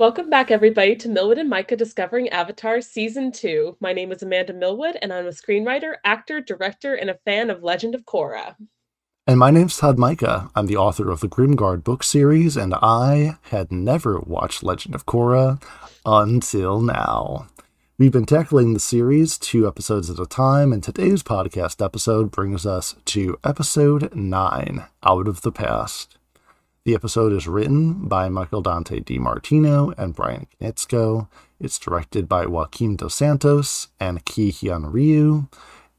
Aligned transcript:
Welcome 0.00 0.30
back, 0.30 0.50
everybody, 0.50 0.96
to 0.96 1.10
Milwood 1.10 1.38
and 1.38 1.50
Mika 1.50 1.76
Discovering 1.76 2.30
Avatar 2.30 2.80
Season 2.80 3.30
2. 3.30 3.76
My 3.80 3.92
name 3.92 4.12
is 4.12 4.22
Amanda 4.22 4.54
Milwood, 4.54 4.96
and 5.02 5.12
I'm 5.12 5.26
a 5.26 5.28
screenwriter, 5.28 5.96
actor, 6.06 6.40
director, 6.40 6.94
and 6.94 7.10
a 7.10 7.18
fan 7.26 7.50
of 7.50 7.62
Legend 7.62 7.94
of 7.94 8.06
Korra. 8.06 8.56
And 9.26 9.38
my 9.38 9.50
name's 9.50 9.76
Todd 9.76 9.98
Mika. 9.98 10.50
I'm 10.54 10.68
the 10.68 10.78
author 10.78 11.10
of 11.10 11.20
the 11.20 11.28
Grimguard 11.28 11.84
book 11.84 12.02
series, 12.02 12.56
and 12.56 12.72
I 12.80 13.36
had 13.50 13.70
never 13.70 14.18
watched 14.20 14.62
Legend 14.62 14.94
of 14.94 15.04
Korra 15.04 15.62
until 16.06 16.80
now. 16.80 17.48
We've 17.98 18.10
been 18.10 18.24
tackling 18.24 18.72
the 18.72 18.80
series 18.80 19.36
two 19.36 19.68
episodes 19.68 20.08
at 20.08 20.18
a 20.18 20.24
time, 20.24 20.72
and 20.72 20.82
today's 20.82 21.22
podcast 21.22 21.84
episode 21.84 22.30
brings 22.30 22.64
us 22.64 22.94
to 23.04 23.36
episode 23.44 24.14
9 24.14 24.86
Out 25.04 25.28
of 25.28 25.42
the 25.42 25.52
Past. 25.52 26.16
The 26.86 26.94
episode 26.94 27.32
is 27.34 27.46
written 27.46 28.08
by 28.08 28.28
Michael 28.30 28.62
Dante 28.62 29.00
DiMartino 29.00 29.92
and 29.98 30.14
Bryan 30.14 30.46
Konietzko. 30.60 31.28
It's 31.60 31.78
directed 31.78 32.26
by 32.26 32.46
Joaquin 32.46 32.96
Dos 32.96 33.14
Santos 33.14 33.88
and 34.00 34.24
Ki 34.24 34.50
Hyun 34.50 34.90
Ryu. 34.92 35.46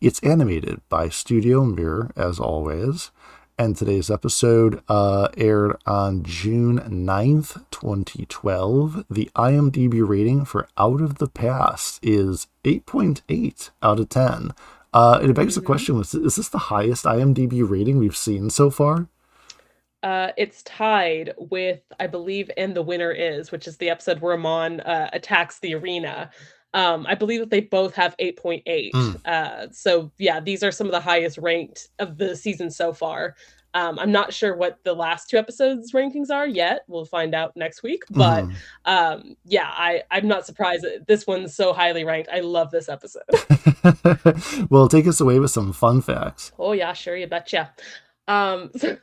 It's 0.02 0.20
animated 0.22 0.82
by 0.90 1.10
Studio 1.10 1.64
Mir, 1.66 2.10
as 2.16 2.40
always. 2.40 3.12
And 3.60 3.78
today's 3.78 4.10
episode 4.10 4.82
uh, 4.90 5.28
aired 5.38 5.78
on 5.86 6.24
June 6.24 6.80
9th, 6.80 7.63
2012. 7.70 9.05
The 9.08 9.30
IMDb 9.36 10.05
rating 10.08 10.46
for 10.46 10.68
Out 10.80 11.00
of 11.00 11.20
the 11.20 11.27
Past 11.27 12.00
is 12.02 12.48
8.8 12.66 13.70
out 13.84 14.00
of 14.00 14.10
10. 14.10 14.52
Uh, 14.94 15.20
it 15.22 15.32
begs 15.36 15.54
the 15.54 15.62
Mhm. 15.62 15.66
question: 15.66 15.98
was, 15.98 16.16
Is 16.16 16.38
this 16.38 16.50
the 16.50 16.58
highest 16.58 17.05
IMDb 17.05 17.62
rating 17.62 18.00
we've 18.00 18.18
seen 18.18 18.50
so 18.50 18.72
far? 18.72 19.08
Uh, 20.04 20.32
it's 20.38 20.64
tied 20.64 21.34
with, 21.38 21.80
I 22.00 22.08
believe, 22.08 22.50
And 22.58 22.76
the 22.76 22.82
Winner 22.82 23.12
Is, 23.12 23.52
which 23.52 23.68
is 23.68 23.78
the 23.78 23.90
episode 23.90 24.20
where 24.20 24.34
Amon 24.34 24.80
uh, 24.82 25.10
attacks 25.14 25.60
the 25.60 25.76
arena. 25.76 26.32
Um, 26.74 27.05
I 27.08 27.16
believe 27.16 27.40
that 27.41 27.50
they 27.50 27.60
both 27.62 27.94
have 27.96 28.16
8.8. 28.18 28.91
Mm. 28.94 29.26
Uh, 29.26 29.68
so, 29.72 30.12
yeah, 30.18 30.40
these 30.40 30.63
are 30.63 30.72
some 30.72 30.88
of 30.88 30.91
the 30.94 31.02
highest 31.02 31.38
ranked 31.38 31.90
of 31.99 32.18
the 32.18 32.35
season 32.35 32.72
so 32.72 32.94
far. 32.94 33.35
Um, 33.74 33.99
I'm 33.99 34.12
not 34.12 34.34
sure 34.34 34.55
what 34.55 34.79
the 34.84 34.94
last 34.94 35.29
two 35.29 35.38
episodes' 35.38 35.94
rankings 35.94 36.29
are 36.29 36.48
yet. 36.48 36.82
We'll 36.88 37.05
find 37.05 37.34
out 37.34 37.55
next 37.55 37.84
week. 37.84 38.04
But 38.10 38.44
Mhm. 38.46 38.55
um, 38.85 39.38
yeah, 39.46 39.68
I, 39.70 40.04
I'm 40.12 40.27
not 40.27 40.46
surprised 40.46 40.84
that 40.84 41.07
this 41.07 41.26
one's 41.27 41.55
so 41.55 41.72
highly 41.72 42.04
ranked. 42.04 42.29
I 42.34 42.40
love 42.41 42.72
this 42.72 42.90
episode. 42.90 43.24
well, 44.70 44.90
take 44.90 45.07
us 45.07 45.22
away 45.22 45.40
with 45.40 45.52
some 45.52 45.72
fun 45.72 46.02
facts. 46.02 46.52
Oh 46.60 46.74
yeah, 46.74 46.91
sure, 46.94 47.16
you 47.16 47.27
betcha. 47.27 47.72
Um, 48.27 48.72
so 48.77 48.98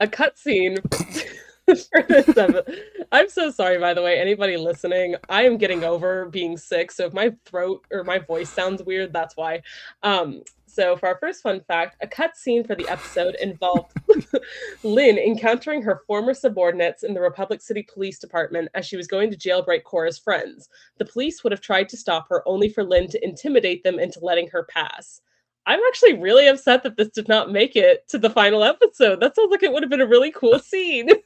a 0.00 0.06
cutscene 0.06 0.80
for 1.66 2.02
this 2.02 2.36
episode. 2.36 2.64
I'm 3.12 3.28
so 3.28 3.50
sorry, 3.50 3.78
by 3.78 3.94
the 3.94 4.02
way, 4.02 4.18
anybody 4.18 4.56
listening. 4.56 5.16
I 5.28 5.44
am 5.44 5.56
getting 5.56 5.84
over 5.84 6.26
being 6.26 6.56
sick, 6.56 6.90
so 6.90 7.06
if 7.06 7.12
my 7.12 7.34
throat 7.44 7.84
or 7.90 8.04
my 8.04 8.18
voice 8.18 8.50
sounds 8.50 8.82
weird, 8.82 9.12
that's 9.12 9.36
why. 9.36 9.62
Um, 10.02 10.42
so 10.66 10.96
for 10.96 11.08
our 11.08 11.16
first 11.18 11.42
fun 11.42 11.62
fact, 11.66 11.96
a 12.02 12.06
cutscene 12.06 12.66
for 12.66 12.74
the 12.74 12.88
episode 12.88 13.34
involved 13.40 13.92
Lin 14.82 15.16
encountering 15.16 15.80
her 15.82 16.02
former 16.06 16.34
subordinates 16.34 17.02
in 17.02 17.14
the 17.14 17.20
Republic 17.20 17.62
City 17.62 17.86
Police 17.90 18.18
Department 18.18 18.68
as 18.74 18.84
she 18.84 18.96
was 18.96 19.06
going 19.06 19.30
to 19.30 19.38
jailbreak 19.38 19.84
Korra's 19.84 20.18
friends. 20.18 20.68
The 20.98 21.06
police 21.06 21.42
would 21.42 21.52
have 21.52 21.62
tried 21.62 21.88
to 21.88 21.96
stop 21.96 22.28
her, 22.28 22.46
only 22.46 22.68
for 22.68 22.84
Lin 22.84 23.08
to 23.08 23.24
intimidate 23.24 23.84
them 23.84 23.98
into 23.98 24.20
letting 24.20 24.48
her 24.48 24.64
pass. 24.64 25.22
I'm 25.66 25.80
actually 25.88 26.14
really 26.14 26.46
upset 26.46 26.82
that 26.84 26.96
this 26.96 27.08
did 27.08 27.28
not 27.28 27.50
make 27.50 27.74
it 27.76 28.06
to 28.08 28.18
the 28.18 28.30
final 28.30 28.62
episode. 28.64 29.20
That 29.20 29.34
sounds 29.34 29.50
like 29.50 29.62
it 29.64 29.72
would 29.72 29.82
have 29.82 29.90
been 29.90 30.00
a 30.00 30.06
really 30.06 30.30
cool 30.30 30.58
scene. 30.60 31.08
It 31.10 31.24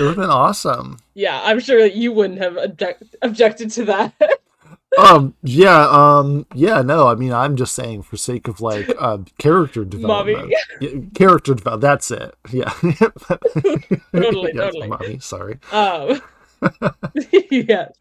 would 0.00 0.06
have 0.08 0.16
been 0.16 0.30
awesome. 0.30 0.98
yeah, 1.14 1.40
I'm 1.44 1.60
sure 1.60 1.80
that 1.82 1.94
you 1.94 2.10
wouldn't 2.12 2.40
have 2.40 2.56
object- 2.56 3.16
objected 3.22 3.70
to 3.72 3.84
that. 3.86 4.14
um 4.98 5.34
yeah 5.42 5.88
um 5.88 6.46
yeah 6.54 6.80
no 6.80 7.08
i 7.08 7.16
mean 7.16 7.32
i'm 7.32 7.56
just 7.56 7.74
saying 7.74 8.00
for 8.00 8.16
sake 8.16 8.46
of 8.46 8.60
like 8.60 8.88
uh 9.00 9.18
character 9.38 9.84
development 9.84 10.52
Yeah, 10.80 10.90
character 11.16 11.52
development 11.54 11.80
that's 11.80 12.12
it 12.12 12.32
yeah 12.52 12.72
Totally, 14.14 14.52
Yes, 14.54 14.72
totally. 14.72 14.86
mommy 14.86 15.18
sorry 15.18 15.58
Um, 15.72 16.22
yes. 17.50 17.92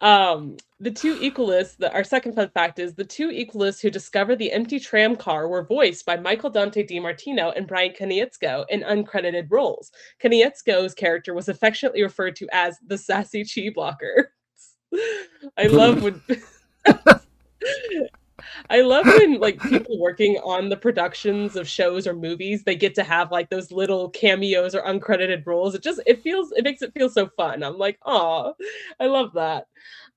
Um, 0.00 0.56
the 0.80 0.90
two 0.90 1.16
equalists, 1.16 1.76
the, 1.76 1.92
our 1.92 2.02
second 2.02 2.34
fun 2.34 2.48
fact 2.48 2.78
is 2.78 2.94
the 2.94 3.04
two 3.04 3.28
equalists 3.28 3.82
who 3.82 3.90
discovered 3.90 4.36
the 4.38 4.50
empty 4.50 4.80
tram 4.80 5.14
car 5.14 5.46
were 5.46 5.62
voiced 5.62 6.06
by 6.06 6.16
Michael 6.16 6.48
Dante 6.48 6.86
DiMartino 6.86 7.52
and 7.54 7.66
Bryan 7.66 7.92
Konietzko 7.92 8.64
in 8.70 8.80
uncredited 8.82 9.48
roles. 9.50 9.92
Konietzko's 10.22 10.94
character 10.94 11.34
was 11.34 11.50
affectionately 11.50 12.02
referred 12.02 12.34
to 12.36 12.48
as 12.52 12.78
the 12.86 12.96
sassy 12.96 13.44
chi 13.44 13.70
blocker. 13.74 14.32
I 15.58 15.66
love 15.66 16.02
when 16.02 16.22
I 18.70 18.80
love 18.80 19.06
when 19.06 19.38
like 19.38 19.60
people 19.60 19.98
working 20.00 20.36
on 20.38 20.68
the 20.68 20.76
productions 20.76 21.56
of 21.56 21.68
shows 21.68 22.06
or 22.06 22.14
movies, 22.14 22.64
they 22.64 22.74
get 22.74 22.94
to 22.96 23.02
have 23.04 23.30
like 23.30 23.50
those 23.50 23.70
little 23.70 24.08
cameos 24.10 24.74
or 24.74 24.82
uncredited 24.82 25.46
roles. 25.46 25.74
It 25.74 25.82
just 25.82 26.00
it 26.06 26.22
feels 26.22 26.52
it 26.52 26.64
makes 26.64 26.82
it 26.82 26.92
feel 26.94 27.10
so 27.10 27.28
fun. 27.36 27.62
I'm 27.62 27.78
like, 27.78 27.98
oh, 28.06 28.54
I 28.98 29.06
love 29.06 29.32
that. 29.34 29.66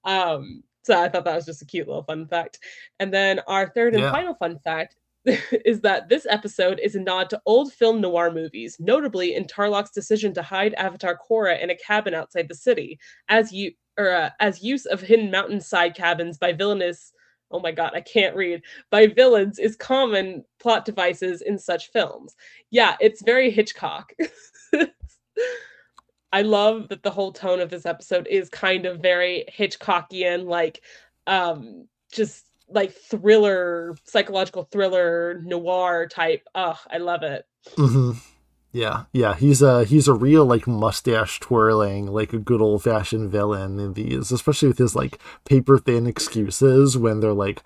Um, 0.06 0.64
so 0.84 1.02
I 1.02 1.08
thought 1.10 1.24
that 1.26 1.36
was 1.36 1.46
just 1.46 1.62
a 1.62 1.66
cute 1.66 1.88
little 1.88 2.04
fun 2.04 2.28
fact. 2.28 2.60
And 3.00 3.14
then 3.14 3.40
our 3.48 3.68
third 3.70 3.94
and 3.96 4.04
Yeah. 4.04 4.12
final 4.12 4.34
fun 4.36 4.60
fact 4.60 4.96
is 5.26 5.80
that 5.82 6.10
this 6.10 6.26
episode 6.30 6.80
is 6.84 6.96
a 6.96 7.00
nod 7.00 7.30
to 7.30 7.42
old 7.46 7.72
film 7.72 8.02
noir 8.02 8.32
movies, 8.32 8.76
notably 8.80 9.36
in 9.36 9.46
Tarlok's 9.46 9.92
decision 9.92 10.34
to 10.34 10.42
hide 10.44 10.74
Avatar 10.74 11.18
Korra 11.18 11.62
in 11.62 11.70
a 11.70 11.76
cabin 11.78 12.14
outside 12.14 12.50
the 12.50 12.56
city, 12.56 13.00
as 13.30 13.52
you 13.54 13.72
or 13.98 14.12
uh, 14.12 14.30
as 14.40 14.64
use 14.64 14.86
of 14.86 15.00
hidden 15.02 15.32
mountainside 15.32 15.96
cabins 15.96 16.38
by 16.38 16.52
villainous 16.52 17.14
oh 17.52 17.60
my 17.60 17.72
god, 17.72 17.92
I 17.94 18.02
can't 18.02 18.36
read, 18.36 18.64
by 18.90 19.06
villains 19.06 19.60
is 19.60 19.76
common 19.76 20.44
plot 20.60 20.86
devices 20.86 21.42
in 21.44 21.60
such 21.60 21.92
films. 21.92 22.36
Yeah, 22.72 22.96
it's 23.00 23.22
very 23.22 23.52
Hitchcock. 23.52 24.12
I 26.34 26.42
love 26.42 26.90
that 26.90 27.04
the 27.04 27.12
whole 27.12 27.32
tone 27.32 27.62
of 27.62 27.70
this 27.70 27.86
episode 27.86 28.28
is 28.28 28.50
kind 28.50 28.86
of 28.86 29.00
very 29.00 29.46
Hitchcockian, 29.58 30.46
like 30.46 30.82
um 31.28 31.88
just 32.12 32.46
like 32.68 32.94
thriller, 32.94 33.96
psychological 34.06 34.64
thriller, 34.72 35.40
noir 35.44 36.08
type. 36.08 36.48
Oh, 36.56 36.80
I 36.92 36.98
love 36.98 37.24
it. 37.24 37.46
hmm 37.78 38.12
yeah 38.76 39.04
yeah 39.14 39.36
he's 39.36 39.62
a 39.62 39.84
he's 39.86 40.08
a 40.08 40.14
real 40.14 40.46
like 40.46 40.66
mustache 40.66 41.40
twirling 41.40 42.08
like 42.08 42.34
a 42.34 42.40
good 42.40 42.60
old 42.60 42.82
fashioned 42.82 43.30
villain 43.30 43.80
in 43.80 43.94
these 43.94 44.32
especially 44.32 44.68
with 44.68 44.80
his 44.80 44.96
like 44.96 45.20
paper 45.46 45.78
thin 45.78 46.08
excuses 46.08 46.98
when 46.98 47.20
they're 47.20 47.34
like 47.34 47.62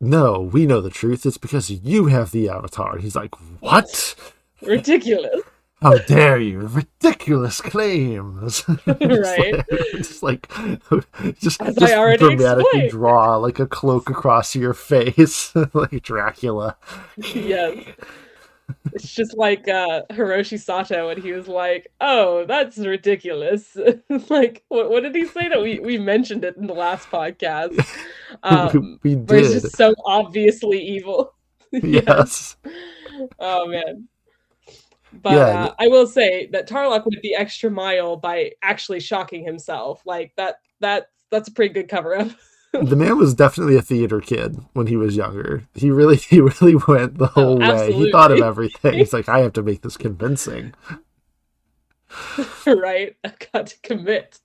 no 0.00 0.40
we 0.40 0.64
know 0.64 0.80
the 0.80 0.88
truth 0.88 1.26
it's 1.26 1.36
because 1.36 1.70
you 1.70 2.06
have 2.06 2.30
the 2.30 2.48
avatar 2.48 2.96
he's 2.96 3.14
like 3.14 3.34
what 3.60 4.14
Ridiculous. 4.62 5.42
How 5.82 5.96
dare 5.98 6.38
you? 6.40 6.60
Ridiculous 6.60 7.60
claims. 7.60 8.64
Right. 8.86 9.52
like- 9.52 9.66
Just 9.96 10.22
like, 10.22 10.48
just, 11.40 11.60
As 11.62 11.74
just 11.76 11.92
dramatically 12.18 12.62
explained. 12.64 12.90
draw 12.90 13.36
like 13.36 13.58
a 13.58 13.66
cloak 13.66 14.10
across 14.10 14.54
your 14.54 14.74
face, 14.74 15.52
like 15.74 16.02
Dracula. 16.02 16.76
yes. 17.16 17.78
It's 18.92 19.12
just 19.12 19.36
like 19.36 19.66
uh 19.68 20.02
Hiroshi 20.10 20.56
Sato 20.60 21.08
and 21.08 21.20
he 21.20 21.32
was 21.32 21.48
like, 21.48 21.90
"Oh, 22.00 22.44
that's 22.46 22.78
ridiculous." 22.78 23.76
like 24.28 24.62
what, 24.68 24.90
what 24.90 25.02
did 25.02 25.12
he 25.16 25.26
say 25.26 25.48
that 25.48 25.60
we 25.60 25.80
we 25.80 25.98
mentioned 25.98 26.44
it 26.44 26.56
in 26.56 26.68
the 26.68 26.74
last 26.74 27.08
podcast. 27.10 27.74
Um 28.44 29.00
we 29.02 29.16
did. 29.16 29.60
just 29.60 29.76
so 29.76 29.92
obviously 30.06 30.80
evil. 30.80 31.34
Yes. 31.72 32.56
Oh 33.40 33.66
man. 33.66 34.06
But 35.22 35.32
Yeah, 35.32 35.64
uh, 35.64 35.74
I 35.78 35.88
will 35.88 36.06
say 36.06 36.46
that 36.52 36.68
Tarlok 36.68 37.04
went 37.06 37.22
the 37.22 37.34
extra 37.34 37.70
mile 37.70 38.16
by 38.16 38.52
actually 38.62 39.00
shocking 39.00 39.44
himself. 39.44 40.02
Like 40.06 40.32
that 40.36 40.56
that 40.80 41.10
that's 41.30 41.48
a 41.48 41.52
pretty 41.52 41.74
good 41.74 41.88
cover 41.88 42.16
up. 42.16 42.28
The 42.72 42.94
man 42.94 43.18
was 43.18 43.34
definitely 43.34 43.74
a 43.74 43.82
theater 43.82 44.20
kid 44.20 44.56
when 44.74 44.86
he 44.86 44.96
was 44.96 45.16
younger. 45.16 45.64
He 45.74 45.90
really, 45.90 46.16
he 46.30 46.40
really 46.40 46.76
went 46.76 47.18
the 47.18 47.26
whole 47.26 47.58
way. 47.58 47.92
He 47.92 48.12
thought 48.12 48.30
of 48.30 48.38
everything. 48.42 48.94
He's 48.94 49.12
like, 49.12 49.28
I 49.28 49.40
have 49.40 49.54
to 49.54 49.62
make 49.64 49.82
this 49.82 49.96
convincing. 49.96 50.72
right? 52.66 53.16
I've 53.24 53.38
got 53.52 53.66
to 53.66 53.80
commit. 53.80 54.38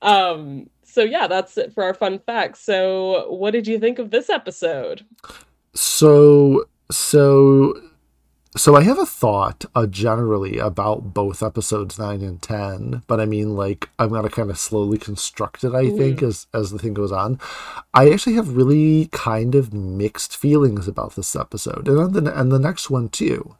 Um, 0.00 0.70
so 0.84 1.02
yeah, 1.02 1.26
that's 1.26 1.56
it 1.58 1.72
for 1.72 1.82
our 1.82 1.94
fun 1.94 2.20
facts. 2.20 2.60
So 2.60 3.32
what 3.32 3.50
did 3.50 3.66
you 3.66 3.78
think 3.78 3.98
of 3.98 4.10
this 4.10 4.30
episode? 4.30 5.04
So, 5.74 6.66
so, 6.90 7.80
so 8.56 8.74
I 8.74 8.82
have 8.82 8.98
a 8.98 9.06
thought 9.06 9.64
uh, 9.74 9.86
generally 9.86 10.58
about 10.58 11.14
both 11.14 11.42
episodes 11.42 11.98
nine 11.98 12.20
and 12.22 12.42
ten, 12.42 13.02
but 13.06 13.20
I 13.20 13.24
mean, 13.24 13.54
like, 13.54 13.88
I'm 13.98 14.08
gonna 14.10 14.28
kind 14.28 14.50
of 14.50 14.58
slowly 14.58 14.98
construct 14.98 15.62
it. 15.62 15.74
I 15.74 15.90
think 15.90 16.22
as 16.22 16.46
as 16.52 16.70
the 16.70 16.78
thing 16.78 16.94
goes 16.94 17.12
on, 17.12 17.38
I 17.94 18.10
actually 18.10 18.34
have 18.34 18.56
really 18.56 19.08
kind 19.12 19.54
of 19.54 19.72
mixed 19.72 20.36
feelings 20.36 20.88
about 20.88 21.14
this 21.14 21.36
episode, 21.36 21.86
and 21.88 22.12
the 22.12 22.38
and 22.38 22.50
the 22.50 22.58
next 22.58 22.90
one 22.90 23.08
too. 23.08 23.56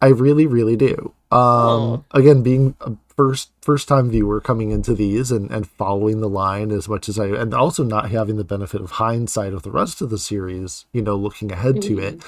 I 0.00 0.08
really, 0.08 0.46
really 0.46 0.76
do. 0.76 1.12
Um, 1.30 1.38
Oh. 1.40 2.04
again, 2.12 2.42
being 2.42 2.76
a 2.80 2.92
first 3.16 3.50
first 3.60 3.88
time 3.88 4.10
viewer 4.10 4.40
coming 4.40 4.70
into 4.70 4.94
these 4.94 5.32
and, 5.32 5.50
and 5.50 5.68
following 5.68 6.20
the 6.20 6.28
line 6.28 6.70
as 6.70 6.88
much 6.88 7.08
as 7.08 7.18
I 7.18 7.26
and 7.26 7.52
also 7.52 7.82
not 7.82 8.10
having 8.10 8.36
the 8.36 8.44
benefit 8.44 8.80
of 8.80 8.92
hindsight 8.92 9.52
of 9.52 9.64
the 9.64 9.72
rest 9.72 10.00
of 10.00 10.10
the 10.10 10.18
series, 10.18 10.86
you 10.92 11.02
know, 11.02 11.16
looking 11.16 11.50
ahead 11.50 11.76
mm-hmm. 11.76 11.96
to 11.96 12.02
it. 12.02 12.22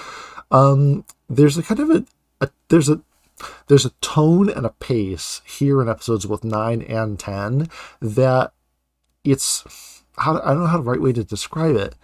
Um, 0.51 1.05
there's 1.31 1.57
a 1.57 1.63
kind 1.63 1.81
of 1.81 1.91
a, 1.91 2.05
a 2.41 2.51
there's 2.69 2.89
a 2.89 3.01
there's 3.69 3.87
a 3.87 3.91
tone 4.03 4.51
and 4.51 4.67
a 4.67 4.71
pace 4.71 5.41
here 5.47 5.81
in 5.81 5.89
episodes 5.89 6.27
both 6.27 6.45
nine 6.45 6.83
and 6.83 7.19
ten 7.19 7.69
that 8.01 8.53
it's 9.25 9.65
how 10.19 10.41
I 10.43 10.53
don't 10.53 10.61
know 10.61 10.67
how 10.67 10.79
the 10.79 10.83
right 10.83 11.01
way 11.01 11.13
to 11.13 11.25
describe 11.25 11.77
it. 11.77 11.95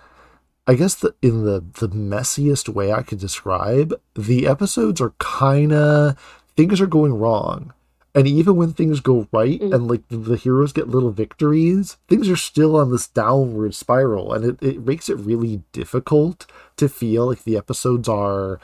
I 0.69 0.75
guess 0.75 0.95
the, 0.95 1.15
in 1.21 1.45
the 1.45 1.61
the 1.61 1.89
messiest 1.89 2.69
way 2.69 2.93
I 2.93 3.03
could 3.03 3.19
describe, 3.19 4.01
the 4.15 4.47
episodes 4.47 5.01
are 5.01 5.15
kind 5.19 5.73
of 5.73 6.17
things 6.57 6.81
are 6.81 6.87
going 6.87 7.15
wrong. 7.15 7.73
And 8.15 8.27
even 8.27 8.57
when 8.57 8.73
things 8.73 9.01
go 9.01 9.29
right 9.31 9.61
mm. 9.61 9.75
and 9.75 9.89
like 9.89 10.03
the 10.09 10.39
heroes 10.39 10.73
get 10.73 10.89
little 10.89 11.11
victories, 11.11 11.99
things 12.09 12.31
are 12.31 12.37
still 12.37 12.75
on 12.75 12.91
this 12.91 13.07
downward 13.09 13.75
spiral. 13.75 14.33
And 14.33 14.43
it, 14.43 14.63
it 14.63 14.87
makes 14.87 15.11
it 15.11 15.19
really 15.19 15.63
difficult 15.73 16.47
to 16.79 16.89
feel 16.89 17.27
like 17.27 17.45
the 17.45 17.59
episodes 17.59 18.09
are 18.09 18.59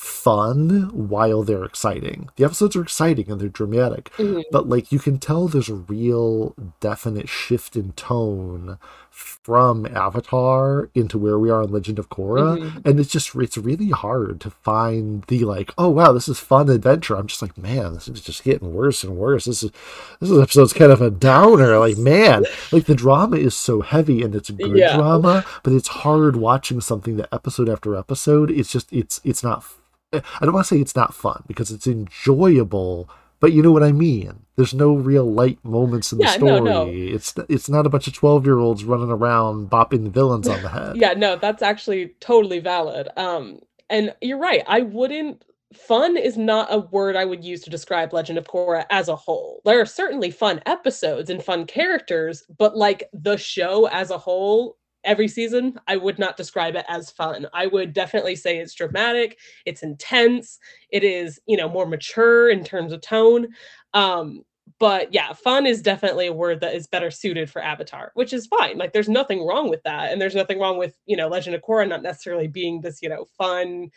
fun 0.00 0.88
while 0.94 1.42
they're 1.42 1.62
exciting. 1.62 2.30
The 2.36 2.44
episodes 2.44 2.74
are 2.74 2.80
exciting 2.80 3.30
and 3.30 3.38
they're 3.38 3.50
dramatic, 3.50 4.10
mm-hmm. 4.14 4.40
but 4.50 4.66
like 4.66 4.90
you 4.90 4.98
can 4.98 5.18
tell 5.18 5.46
there's 5.46 5.68
a 5.68 5.74
real 5.74 6.54
definite 6.80 7.28
shift 7.28 7.76
in 7.76 7.92
tone 7.92 8.78
from 9.10 9.84
Avatar 9.94 10.88
into 10.94 11.18
where 11.18 11.38
we 11.38 11.50
are 11.50 11.64
in 11.64 11.70
Legend 11.70 11.98
of 11.98 12.08
Korra, 12.08 12.58
mm-hmm. 12.58 12.88
and 12.88 12.98
it's 12.98 13.10
just 13.10 13.34
it's 13.34 13.58
really 13.58 13.90
hard 13.90 14.40
to 14.40 14.48
find 14.48 15.24
the 15.24 15.44
like, 15.44 15.74
oh 15.76 15.90
wow, 15.90 16.12
this 16.12 16.28
is 16.28 16.40
fun 16.40 16.70
adventure. 16.70 17.14
I'm 17.14 17.26
just 17.26 17.42
like, 17.42 17.58
man, 17.58 17.92
this 17.92 18.08
is 18.08 18.22
just 18.22 18.42
getting 18.42 18.72
worse 18.72 19.04
and 19.04 19.18
worse. 19.18 19.44
This 19.44 19.62
is 19.62 19.70
this 20.18 20.30
is 20.30 20.38
episode's 20.38 20.72
kind 20.72 20.92
of 20.92 21.02
a 21.02 21.10
downer. 21.10 21.78
Like, 21.78 21.98
man, 21.98 22.46
like 22.72 22.86
the 22.86 22.94
drama 22.94 23.36
is 23.36 23.54
so 23.54 23.82
heavy 23.82 24.22
and 24.22 24.34
it's 24.34 24.48
good 24.48 24.74
yeah. 24.74 24.96
drama, 24.96 25.44
but 25.62 25.74
it's 25.74 25.88
hard 25.88 26.36
watching 26.36 26.80
something 26.80 27.18
that 27.18 27.28
episode 27.34 27.68
after 27.68 27.94
episode. 27.94 28.50
It's 28.50 28.72
just 28.72 28.90
it's 28.90 29.20
it's 29.24 29.42
not 29.42 29.62
I 30.12 30.20
don't 30.42 30.52
want 30.52 30.66
to 30.66 30.74
say 30.74 30.80
it's 30.80 30.96
not 30.96 31.14
fun 31.14 31.44
because 31.46 31.70
it's 31.70 31.86
enjoyable, 31.86 33.08
but 33.38 33.52
you 33.52 33.62
know 33.62 33.72
what 33.72 33.82
I 33.82 33.92
mean. 33.92 34.44
There's 34.56 34.74
no 34.74 34.94
real 34.94 35.30
light 35.30 35.58
moments 35.64 36.12
in 36.12 36.18
the 36.18 36.26
story. 36.26 36.60
No, 36.60 36.84
no. 36.84 36.90
It's 36.92 37.34
it's 37.48 37.68
not 37.68 37.86
a 37.86 37.88
bunch 37.88 38.06
of 38.06 38.14
twelve 38.14 38.44
year 38.44 38.58
olds 38.58 38.84
running 38.84 39.10
around 39.10 39.70
bopping 39.70 40.04
the 40.04 40.10
villains 40.10 40.48
on 40.48 40.62
the 40.62 40.68
head. 40.76 40.96
yeah, 40.96 41.14
no, 41.14 41.36
that's 41.36 41.62
actually 41.62 42.14
totally 42.20 42.58
valid. 42.58 43.08
Um, 43.16 43.60
and 43.88 44.14
you're 44.20 44.38
right. 44.38 44.62
I 44.66 44.82
wouldn't. 44.82 45.44
Fun 45.72 46.16
is 46.16 46.36
not 46.36 46.66
a 46.72 46.80
word 46.80 47.14
I 47.14 47.24
would 47.24 47.44
use 47.44 47.60
to 47.62 47.70
describe 47.70 48.12
Legend 48.12 48.38
of 48.38 48.44
Korra 48.48 48.86
as 48.90 49.06
a 49.08 49.14
whole. 49.14 49.62
There 49.64 49.80
are 49.80 49.86
certainly 49.86 50.32
fun 50.32 50.60
episodes 50.66 51.30
and 51.30 51.40
fun 51.40 51.64
characters, 51.64 52.42
but 52.58 52.76
like 52.76 53.08
the 53.12 53.36
show 53.36 53.86
as 53.86 54.10
a 54.10 54.18
whole 54.18 54.76
every 55.04 55.28
season, 55.28 55.78
I 55.86 55.96
would 55.96 56.18
not 56.18 56.36
describe 56.36 56.76
it 56.76 56.84
as 56.88 57.10
fun. 57.10 57.46
I 57.52 57.66
would 57.66 57.92
definitely 57.92 58.36
say 58.36 58.58
it's 58.58 58.74
dramatic, 58.74 59.38
it's 59.66 59.82
intense, 59.82 60.58
it 60.90 61.04
is, 61.04 61.40
you 61.46 61.56
know, 61.56 61.68
more 61.68 61.86
mature 61.86 62.50
in 62.50 62.64
terms 62.64 62.92
of 62.92 63.00
tone. 63.00 63.48
Um, 63.94 64.42
but 64.78 65.12
yeah, 65.12 65.32
fun 65.32 65.66
is 65.66 65.82
definitely 65.82 66.26
a 66.26 66.32
word 66.32 66.60
that 66.60 66.74
is 66.74 66.86
better 66.86 67.10
suited 67.10 67.50
for 67.50 67.62
Avatar, 67.62 68.12
which 68.14 68.32
is 68.32 68.46
fine. 68.46 68.78
Like 68.78 68.92
there's 68.92 69.08
nothing 69.08 69.44
wrong 69.44 69.68
with 69.68 69.82
that. 69.82 70.10
And 70.10 70.20
there's 70.20 70.34
nothing 70.34 70.58
wrong 70.58 70.78
with, 70.78 70.96
you 71.06 71.16
know, 71.16 71.28
Legend 71.28 71.54
of 71.54 71.62
Korra 71.62 71.86
not 71.86 72.02
necessarily 72.02 72.48
being 72.48 72.80
this, 72.80 73.02
you 73.02 73.08
know, 73.08 73.26
fun 73.36 73.90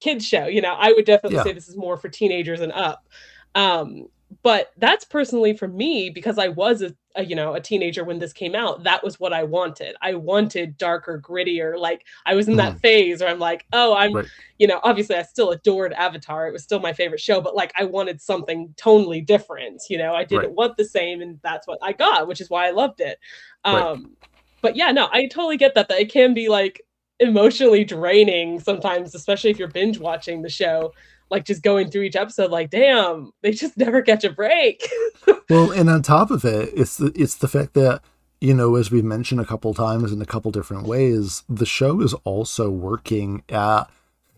kids 0.00 0.26
show. 0.26 0.46
You 0.46 0.62
know, 0.62 0.74
I 0.74 0.92
would 0.92 1.04
definitely 1.04 1.36
yeah. 1.36 1.44
say 1.44 1.52
this 1.52 1.68
is 1.68 1.76
more 1.76 1.96
for 1.96 2.08
teenagers 2.08 2.60
and 2.60 2.72
up. 2.72 3.06
Um, 3.54 4.06
but 4.42 4.72
that's 4.76 5.04
personally 5.04 5.56
for 5.56 5.68
me 5.68 6.10
because 6.10 6.38
I 6.38 6.48
was 6.48 6.82
a, 6.82 6.94
a, 7.18 7.24
you 7.24 7.34
know 7.34 7.54
a 7.54 7.60
teenager 7.60 8.04
when 8.04 8.18
this 8.18 8.32
came 8.32 8.54
out. 8.54 8.84
That 8.84 9.04
was 9.04 9.20
what 9.20 9.32
I 9.32 9.42
wanted. 9.42 9.96
I 10.00 10.14
wanted 10.14 10.78
darker, 10.78 11.20
grittier. 11.20 11.78
Like 11.78 12.06
I 12.24 12.34
was 12.34 12.48
in 12.48 12.56
that 12.56 12.70
mm-hmm. 12.70 12.78
phase 12.78 13.20
where 13.20 13.28
I'm 13.28 13.38
like, 13.38 13.66
oh, 13.72 13.94
I'm 13.94 14.14
right. 14.14 14.26
you 14.58 14.66
know 14.66 14.80
obviously 14.84 15.16
I 15.16 15.22
still 15.22 15.50
adored 15.50 15.92
Avatar. 15.92 16.48
It 16.48 16.52
was 16.52 16.62
still 16.62 16.80
my 16.80 16.92
favorite 16.92 17.20
show, 17.20 17.40
but 17.40 17.54
like 17.54 17.72
I 17.76 17.84
wanted 17.84 18.22
something 18.22 18.72
totally 18.76 19.20
different. 19.20 19.82
You 19.90 19.98
know, 19.98 20.14
I 20.14 20.24
didn't 20.24 20.46
right. 20.46 20.52
want 20.52 20.76
the 20.76 20.84
same, 20.84 21.20
and 21.20 21.38
that's 21.42 21.66
what 21.66 21.78
I 21.82 21.92
got, 21.92 22.28
which 22.28 22.40
is 22.40 22.48
why 22.48 22.68
I 22.68 22.70
loved 22.70 23.00
it. 23.00 23.18
Um, 23.64 23.74
right. 23.74 24.30
But 24.62 24.76
yeah, 24.76 24.92
no, 24.92 25.08
I 25.12 25.26
totally 25.26 25.56
get 25.56 25.74
that. 25.74 25.88
That 25.88 26.00
it 26.00 26.10
can 26.10 26.32
be 26.32 26.48
like 26.48 26.80
emotionally 27.20 27.84
draining 27.84 28.60
sometimes, 28.60 29.14
especially 29.14 29.50
if 29.50 29.58
you're 29.58 29.68
binge 29.68 29.98
watching 29.98 30.42
the 30.42 30.48
show 30.48 30.92
like 31.30 31.44
just 31.44 31.62
going 31.62 31.90
through 31.90 32.02
each 32.02 32.16
episode 32.16 32.50
like 32.50 32.70
damn 32.70 33.30
they 33.42 33.50
just 33.50 33.76
never 33.76 34.02
catch 34.02 34.24
a 34.24 34.30
break 34.30 34.88
well 35.50 35.70
and 35.70 35.88
on 35.88 36.02
top 36.02 36.30
of 36.30 36.44
it 36.44 36.70
it's 36.74 36.96
the 36.96 37.12
it's 37.14 37.36
the 37.36 37.48
fact 37.48 37.74
that 37.74 38.00
you 38.40 38.54
know 38.54 38.76
as 38.76 38.90
we've 38.90 39.04
mentioned 39.04 39.40
a 39.40 39.44
couple 39.44 39.74
times 39.74 40.12
in 40.12 40.22
a 40.22 40.26
couple 40.26 40.50
different 40.50 40.86
ways 40.86 41.44
the 41.48 41.66
show 41.66 42.00
is 42.00 42.14
also 42.24 42.70
working 42.70 43.42
at 43.48 43.84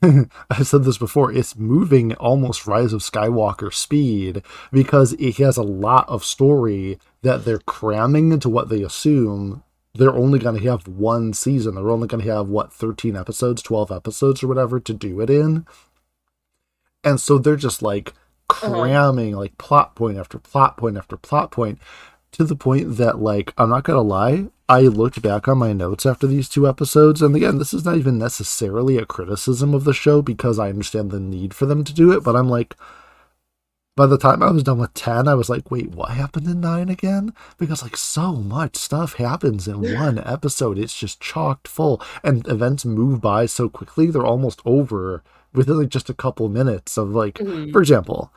I've 0.51 0.67
said 0.67 0.85
this 0.85 0.97
before, 0.97 1.31
it's 1.31 1.57
moving 1.57 2.15
almost 2.15 2.67
Rise 2.67 2.95
of 2.95 3.03
Skywalker 3.03 3.71
speed 3.71 4.43
because 4.73 5.13
it 5.13 5.37
has 5.37 5.59
a 5.59 5.63
lot 5.63 6.09
of 6.09 6.25
story 6.25 6.99
that 7.21 7.45
they're 7.45 7.59
cramming 7.59 8.33
into 8.33 8.49
what 8.49 8.71
they 8.71 8.83
assume 8.83 9.63
they're 9.95 10.15
only 10.15 10.39
going 10.39 10.59
to 10.59 10.71
have 10.71 10.87
one 10.87 11.33
season. 11.33 11.75
They're 11.75 11.91
only 11.91 12.07
going 12.07 12.25
to 12.25 12.33
have, 12.33 12.49
what, 12.49 12.73
13 12.73 13.17
episodes, 13.17 13.61
12 13.61 13.91
episodes, 13.91 14.43
or 14.43 14.49
whatever 14.49 14.79
to 14.81 14.95
do 14.95 15.21
it 15.21 15.29
in 15.29 15.67
and 17.05 17.21
so 17.21 17.39
they're 17.39 17.57
just 17.57 17.83
like 17.83 18.13
uh-huh. 18.49 18.71
cramming 18.71 19.35
uh-huh. 19.35 19.41
like 19.41 19.59
plot 19.59 19.95
point 19.95 20.19
after 20.19 20.39
plot 20.39 20.77
point 20.77 20.97
after 20.97 21.17
plot 21.17 21.51
point 21.51 21.79
to 22.33 22.45
the 22.45 22.57
point 22.57 22.97
that 22.97 23.19
like 23.19 23.53
i'm 23.59 23.71
not 23.71 23.85
gonna 23.85 24.01
lie 24.01 24.47
i 24.69 24.81
looked 24.83 25.21
back 25.23 25.49
on 25.49 25.59
my 25.59 25.73
notes 25.73 26.07
after 26.07 26.27
these 26.27 26.49
two 26.49 26.69
episodes 26.69 27.23
and 27.23 27.35
again 27.35 27.59
this 27.59 27.75
is 27.75 27.85
not 27.85 27.97
even 27.97 28.19
necessarily 28.19 28.97
a 28.97 29.07
criticism 29.07 29.75
of 29.75 29.85
the 29.85 29.95
show 29.95 30.23
because 30.23 30.59
i 30.59 30.69
understand 30.69 31.11
the 31.11 31.21
need 31.21 31.55
for 31.55 31.67
them 31.67 31.85
to 31.85 31.95
do 31.95 32.13
it 32.13 32.23
but 32.23 32.37
i'm 32.37 32.49
like 32.49 32.77
by 33.97 34.07
the 34.07 34.17
time 34.17 34.43
I 34.43 34.51
was 34.51 34.63
done 34.63 34.79
with 34.79 34.95
10, 34.95 35.29
I 35.29 35.35
was 35.35 35.51
like, 35.51 35.71
wait, 35.71 35.91
what 35.91 36.13
happened 36.13 36.47
in 36.47 36.61
9 36.61 36.89
again? 36.89 37.35
Because, 37.59 37.83
like, 37.83 37.99
so 37.99 38.33
much 38.33 38.77
stuff 38.77 39.17
happens 39.17 39.69
in 39.69 39.95
one 39.95 40.19
episode. 40.25 40.79
It's 40.79 40.99
just 40.99 41.21
chocked 41.21 41.69
full. 41.69 42.01
And 42.25 42.49
events 42.49 42.87
move 42.87 43.21
by 43.21 43.45
so 43.45 43.69
quickly, 43.69 44.07
they're 44.07 44.25
almost 44.25 44.63
over 44.65 45.23
within 45.53 45.79
like 45.79 45.89
just 45.89 46.11
a 46.11 46.15
couple 46.15 46.49
minutes 46.49 46.97
of 46.97 47.11
like 47.11 47.35
mm-hmm. 47.35 47.71
for 47.71 47.81
example 47.81 48.33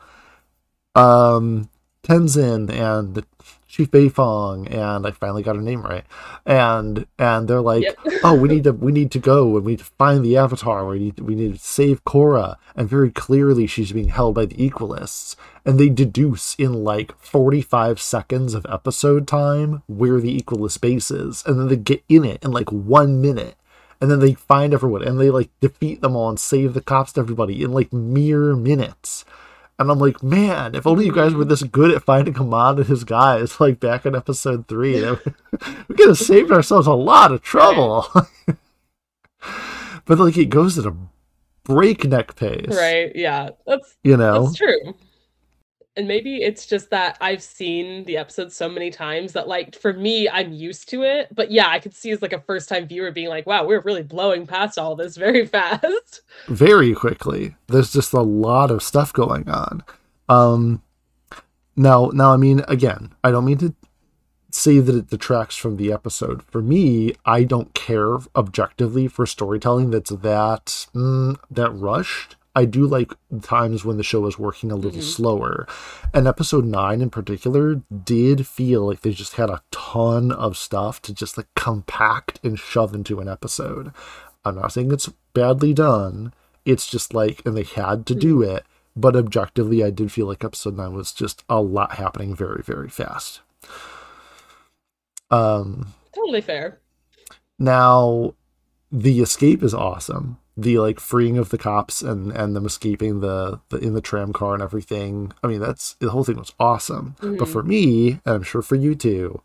um 0.94 1.68
tenzin 2.02 2.70
and 2.70 3.24
chief 3.66 3.90
beifong 3.90 4.72
and 4.72 5.06
i 5.06 5.10
finally 5.10 5.42
got 5.42 5.56
her 5.56 5.62
name 5.62 5.82
right 5.82 6.04
and 6.46 7.06
and 7.18 7.48
they're 7.48 7.60
like 7.60 7.82
yep. 7.82 7.96
oh 8.24 8.34
we 8.34 8.48
need 8.48 8.62
to 8.62 8.72
we 8.72 8.92
need 8.92 9.10
to 9.10 9.18
go 9.18 9.56
and 9.56 9.64
we 9.64 9.72
need 9.72 9.78
to 9.78 9.84
find 9.84 10.24
the 10.24 10.36
avatar 10.36 10.86
we 10.86 10.98
need 10.98 11.16
to, 11.16 11.24
we 11.24 11.34
need 11.34 11.54
to 11.54 11.58
save 11.58 12.04
korra 12.04 12.56
and 12.76 12.88
very 12.88 13.10
clearly 13.10 13.66
she's 13.66 13.90
being 13.90 14.08
held 14.08 14.34
by 14.34 14.44
the 14.46 14.54
equalists 14.56 15.34
and 15.64 15.80
they 15.80 15.88
deduce 15.88 16.54
in 16.54 16.84
like 16.84 17.18
45 17.18 18.00
seconds 18.00 18.54
of 18.54 18.66
episode 18.68 19.26
time 19.26 19.82
where 19.86 20.20
the 20.20 20.40
equalist 20.40 20.80
base 20.80 21.10
is 21.10 21.42
and 21.44 21.58
then 21.58 21.68
they 21.68 21.76
get 21.76 22.04
in 22.08 22.24
it 22.24 22.44
in 22.44 22.52
like 22.52 22.70
one 22.70 23.20
minute 23.20 23.56
and 24.04 24.10
then 24.10 24.20
they 24.20 24.34
find 24.34 24.74
everyone 24.74 25.02
and 25.02 25.18
they 25.18 25.30
like 25.30 25.48
defeat 25.62 26.02
them 26.02 26.14
all 26.14 26.28
and 26.28 26.38
save 26.38 26.74
the 26.74 26.82
cops 26.82 27.14
to 27.14 27.20
everybody 27.20 27.62
in 27.62 27.72
like 27.72 27.90
mere 27.90 28.54
minutes. 28.54 29.24
And 29.78 29.90
I'm 29.90 29.98
like, 29.98 30.22
man, 30.22 30.74
if 30.74 30.86
only 30.86 31.06
you 31.06 31.12
guys 31.12 31.32
were 31.32 31.46
this 31.46 31.62
good 31.62 31.90
at 31.90 32.02
finding 32.02 32.36
Amon 32.36 32.76
and 32.76 32.86
his 32.86 33.02
guys, 33.02 33.58
like 33.60 33.80
back 33.80 34.04
in 34.04 34.14
episode 34.14 34.68
three, 34.68 35.00
we 35.88 35.94
could 35.94 36.08
have 36.08 36.18
saved 36.18 36.52
ourselves 36.52 36.86
a 36.86 36.92
lot 36.92 37.32
of 37.32 37.40
trouble. 37.40 38.06
but 40.04 40.18
like, 40.18 40.36
it 40.36 40.50
goes 40.50 40.76
at 40.76 40.84
a 40.84 40.94
breakneck 41.62 42.36
pace. 42.36 42.76
Right? 42.76 43.10
Yeah, 43.16 43.52
that's 43.66 43.96
you 44.04 44.18
know, 44.18 44.48
that's 44.48 44.58
true 44.58 44.94
and 45.96 46.08
maybe 46.08 46.42
it's 46.42 46.66
just 46.66 46.90
that 46.90 47.16
I've 47.20 47.42
seen 47.42 48.04
the 48.04 48.16
episode 48.16 48.52
so 48.52 48.68
many 48.68 48.90
times 48.90 49.32
that 49.32 49.46
like 49.46 49.76
for 49.76 49.92
me 49.92 50.28
I'm 50.28 50.52
used 50.52 50.88
to 50.90 51.02
it. 51.02 51.28
But 51.34 51.50
yeah, 51.50 51.68
I 51.68 51.78
could 51.78 51.94
see 51.94 52.10
as 52.10 52.22
like 52.22 52.32
a 52.32 52.40
first 52.40 52.68
time 52.68 52.88
viewer 52.88 53.10
being 53.10 53.28
like, 53.28 53.46
wow, 53.46 53.64
we're 53.64 53.80
really 53.80 54.02
blowing 54.02 54.46
past 54.46 54.78
all 54.78 54.96
this 54.96 55.16
very 55.16 55.46
fast. 55.54 56.22
Very 56.48 56.94
quickly. 56.94 57.54
There's 57.68 57.92
just 57.92 58.12
a 58.12 58.22
lot 58.22 58.70
of 58.70 58.82
stuff 58.82 59.12
going 59.12 59.48
on. 59.48 59.84
Um 60.28 60.82
now 61.76 62.10
now 62.12 62.32
I 62.32 62.36
mean 62.36 62.64
again, 62.66 63.14
I 63.22 63.30
don't 63.30 63.44
mean 63.44 63.58
to 63.58 63.74
say 64.50 64.78
that 64.78 64.94
it 64.94 65.08
detracts 65.08 65.56
from 65.56 65.76
the 65.76 65.92
episode. 65.92 66.42
For 66.42 66.62
me, 66.62 67.12
I 67.24 67.42
don't 67.44 67.74
care 67.74 68.18
objectively 68.36 69.08
for 69.08 69.26
storytelling 69.26 69.90
that's 69.90 70.10
that 70.10 70.86
mm, 70.94 71.36
that 71.50 71.70
rushed. 71.70 72.36
I 72.54 72.64
do 72.64 72.86
like 72.86 73.12
times 73.42 73.84
when 73.84 73.96
the 73.96 74.04
show 74.04 74.26
is 74.26 74.38
working 74.38 74.70
a 74.70 74.76
little 74.76 75.00
mm-hmm. 75.00 75.08
slower. 75.08 75.66
And 76.12 76.28
episode 76.28 76.64
9 76.64 77.00
in 77.00 77.10
particular 77.10 77.82
did 78.04 78.46
feel 78.46 78.86
like 78.86 79.00
they 79.00 79.12
just 79.12 79.34
had 79.34 79.50
a 79.50 79.62
ton 79.72 80.30
of 80.30 80.56
stuff 80.56 81.02
to 81.02 81.14
just 81.14 81.36
like 81.36 81.48
compact 81.56 82.38
and 82.44 82.58
shove 82.58 82.94
into 82.94 83.20
an 83.20 83.28
episode. 83.28 83.92
I'm 84.44 84.56
not 84.56 84.72
saying 84.72 84.92
it's 84.92 85.10
badly 85.32 85.74
done. 85.74 86.32
It's 86.64 86.88
just 86.88 87.12
like, 87.12 87.42
and 87.44 87.56
they 87.56 87.64
had 87.64 88.06
to 88.06 88.14
do 88.14 88.38
mm-hmm. 88.38 88.56
it, 88.56 88.66
but 88.96 89.16
objectively, 89.16 89.82
I 89.82 89.90
did 89.90 90.12
feel 90.12 90.26
like 90.26 90.44
episode 90.44 90.76
nine 90.76 90.94
was 90.94 91.12
just 91.12 91.42
a 91.48 91.60
lot 91.60 91.94
happening 91.94 92.34
very, 92.34 92.62
very 92.62 92.88
fast. 92.88 93.40
Um, 95.30 95.88
totally 96.14 96.40
fair. 96.40 96.78
Now, 97.58 98.34
the 98.92 99.20
escape 99.20 99.62
is 99.62 99.74
awesome. 99.74 100.38
The 100.56 100.78
like 100.78 101.00
freeing 101.00 101.36
of 101.36 101.48
the 101.48 101.58
cops 101.58 102.00
and 102.00 102.30
and 102.30 102.54
them 102.54 102.66
escaping 102.66 103.20
the, 103.20 103.60
the 103.70 103.78
in 103.78 103.94
the 103.94 104.00
tram 104.00 104.32
car 104.32 104.54
and 104.54 104.62
everything. 104.62 105.32
I 105.42 105.48
mean, 105.48 105.60
that's 105.60 105.94
the 105.94 106.10
whole 106.10 106.22
thing 106.22 106.36
was 106.36 106.54
awesome. 106.60 107.16
Mm-hmm. 107.20 107.36
But 107.36 107.48
for 107.48 107.62
me, 107.62 108.20
and 108.24 108.34
I'm 108.36 108.42
sure 108.44 108.62
for 108.62 108.76
you 108.76 108.94
too, 108.94 109.42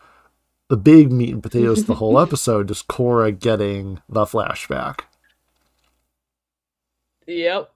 the 0.70 0.78
big 0.78 1.12
meat 1.12 1.34
and 1.34 1.44
potatoes 1.44 1.86
the 1.86 1.96
whole 1.96 2.20
episode 2.22 2.70
is 2.70 2.84
Korra 2.84 3.38
getting 3.38 4.02
the 4.08 4.26
flashback. 4.26 5.02
Yep. 7.26 7.72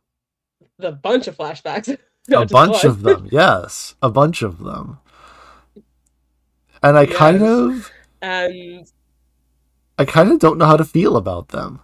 The 0.77 0.91
bunch 0.91 1.27
of 1.27 1.37
flashbacks. 1.37 1.97
a 2.31 2.45
bunch 2.45 2.83
of 2.83 3.01
them, 3.01 3.27
yes. 3.31 3.95
A 4.01 4.09
bunch 4.09 4.41
of 4.41 4.59
them. 4.59 4.99
And 6.81 6.97
I 6.97 7.03
yes. 7.03 7.15
kind 7.15 7.43
of 7.43 7.91
and 8.21 8.87
I 9.97 10.05
kind 10.05 10.31
of 10.31 10.39
don't 10.39 10.57
know 10.57 10.65
how 10.65 10.77
to 10.77 10.85
feel 10.85 11.17
about 11.17 11.49
them 11.49 11.81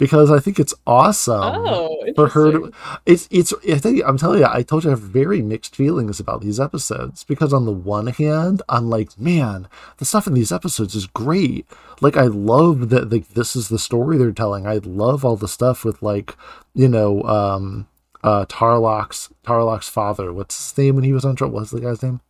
because 0.00 0.30
I 0.30 0.40
think 0.40 0.58
it's 0.58 0.72
awesome 0.86 1.66
oh, 1.66 2.04
for 2.16 2.28
her 2.28 2.52
to. 2.52 2.72
It's 3.04 3.28
it's. 3.30 3.52
I 3.70 3.76
think 3.76 4.02
I'm 4.06 4.16
telling 4.16 4.40
you, 4.40 4.46
I 4.50 4.62
told 4.62 4.82
you 4.82 4.90
I 4.90 4.92
have 4.92 5.00
very 5.00 5.42
mixed 5.42 5.76
feelings 5.76 6.18
about 6.18 6.40
these 6.40 6.58
episodes 6.58 7.22
because 7.22 7.52
on 7.52 7.66
the 7.66 7.72
one 7.72 8.06
hand, 8.06 8.62
I'm 8.70 8.88
like, 8.88 9.16
man, 9.20 9.68
the 9.98 10.06
stuff 10.06 10.26
in 10.26 10.32
these 10.32 10.50
episodes 10.50 10.94
is 10.94 11.06
great. 11.06 11.66
Like 12.00 12.16
I 12.16 12.24
love 12.24 12.88
that 12.88 13.12
like 13.12 13.28
this 13.28 13.54
is 13.54 13.68
the 13.68 13.78
story 13.78 14.16
they're 14.16 14.32
telling. 14.32 14.66
I 14.66 14.78
love 14.78 15.22
all 15.22 15.36
the 15.36 15.46
stuff 15.46 15.84
with 15.84 16.02
like, 16.02 16.34
you 16.74 16.88
know, 16.88 17.22
um, 17.24 17.86
uh, 18.24 18.46
Tarlok's 18.46 19.28
Tarlok's 19.44 19.90
father. 19.90 20.32
What's 20.32 20.56
his 20.56 20.78
name 20.78 20.94
when 20.94 21.04
he 21.04 21.12
was 21.12 21.26
on 21.26 21.36
trial? 21.36 21.50
What's 21.50 21.72
the 21.72 21.80
guy's 21.80 22.02
name? 22.02 22.20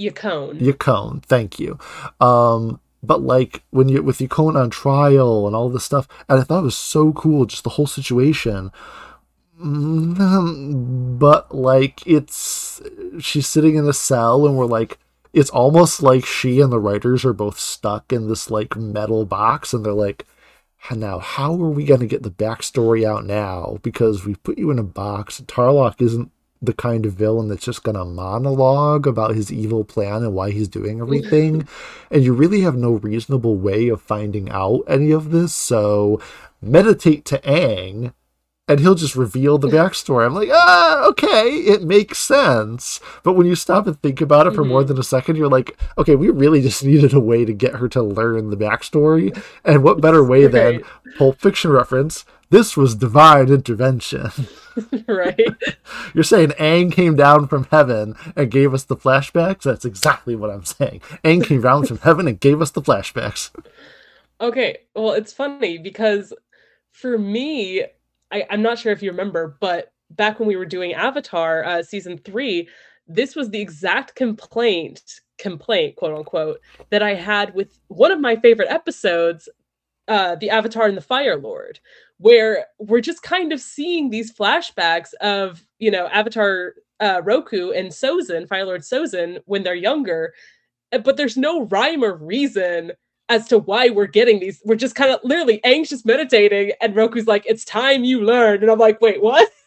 Yakone. 0.00 0.58
Yakone, 0.58 1.22
thank 1.22 1.60
you. 1.60 1.78
Um, 2.18 2.80
but 3.06 3.22
like 3.22 3.62
when 3.70 3.88
you 3.88 4.02
with 4.02 4.18
Yakone 4.18 4.56
on 4.56 4.70
trial 4.70 5.46
and 5.46 5.54
all 5.56 5.68
this 5.68 5.84
stuff, 5.84 6.08
and 6.28 6.40
I 6.40 6.44
thought 6.44 6.60
it 6.60 6.64
was 6.64 6.76
so 6.76 7.12
cool, 7.12 7.46
just 7.46 7.64
the 7.64 7.70
whole 7.70 7.86
situation. 7.86 8.70
Mm, 9.60 11.18
but 11.18 11.54
like 11.54 12.04
it's 12.06 12.82
she's 13.20 13.46
sitting 13.46 13.76
in 13.76 13.88
a 13.88 13.92
cell 13.92 14.46
and 14.46 14.56
we're 14.56 14.66
like 14.66 14.98
it's 15.32 15.50
almost 15.50 16.02
like 16.02 16.24
she 16.24 16.60
and 16.60 16.72
the 16.72 16.80
writers 16.80 17.24
are 17.24 17.32
both 17.32 17.58
stuck 17.58 18.12
in 18.12 18.28
this 18.28 18.50
like 18.50 18.76
metal 18.76 19.24
box 19.24 19.72
and 19.72 19.84
they're 19.84 19.92
like 19.92 20.26
now 20.90 21.18
how 21.18 21.52
are 21.52 21.70
we 21.70 21.84
going 21.84 22.00
to 22.00 22.06
get 22.06 22.22
the 22.22 22.30
backstory 22.30 23.04
out 23.06 23.24
now? 23.24 23.78
Because 23.82 24.26
we've 24.26 24.42
put 24.42 24.58
you 24.58 24.70
in 24.70 24.78
a 24.78 24.84
box. 24.84 25.40
Tarlok 25.46 26.02
isn't 26.02 26.30
the 26.62 26.72
kind 26.72 27.04
of 27.04 27.12
villain 27.12 27.48
that's 27.48 27.64
just 27.64 27.82
going 27.82 27.96
to 27.96 28.04
monologue 28.04 29.06
about 29.06 29.34
his 29.34 29.52
evil 29.52 29.84
plan 29.84 30.22
and 30.22 30.34
why 30.34 30.50
he's 30.50 30.68
doing 30.68 31.00
everything. 31.00 31.68
and 32.10 32.24
you 32.24 32.32
really 32.32 32.62
have 32.62 32.76
no 32.76 32.92
reasonable 32.92 33.56
way 33.56 33.88
of 33.88 34.00
finding 34.00 34.50
out 34.50 34.82
any 34.86 35.10
of 35.10 35.30
this. 35.30 35.52
So 35.52 36.20
meditate 36.62 37.24
to 37.26 37.38
Aang 37.40 38.12
and 38.66 38.80
he'll 38.80 38.94
just 38.94 39.14
reveal 39.14 39.58
the 39.58 39.68
backstory. 39.68 40.24
I'm 40.24 40.34
like, 40.34 40.48
ah, 40.50 41.06
okay, 41.08 41.48
it 41.48 41.82
makes 41.82 42.18
sense. 42.18 42.98
But 43.22 43.34
when 43.34 43.46
you 43.46 43.54
stop 43.54 43.86
and 43.86 44.00
think 44.00 44.22
about 44.22 44.46
it 44.46 44.54
for 44.54 44.62
mm-hmm. 44.62 44.70
more 44.70 44.84
than 44.84 44.98
a 44.98 45.02
second, 45.02 45.36
you're 45.36 45.48
like, 45.48 45.78
okay, 45.98 46.16
we 46.16 46.30
really 46.30 46.62
just 46.62 46.82
needed 46.84 47.12
a 47.12 47.20
way 47.20 47.44
to 47.44 47.52
get 47.52 47.76
her 47.76 47.88
to 47.90 48.02
learn 48.02 48.50
the 48.50 48.56
backstory. 48.56 49.38
And 49.64 49.82
what 49.82 50.00
better 50.00 50.24
way 50.24 50.44
right. 50.44 50.52
than 50.52 50.82
Pulp 51.18 51.40
Fiction 51.40 51.70
reference? 51.72 52.24
This 52.54 52.76
was 52.76 52.94
divine 52.94 53.48
intervention. 53.48 54.30
right. 55.08 55.56
You're 56.14 56.22
saying 56.22 56.50
Aang 56.50 56.92
came 56.92 57.16
down 57.16 57.48
from 57.48 57.64
heaven 57.64 58.14
and 58.36 58.48
gave 58.48 58.72
us 58.72 58.84
the 58.84 58.94
flashbacks? 58.94 59.62
That's 59.62 59.84
exactly 59.84 60.36
what 60.36 60.50
I'm 60.50 60.64
saying. 60.64 61.00
Aang 61.24 61.44
came 61.44 61.62
down 61.62 61.84
from 61.84 61.98
heaven 61.98 62.28
and 62.28 62.38
gave 62.38 62.62
us 62.62 62.70
the 62.70 62.80
flashbacks. 62.80 63.50
Okay, 64.40 64.76
well, 64.94 65.14
it's 65.14 65.32
funny 65.32 65.78
because 65.78 66.32
for 66.92 67.18
me, 67.18 67.86
I, 68.30 68.46
I'm 68.48 68.62
not 68.62 68.78
sure 68.78 68.92
if 68.92 69.02
you 69.02 69.10
remember, 69.10 69.56
but 69.58 69.92
back 70.10 70.38
when 70.38 70.46
we 70.46 70.54
were 70.54 70.64
doing 70.64 70.94
Avatar 70.94 71.64
uh, 71.64 71.82
season 71.82 72.18
three, 72.18 72.68
this 73.08 73.34
was 73.34 73.50
the 73.50 73.60
exact 73.60 74.14
complaint 74.14 75.02
complaint 75.36 75.96
quote 75.96 76.16
unquote 76.16 76.60
that 76.90 77.02
i 77.02 77.12
had 77.12 77.52
with 77.56 77.80
one 77.88 78.12
of 78.12 78.20
my 78.20 78.36
favorite 78.36 78.70
episodes 78.70 79.48
uh 80.08 80.34
the 80.36 80.50
avatar 80.50 80.86
and 80.86 80.96
the 80.96 81.02
fire 81.02 81.36
lord 81.36 81.80
where 82.18 82.66
we're 82.78 83.00
just 83.00 83.22
kind 83.22 83.52
of 83.52 83.60
seeing 83.60 84.10
these 84.10 84.32
flashbacks 84.32 85.14
of 85.20 85.64
you 85.78 85.90
know 85.90 86.06
avatar 86.08 86.74
uh, 87.00 87.20
roku 87.24 87.70
and 87.72 87.88
sozin 87.88 88.48
fire 88.48 88.64
lord 88.64 88.82
sozin 88.82 89.40
when 89.46 89.62
they're 89.62 89.74
younger 89.74 90.32
uh, 90.92 90.98
but 90.98 91.16
there's 91.16 91.36
no 91.36 91.64
rhyme 91.66 92.04
or 92.04 92.14
reason 92.16 92.92
as 93.28 93.46
to 93.48 93.58
why 93.58 93.90
we're 93.90 94.06
getting 94.06 94.40
these. 94.40 94.60
We're 94.64 94.76
just 94.76 94.94
kind 94.94 95.10
of 95.10 95.20
literally 95.24 95.62
anxious 95.64 96.04
meditating, 96.04 96.72
and 96.80 96.94
Roku's 96.94 97.26
like, 97.26 97.44
"It's 97.46 97.64
time 97.64 98.04
you 98.04 98.22
learn," 98.22 98.62
and 98.62 98.70
I'm 98.70 98.78
like, 98.78 99.00
"Wait, 99.00 99.22
what? 99.22 99.50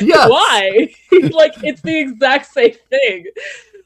Yeah, 0.00 0.28
why? 0.28 0.94
like, 1.12 1.52
it's 1.62 1.82
the 1.82 1.98
exact 1.98 2.46
same 2.46 2.74
thing." 2.88 3.26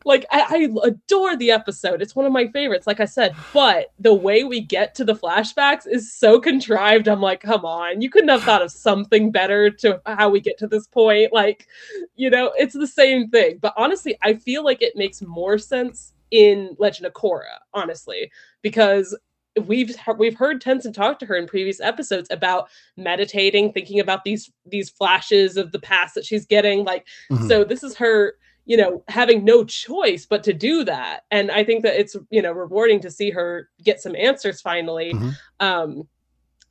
Like, 0.05 0.27
I, 0.31 0.69
I 0.83 0.87
adore 0.87 1.37
the 1.37 1.51
episode. 1.51 2.03
It's 2.03 2.15
one 2.15 2.27
of 2.27 2.33
my 2.33 2.49
favorites, 2.49 2.87
like 2.87 3.01
I 3.01 3.05
said. 3.05 3.35
But 3.53 3.93
the 3.99 4.15
way 4.15 4.45
we 4.45 4.61
get 4.61 4.95
to 4.97 5.05
the 5.05 5.15
flashbacks 5.15 5.87
is 5.87 6.13
so 6.13 6.41
contrived. 6.41 7.09
I'm 7.09 7.21
like, 7.21 7.41
come 7.41 7.65
on, 7.65 8.01
you 8.01 8.11
couldn't 8.11 8.29
have 8.29 8.43
thought 8.43 8.63
of 8.63 8.71
something 8.71 9.31
better 9.31 9.71
to 9.71 10.01
how 10.07 10.29
we 10.29 10.41
get 10.41 10.59
to 10.59 10.67
this 10.67 10.87
point. 10.87 11.33
Like, 11.33 11.67
you 12.15 12.31
know, 12.31 12.53
it's 12.57 12.75
the 12.75 12.87
same 12.87 13.29
thing. 13.31 13.59
But 13.61 13.75
honestly, 13.77 14.17
I 14.23 14.35
feel 14.35 14.65
like 14.65 14.83
it 14.83 14.97
makes 14.97 15.23
more 15.23 15.59
sense 15.59 16.13
in 16.31 16.77
Legend 16.79 17.07
of 17.07 17.13
Korra, 17.13 17.61
honestly, 17.73 18.31
because 18.63 19.17
we've 19.65 19.97
we've 20.19 20.37
heard 20.37 20.61
Tenzin 20.61 20.93
talk 20.93 21.19
to 21.19 21.27
her 21.27 21.35
in 21.35 21.47
previous 21.47 21.81
episodes 21.81 22.29
about 22.31 22.69
meditating, 22.97 23.73
thinking 23.73 24.01
about 24.01 24.25
these 24.25 24.51
these 24.67 24.91
flashes 24.91 25.57
of 25.57 25.73
the 25.73 25.79
past 25.79 26.15
that 26.15 26.25
she's 26.25 26.47
getting. 26.47 26.85
Like, 26.85 27.07
mm-hmm. 27.31 27.49
so 27.49 27.65
this 27.65 27.83
is 27.83 27.97
her, 27.97 28.35
you 28.67 28.77
know, 28.77 29.03
having 29.09 29.45
no 29.45 29.65
choice 29.65 30.27
but 30.27 30.43
to 30.45 30.53
do 30.53 30.85
that. 30.85 31.21
And 31.31 31.51
I 31.51 31.65
think 31.65 31.83
that 31.85 31.99
it's 31.99 32.17
you 32.31 32.43
know 32.43 32.53
rewarding 32.53 33.01
to 33.01 33.11
see 33.11 33.31
her 33.31 33.71
get 33.83 34.01
some 34.01 34.15
answers 34.17 34.61
finally, 34.61 35.15
mm-hmm. 35.15 35.31
um, 35.61 36.09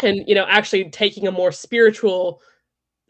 and 0.03 0.27
you 0.27 0.35
know 0.35 0.45
actually 0.47 0.89
taking 0.89 1.27
a 1.27 1.31
more 1.31 1.51
spiritual 1.51 2.41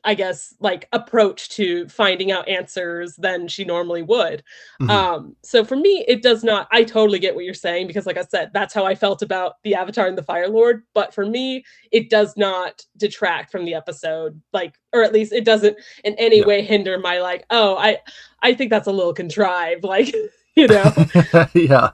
I 0.05 0.13
guess, 0.13 0.55
like 0.59 0.87
approach 0.93 1.49
to 1.49 1.87
finding 1.89 2.31
out 2.31 2.47
answers 2.47 3.15
than 3.15 3.47
she 3.47 3.65
normally 3.65 4.03
would. 4.03 4.43
Mm-hmm. 4.79 4.89
Um, 4.89 5.35
so 5.41 5.65
for 5.65 5.75
me, 5.75 6.05
it 6.07 6.21
does 6.21 6.43
not, 6.43 6.67
I 6.71 6.83
totally 6.83 7.19
get 7.19 7.35
what 7.35 7.43
you're 7.43 7.53
saying 7.53 7.87
because, 7.87 8.05
like 8.05 8.17
I 8.17 8.23
said, 8.23 8.51
that's 8.53 8.73
how 8.73 8.85
I 8.85 8.95
felt 8.95 9.21
about 9.21 9.55
the 9.63 9.75
Avatar 9.75 10.07
and 10.07 10.17
the 10.17 10.23
Fire 10.23 10.47
Lord. 10.47 10.83
But 10.93 11.13
for 11.13 11.25
me, 11.25 11.65
it 11.91 12.09
does 12.09 12.37
not 12.37 12.85
detract 12.97 13.51
from 13.51 13.65
the 13.65 13.73
episode, 13.73 14.39
like, 14.53 14.75
or 14.93 15.03
at 15.03 15.11
least 15.11 15.33
it 15.33 15.43
doesn't 15.43 15.77
in 16.03 16.15
any 16.19 16.45
way 16.45 16.61
hinder 16.61 16.99
my, 16.99 17.19
like, 17.19 17.45
oh, 17.49 17.75
I, 17.75 17.97
I 18.41 18.53
think 18.53 18.69
that's 18.69 18.87
a 18.87 18.91
little 18.91 19.13
contrived, 19.13 19.83
like, 19.83 20.13
you 20.55 20.67
know? 20.67 20.93
yeah. 21.53 21.91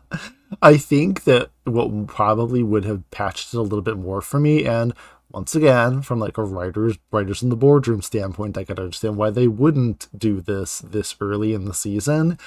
I 0.61 0.77
think 0.77 1.23
that 1.23 1.51
what 1.63 2.07
probably 2.07 2.61
would 2.61 2.83
have 2.85 3.09
patched 3.11 3.53
it 3.53 3.57
a 3.57 3.61
little 3.61 3.81
bit 3.81 3.97
more 3.97 4.21
for 4.21 4.39
me, 4.39 4.65
and 4.65 4.93
once 5.33 5.55
again, 5.55 6.01
from 6.01 6.19
like 6.19 6.37
a 6.37 6.43
writers 6.43 6.97
writers 7.11 7.41
in 7.41 7.49
the 7.49 7.55
boardroom 7.55 8.01
standpoint, 8.01 8.57
I 8.57 8.63
could 8.63 8.79
understand 8.79 9.17
why 9.17 9.29
they 9.29 9.47
wouldn't 9.47 10.07
do 10.17 10.41
this 10.41 10.79
this 10.79 11.15
early 11.19 11.53
in 11.53 11.65
the 11.65 11.73
season. 11.73 12.37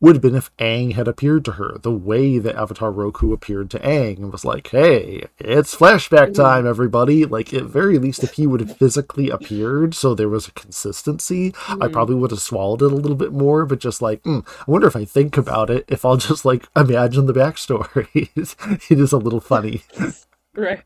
Would 0.00 0.16
have 0.16 0.22
been 0.22 0.34
if 0.34 0.54
Aang 0.58 0.92
had 0.92 1.08
appeared 1.08 1.46
to 1.46 1.52
her 1.52 1.78
the 1.78 1.92
way 1.92 2.38
that 2.38 2.56
Avatar 2.56 2.90
Roku 2.90 3.32
appeared 3.32 3.70
to 3.70 3.78
Aang 3.78 4.18
and 4.18 4.32
was 4.32 4.44
like, 4.44 4.68
"Hey, 4.68 5.24
it's 5.38 5.74
flashback 5.74 6.34
time, 6.34 6.66
everybody!" 6.66 7.24
Like 7.24 7.54
at 7.54 7.64
very 7.64 7.98
least, 7.98 8.22
if 8.22 8.32
he 8.32 8.46
would 8.46 8.60
have 8.60 8.76
physically 8.76 9.30
appeared, 9.30 9.94
so 9.94 10.14
there 10.14 10.28
was 10.28 10.48
a 10.48 10.52
consistency, 10.52 11.52
mm-hmm. 11.52 11.82
I 11.82 11.88
probably 11.88 12.16
would 12.16 12.32
have 12.32 12.40
swallowed 12.40 12.82
it 12.82 12.92
a 12.92 12.96
little 12.96 13.16
bit 13.16 13.32
more. 13.32 13.64
But 13.64 13.78
just 13.78 14.02
like, 14.02 14.22
mm, 14.24 14.46
I 14.46 14.70
wonder 14.70 14.86
if 14.88 14.96
I 14.96 15.06
think 15.06 15.36
about 15.38 15.70
it, 15.70 15.84
if 15.88 16.04
I'll 16.04 16.16
just 16.18 16.44
like 16.44 16.68
imagine 16.76 17.26
the 17.26 17.32
backstory. 17.32 18.28
it 18.90 18.98
is 19.00 19.12
a 19.12 19.18
little 19.18 19.40
funny. 19.40 19.84
right. 20.56 20.82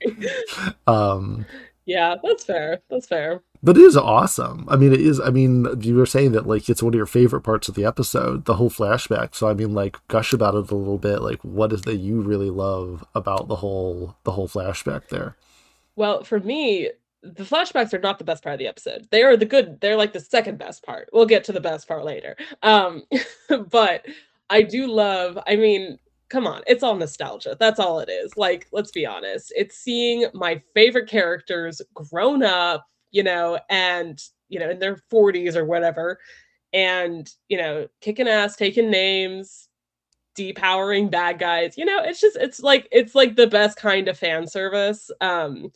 Um, 0.87 1.47
yeah, 1.87 2.17
that's 2.23 2.45
fair. 2.45 2.81
That's 2.91 3.07
fair. 3.07 3.43
But 3.63 3.77
it 3.77 3.83
is 3.83 3.97
awesome. 3.97 4.67
I 4.69 4.77
mean, 4.77 4.93
it 4.93 5.01
is. 5.01 5.19
I 5.21 5.31
mean, 5.31 5.67
you 5.81 5.97
were 5.97 6.07
saying 6.07 6.33
that 6.33 6.47
like 6.47 6.69
it's 6.69 6.83
one 6.83 6.93
of 6.93 6.97
your 6.97 7.07
favorite 7.07 7.41
parts 7.41 7.69
of 7.69 7.75
the 7.75 7.85
episode, 7.85 8.45
the 8.45 8.55
whole 8.55 8.71
flashback. 8.71 9.35
So 9.35 9.49
I 9.49 9.55
mean, 9.55 9.75
like, 9.75 9.97
gush 10.07 10.33
about 10.33 10.55
it 10.55 10.71
a 10.71 10.75
little 10.75 10.99
bit. 10.99 11.23
Like, 11.23 11.43
what 11.43 11.73
is 11.73 11.83
that 11.83 11.97
you 11.97 12.21
really 12.21 12.51
love 12.51 13.05
about 13.15 13.49
the 13.49 13.57
whole 13.57 14.17
the 14.25 14.33
whole 14.33 14.49
flashback 14.49 15.09
there? 15.09 15.37
Well, 15.97 16.23
for 16.23 16.39
me, 16.39 16.91
the 17.23 17.43
flashbacks 17.43 17.93
are 17.93 17.99
not 17.99 18.19
the 18.19 18.25
best 18.25 18.43
part 18.45 18.53
of 18.53 18.59
the 18.59 18.69
episode. 18.69 19.09
They 19.11 19.23
are 19.23 19.37
the 19.37 19.47
good. 19.47 19.81
They're 19.81 19.97
like 19.97 20.13
the 20.13 20.21
second 20.21 20.59
best 20.59 20.85
part. 20.85 21.09
We'll 21.13 21.27
get 21.27 21.43
to 21.45 21.53
the 21.53 21.61
best 21.61 21.89
part 21.89 22.05
later. 22.05 22.37
Um, 22.63 23.05
but 23.71 24.07
I 24.51 24.63
do 24.63 24.87
love. 24.87 25.39
I 25.47 25.57
mean, 25.57 25.99
come 26.31 26.47
on, 26.47 26.63
it's 26.67 26.83
all 26.83 26.97
nostalgia. 26.97 27.57
That's 27.59 27.81
all 27.81 28.01
it 28.01 28.09
is. 28.09 28.37
Like, 28.37 28.67
let's 28.73 28.91
be 28.91 29.07
honest. 29.07 29.53
It's 29.57 29.77
seeing 29.79 30.27
my 30.35 30.63
favorite 30.75 31.09
characters 31.09 31.81
grown 31.95 32.43
up, 32.43 32.85
you 33.11 33.23
know, 33.23 33.59
and 33.71 34.21
you 34.49 34.59
know, 34.59 34.71
in 34.71 34.79
their 34.79 34.97
40s 35.13 35.57
or 35.57 35.65
whatever, 35.65 36.19
and 36.73 37.29
you 37.49 37.59
know, 37.59 37.89
kicking 38.01 38.29
ass, 38.29 38.57
taking 38.57 38.91
names, 38.91 39.69
depowering 40.39 41.11
bad 41.11 41.39
guys. 41.39 41.77
You 41.77 41.85
know, 41.85 42.01
it's 42.03 42.21
just 42.21 42.37
it's 42.37 42.61
like 42.61 42.89
it's 42.93 43.15
like 43.15 43.37
the 43.37 43.47
best 43.47 43.77
kind 43.77 44.09
of 44.09 44.19
fan 44.19 44.47
service. 44.47 45.11
Um, 45.21 45.71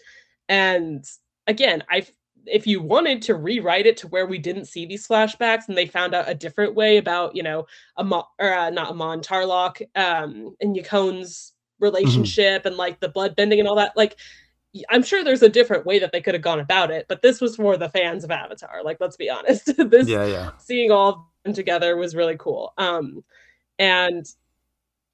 and 0.49 1.05
again, 1.47 1.83
I 1.91 2.07
if 2.47 2.67
you 2.67 2.83
wanted 2.83 3.23
to 3.23 3.35
rewrite 3.35 3.87
it 3.87 3.97
to 3.99 4.09
where 4.09 4.27
we 4.27 4.39
didn't 4.39 4.67
see 4.67 4.87
these 4.87 5.07
flashbacks 5.07 5.69
and 5.69 5.77
they 5.77 5.87
found 5.87 6.15
out 6.15 6.29
a 6.29 6.35
different 6.35 6.75
way 6.75 6.97
about 6.97 7.35
you 7.37 7.43
know 7.43 7.67
Amon 7.99 8.25
or 8.39 8.53
uh, 8.53 8.71
not 8.71 8.91
Amon 8.91 9.21
Tarlok 9.21 9.83
um 9.95 10.55
and 10.61 10.77
Yakone's 10.77 11.53
mm-hmm. 11.53 11.85
relationship 11.85 12.61
mm-hmm. 12.61 12.69
and 12.69 12.77
like 12.77 13.01
the 13.01 13.09
blood 13.09 13.37
bending 13.37 13.59
and 13.59 13.69
all 13.69 13.77
that 13.77 13.97
like 13.97 14.17
I'm 14.89 15.03
sure 15.03 15.23
there's 15.23 15.43
a 15.43 15.49
different 15.49 15.85
way 15.85 15.99
that 15.99 16.13
they 16.13 16.23
could 16.23 16.35
have 16.35 16.43
gone 16.43 16.61
about 16.61 16.91
it, 16.91 17.07
but 17.07 17.21
this 17.21 17.41
was 17.41 17.57
for 17.57 17.77
the 17.77 17.91
fans 17.91 18.25
of 18.25 18.31
Avatar. 18.31 18.83
Like, 18.83 18.97
let's 19.01 19.17
be 19.17 19.29
honest. 19.29 19.67
this 19.91 20.09
yeah, 20.09 20.25
yeah. 20.25 20.51
seeing 20.59 20.91
all 20.91 21.09
of 21.11 21.19
them 21.45 21.53
together 21.53 21.95
was 21.97 22.17
really 22.17 22.37
cool. 22.39 22.73
Um, 22.79 23.23
and 23.79 24.25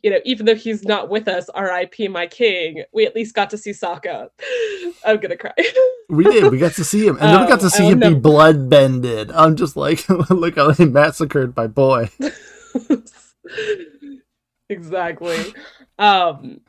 you 0.03 0.11
know, 0.11 0.21
even 0.25 0.47
though 0.47 0.55
he's 0.55 0.85
not 0.85 1.09
with 1.09 1.27
us, 1.27 1.49
R.I.P. 1.51 2.09
my 2.09 2.27
king, 2.27 2.85
we 2.93 3.07
at 3.07 3.15
least 3.15 3.35
got 3.35 3.51
to 3.51 3.59
see 3.59 3.71
Sokka. 3.71 4.29
I'm 5.07 5.19
gonna 5.19 5.37
cry. 5.37 5.53
we 6.09 6.25
did. 6.25 6.53
We 6.53 6.59
got 6.59 6.73
to 6.75 6.85
see 6.85 7.07
him, 7.07 7.17
and 7.17 7.33
then 7.33 7.41
we 7.41 7.47
got 7.49 7.61
to 7.61 7.67
oh, 7.67 7.71
see 7.71 7.89
him 7.89 8.01
be 8.01 8.15
blood 8.15 8.69
bended. 8.69 9.33
I'm 9.33 9.57
just 9.57 9.77
like, 9.77 10.09
look 10.31 10.57
how 10.57 10.71
they 10.71 10.85
massacred 10.85 11.57
my 11.57 11.67
boy. 11.67 12.11
exactly. 14.69 15.55
Um, 15.99 16.61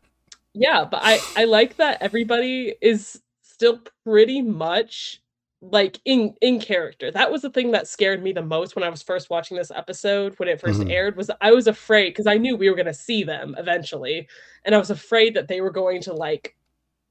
yeah, 0.53 0.85
but 0.85 1.01
I 1.03 1.19
I 1.35 1.45
like 1.45 1.77
that 1.77 2.01
everybody 2.01 2.75
is 2.81 3.21
still 3.43 3.79
pretty 4.03 4.41
much 4.41 5.21
like 5.61 5.99
in 6.05 6.33
in 6.41 6.59
character. 6.59 7.11
That 7.11 7.31
was 7.31 7.41
the 7.41 7.49
thing 7.49 7.71
that 7.71 7.87
scared 7.87 8.23
me 8.23 8.31
the 8.31 8.41
most 8.41 8.75
when 8.75 8.83
I 8.83 8.89
was 8.89 9.03
first 9.03 9.29
watching 9.29 9.57
this 9.57 9.71
episode 9.71 10.37
when 10.37 10.47
it 10.47 10.61
1st 10.61 10.75
mm-hmm. 10.75 10.91
aired 10.91 11.17
was 11.17 11.29
I 11.41 11.51
was 11.51 11.67
afraid 11.67 12.11
because 12.11 12.27
I 12.27 12.37
knew 12.37 12.55
we 12.55 12.69
were 12.69 12.75
going 12.75 12.85
to 12.85 12.93
see 12.93 13.23
them 13.23 13.55
eventually 13.57 14.27
and 14.63 14.73
I 14.73 14.77
was 14.77 14.89
afraid 14.89 15.33
that 15.35 15.47
they 15.47 15.59
were 15.59 15.71
going 15.71 16.01
to 16.03 16.13
like 16.13 16.55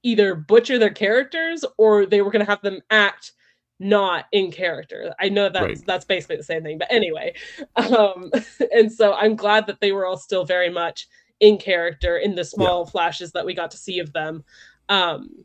either 0.03 0.35
butcher 0.35 0.79
their 0.79 0.93
characters 0.93 1.65
or 1.77 2.07
they 2.07 2.23
were 2.23 2.31
going 2.31 2.45
to 2.45 2.51
have 2.51 2.63
them 2.63 2.81
act 2.91 3.33
not 3.81 4.25
in 4.33 4.51
character. 4.51 5.15
I 5.21 5.29
know 5.29 5.51
that's 5.51 5.65
right. 5.65 5.87
that's 5.87 6.05
basically 6.07 6.37
the 6.37 6.43
same 6.43 6.63
thing, 6.63 6.79
but 6.79 6.91
anyway. 6.91 7.35
Um 7.77 8.31
and 8.73 8.91
so 8.91 9.13
I'm 9.13 9.37
glad 9.37 9.67
that 9.67 9.81
they 9.81 9.93
were 9.93 10.07
all 10.07 10.17
still 10.17 10.47
very 10.47 10.71
much 10.71 11.07
in 11.41 11.59
character 11.59 12.17
in 12.17 12.35
the 12.35 12.45
small 12.45 12.85
yeah. 12.85 12.91
flashes 12.91 13.33
that 13.33 13.45
we 13.45 13.53
got 13.53 13.71
to 13.73 13.77
see 13.77 13.99
of 13.99 14.15
them. 14.15 14.43
Um 14.89 15.45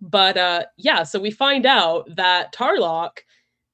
but 0.00 0.36
uh 0.36 0.64
yeah, 0.76 1.02
so 1.02 1.18
we 1.18 1.30
find 1.30 1.66
out 1.66 2.14
that 2.16 2.52
Tarlok 2.52 3.18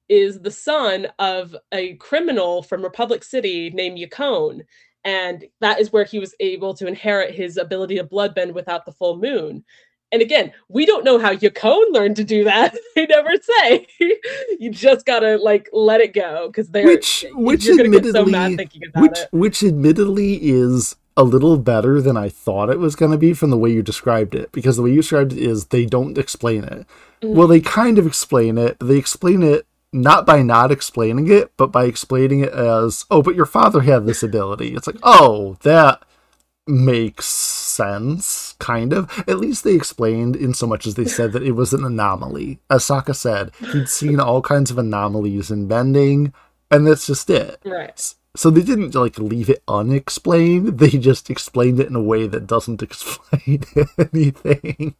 is 0.09 0.41
the 0.41 0.51
son 0.51 1.07
of 1.19 1.55
a 1.71 1.95
criminal 1.95 2.61
from 2.61 2.83
Republic 2.83 3.23
City 3.23 3.69
named 3.71 3.97
Yakone. 3.97 4.61
And 5.05 5.45
that 5.59 5.79
is 5.79 5.91
where 5.91 6.05
he 6.05 6.19
was 6.19 6.35
able 6.39 6.73
to 6.75 6.87
inherit 6.87 7.33
his 7.33 7.57
ability 7.57 7.97
to 7.97 8.03
bloodbend 8.03 8.53
without 8.53 8.85
the 8.85 8.91
full 8.91 9.17
moon. 9.17 9.63
And 10.11 10.21
again, 10.21 10.53
we 10.69 10.85
don't 10.85 11.03
know 11.03 11.17
how 11.17 11.33
Yakone 11.33 11.91
learned 11.91 12.15
to 12.17 12.23
do 12.23 12.43
that. 12.43 12.77
they 12.95 13.07
never 13.07 13.31
say. 13.41 13.87
you 14.59 14.69
just 14.69 15.05
gotta 15.05 15.37
like 15.37 15.67
let 15.73 16.01
it 16.01 16.13
go 16.13 16.47
because 16.47 16.69
they're 16.69 16.85
which, 16.85 17.25
which 17.31 17.65
get 17.65 18.05
so 18.05 18.23
mad 18.23 18.55
thinking 18.55 18.83
about 18.87 19.01
which, 19.01 19.17
it. 19.17 19.29
Which 19.31 19.63
admittedly 19.63 20.35
is 20.35 20.95
a 21.15 21.23
little 21.23 21.57
better 21.57 22.01
than 22.01 22.17
I 22.17 22.29
thought 22.29 22.69
it 22.69 22.79
was 22.79 22.95
going 22.95 23.11
to 23.11 23.17
be 23.17 23.33
from 23.33 23.49
the 23.49 23.57
way 23.57 23.71
you 23.71 23.81
described 23.81 24.35
it. 24.35 24.51
Because 24.51 24.77
the 24.77 24.83
way 24.83 24.91
you 24.91 24.97
described 24.97 25.33
it 25.33 25.39
is 25.39 25.65
they 25.65 25.85
don't 25.85 26.17
explain 26.17 26.63
it. 26.63 26.87
Mm. 27.21 27.35
Well, 27.35 27.47
they 27.47 27.61
kind 27.61 27.97
of 27.97 28.07
explain 28.07 28.57
it. 28.57 28.77
They 28.79 28.97
explain 28.97 29.43
it 29.43 29.67
not 29.91 30.25
by 30.25 30.41
not 30.41 30.71
explaining 30.71 31.31
it, 31.31 31.51
but 31.55 31.67
by 31.67 31.85
explaining 31.85 32.39
it 32.39 32.51
as, 32.51 33.05
oh, 33.11 33.21
but 33.21 33.35
your 33.35 33.45
father 33.45 33.81
had 33.81 34.05
this 34.05 34.23
ability. 34.23 34.73
It's 34.73 34.87
like, 34.87 34.97
oh, 35.03 35.57
that 35.61 36.03
makes 36.65 37.25
sense, 37.25 38.55
kind 38.59 38.91
of. 38.91 39.23
At 39.27 39.39
least 39.39 39.63
they 39.63 39.75
explained 39.75 40.35
in 40.35 40.53
so 40.53 40.65
much 40.65 40.87
as 40.87 40.95
they 40.95 41.05
said 41.05 41.31
that 41.33 41.43
it 41.43 41.51
was 41.51 41.73
an 41.73 41.85
anomaly. 41.85 42.59
As 42.69 42.83
Sokka 42.83 43.15
said, 43.15 43.51
he'd 43.71 43.89
seen 43.89 44.19
all 44.19 44.41
kinds 44.41 44.71
of 44.71 44.79
anomalies 44.79 45.51
in 45.51 45.67
bending, 45.67 46.33
and 46.71 46.87
that's 46.87 47.05
just 47.05 47.29
it. 47.29 47.59
Right. 47.63 48.15
So 48.35 48.49
they 48.49 48.61
didn't 48.61 48.95
like 48.95 49.19
leave 49.19 49.49
it 49.49 49.63
unexplained. 49.67 50.79
They 50.79 50.89
just 50.89 51.29
explained 51.29 51.79
it 51.79 51.87
in 51.87 51.95
a 51.95 52.01
way 52.01 52.27
that 52.27 52.47
doesn't 52.47 52.81
explain 52.81 53.63
anything. 53.97 54.95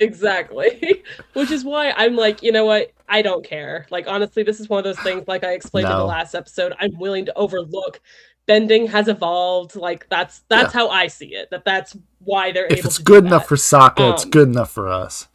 exactly. 0.00 1.04
Which 1.34 1.50
is 1.50 1.64
why 1.64 1.92
I'm 1.92 2.16
like, 2.16 2.42
you 2.42 2.52
know 2.52 2.64
what? 2.64 2.92
I 3.08 3.22
don't 3.22 3.44
care. 3.44 3.86
Like 3.90 4.06
honestly, 4.08 4.42
this 4.42 4.60
is 4.60 4.68
one 4.68 4.78
of 4.78 4.84
those 4.84 4.98
things 5.00 5.28
like 5.28 5.44
I 5.44 5.52
explained 5.52 5.88
no. 5.88 5.94
in 5.94 5.98
the 5.98 6.04
last 6.04 6.34
episode. 6.34 6.74
I'm 6.78 6.98
willing 6.98 7.24
to 7.26 7.34
overlook 7.34 8.00
bending 8.48 8.88
has 8.88 9.06
evolved. 9.06 9.76
Like 9.76 10.08
that's 10.08 10.40
that's 10.48 10.74
yeah. 10.74 10.80
how 10.80 10.88
I 10.88 11.06
see 11.06 11.34
it. 11.36 11.50
That 11.50 11.64
that's 11.64 11.96
why 12.18 12.50
they're 12.50 12.66
if 12.66 12.78
able. 12.78 12.88
It's 12.88 12.98
good 12.98 13.26
enough 13.26 13.46
for 13.46 13.54
Sokka. 13.54 14.00
Um, 14.00 14.14
it's 14.14 14.24
good 14.24 14.48
enough 14.48 14.72
for 14.72 14.88
us. 14.88 15.28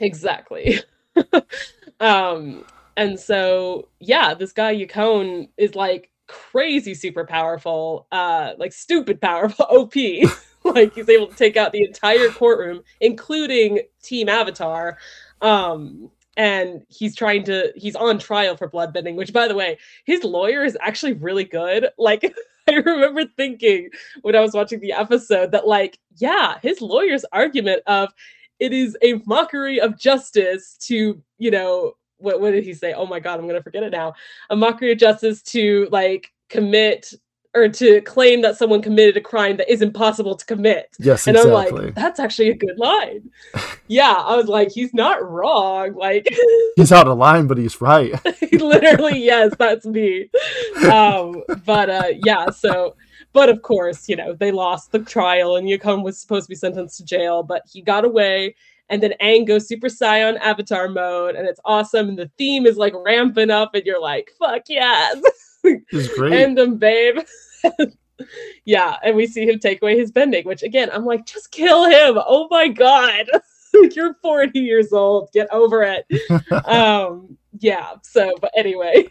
Exactly. 0.00 0.80
um, 2.00 2.64
and 2.96 3.18
so, 3.18 3.88
yeah, 4.00 4.34
this 4.34 4.52
guy 4.52 4.74
Yakone 4.74 5.48
is 5.56 5.74
like 5.74 6.10
crazy 6.26 6.94
super 6.94 7.24
powerful, 7.24 8.06
uh, 8.12 8.52
like 8.58 8.72
stupid 8.72 9.20
powerful 9.20 9.66
OP. 9.70 9.94
like 10.64 10.94
he's 10.94 11.08
able 11.08 11.26
to 11.26 11.36
take 11.36 11.56
out 11.56 11.72
the 11.72 11.84
entire 11.84 12.28
courtroom, 12.28 12.82
including 13.00 13.80
Team 14.02 14.28
Avatar. 14.28 14.98
Um, 15.42 16.10
and 16.36 16.84
he's 16.88 17.14
trying 17.14 17.44
to 17.44 17.72
he's 17.76 17.94
on 17.94 18.18
trial 18.18 18.56
for 18.56 18.68
bloodbending, 18.68 19.14
which 19.14 19.32
by 19.32 19.46
the 19.46 19.54
way, 19.54 19.78
his 20.04 20.24
lawyer 20.24 20.64
is 20.64 20.76
actually 20.80 21.12
really 21.12 21.44
good. 21.44 21.88
Like 21.98 22.34
I 22.68 22.74
remember 22.74 23.24
thinking 23.36 23.90
when 24.22 24.34
I 24.34 24.40
was 24.40 24.54
watching 24.54 24.80
the 24.80 24.92
episode 24.92 25.52
that 25.52 25.66
like, 25.66 25.98
yeah, 26.16 26.58
his 26.62 26.80
lawyer's 26.80 27.24
argument 27.32 27.82
of 27.86 28.08
it 28.58 28.72
is 28.72 28.96
a 29.02 29.14
mockery 29.26 29.80
of 29.80 29.98
justice 29.98 30.76
to, 30.82 31.20
you 31.38 31.50
know, 31.50 31.94
what, 32.18 32.40
what 32.40 32.52
did 32.52 32.64
he 32.64 32.74
say? 32.74 32.92
Oh 32.92 33.06
my 33.06 33.20
god, 33.20 33.38
I'm 33.38 33.46
gonna 33.46 33.62
forget 33.62 33.82
it 33.82 33.90
now. 33.90 34.14
A 34.50 34.56
mockery 34.56 34.92
of 34.92 34.98
justice 34.98 35.42
to 35.42 35.88
like 35.90 36.32
commit 36.48 37.12
or 37.54 37.68
to 37.68 38.00
claim 38.00 38.42
that 38.42 38.56
someone 38.56 38.82
committed 38.82 39.16
a 39.16 39.20
crime 39.20 39.56
that 39.56 39.70
is 39.72 39.80
impossible 39.80 40.34
to 40.34 40.44
commit. 40.44 40.88
Yes, 40.98 41.26
and 41.26 41.36
exactly. 41.36 41.78
I'm 41.78 41.84
like, 41.86 41.94
that's 41.94 42.18
actually 42.18 42.50
a 42.50 42.56
good 42.56 42.76
line. 42.78 43.30
yeah, 43.86 44.12
I 44.12 44.36
was 44.36 44.46
like, 44.46 44.72
he's 44.72 44.92
not 44.92 45.28
wrong. 45.28 45.94
Like 45.94 46.26
he's 46.76 46.92
out 46.92 47.06
of 47.06 47.16
line, 47.18 47.46
but 47.46 47.58
he's 47.58 47.80
right. 47.80 48.12
Literally, 48.52 49.20
yes, 49.20 49.54
that's 49.58 49.86
me. 49.86 50.28
Um, 50.90 51.42
but 51.64 51.90
uh, 51.90 52.12
yeah, 52.24 52.50
so. 52.50 52.96
But 53.32 53.48
of 53.48 53.62
course, 53.62 54.08
you 54.08 54.14
know, 54.14 54.32
they 54.32 54.52
lost 54.52 54.92
the 54.92 55.00
trial 55.00 55.56
and 55.56 55.66
Yakone 55.66 56.04
was 56.04 56.20
supposed 56.20 56.46
to 56.46 56.50
be 56.50 56.54
sentenced 56.54 56.98
to 56.98 57.04
jail, 57.04 57.42
but 57.42 57.64
he 57.68 57.82
got 57.82 58.04
away 58.04 58.54
and 58.88 59.02
then 59.02 59.14
Aang 59.20 59.46
goes 59.46 59.66
Super 59.66 59.88
Saiyan 59.88 60.38
Avatar 60.38 60.88
mode, 60.88 61.36
and 61.36 61.46
it's 61.46 61.60
awesome. 61.64 62.10
And 62.10 62.18
the 62.18 62.30
theme 62.38 62.66
is 62.66 62.76
like 62.76 62.94
ramping 62.94 63.50
up, 63.50 63.74
and 63.74 63.84
you're 63.84 64.00
like, 64.00 64.30
"Fuck 64.38 64.64
yes!" 64.68 65.20
It's 65.64 66.14
great. 66.14 66.34
End 66.34 66.58
him, 66.58 66.76
babe. 66.76 67.20
yeah, 68.66 68.98
and 69.02 69.16
we 69.16 69.26
see 69.26 69.48
him 69.48 69.58
take 69.58 69.80
away 69.80 69.96
his 69.96 70.10
bending, 70.10 70.44
which 70.44 70.62
again, 70.62 70.90
I'm 70.92 71.06
like, 71.06 71.24
just 71.24 71.52
kill 71.52 71.84
him. 71.86 72.22
Oh 72.26 72.48
my 72.50 72.68
god. 72.68 73.26
you're 73.94 74.14
40 74.22 74.58
years 74.58 74.92
old. 74.92 75.30
Get 75.32 75.48
over 75.52 75.82
it. 75.82 76.06
um, 76.66 77.36
yeah. 77.58 77.92
So, 78.02 78.34
but 78.40 78.52
anyway. 78.56 79.08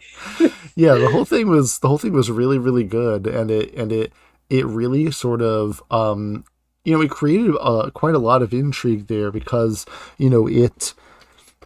yeah, 0.76 0.94
the 0.94 1.10
whole 1.10 1.24
thing 1.24 1.48
was 1.48 1.78
the 1.80 1.88
whole 1.88 1.98
thing 1.98 2.12
was 2.12 2.30
really, 2.30 2.58
really 2.58 2.84
good, 2.84 3.26
and 3.26 3.50
it 3.50 3.74
and 3.74 3.92
it 3.92 4.12
it 4.50 4.66
really 4.66 5.10
sort 5.10 5.42
of 5.42 5.82
um 5.90 6.44
you 6.84 6.92
know, 6.92 7.00
it 7.00 7.10
created 7.10 7.56
uh, 7.60 7.90
quite 7.90 8.14
a 8.14 8.18
lot 8.18 8.42
of 8.42 8.52
intrigue 8.52 9.06
there 9.06 9.30
because, 9.30 9.86
you 10.18 10.30
know, 10.30 10.46
it. 10.46 10.94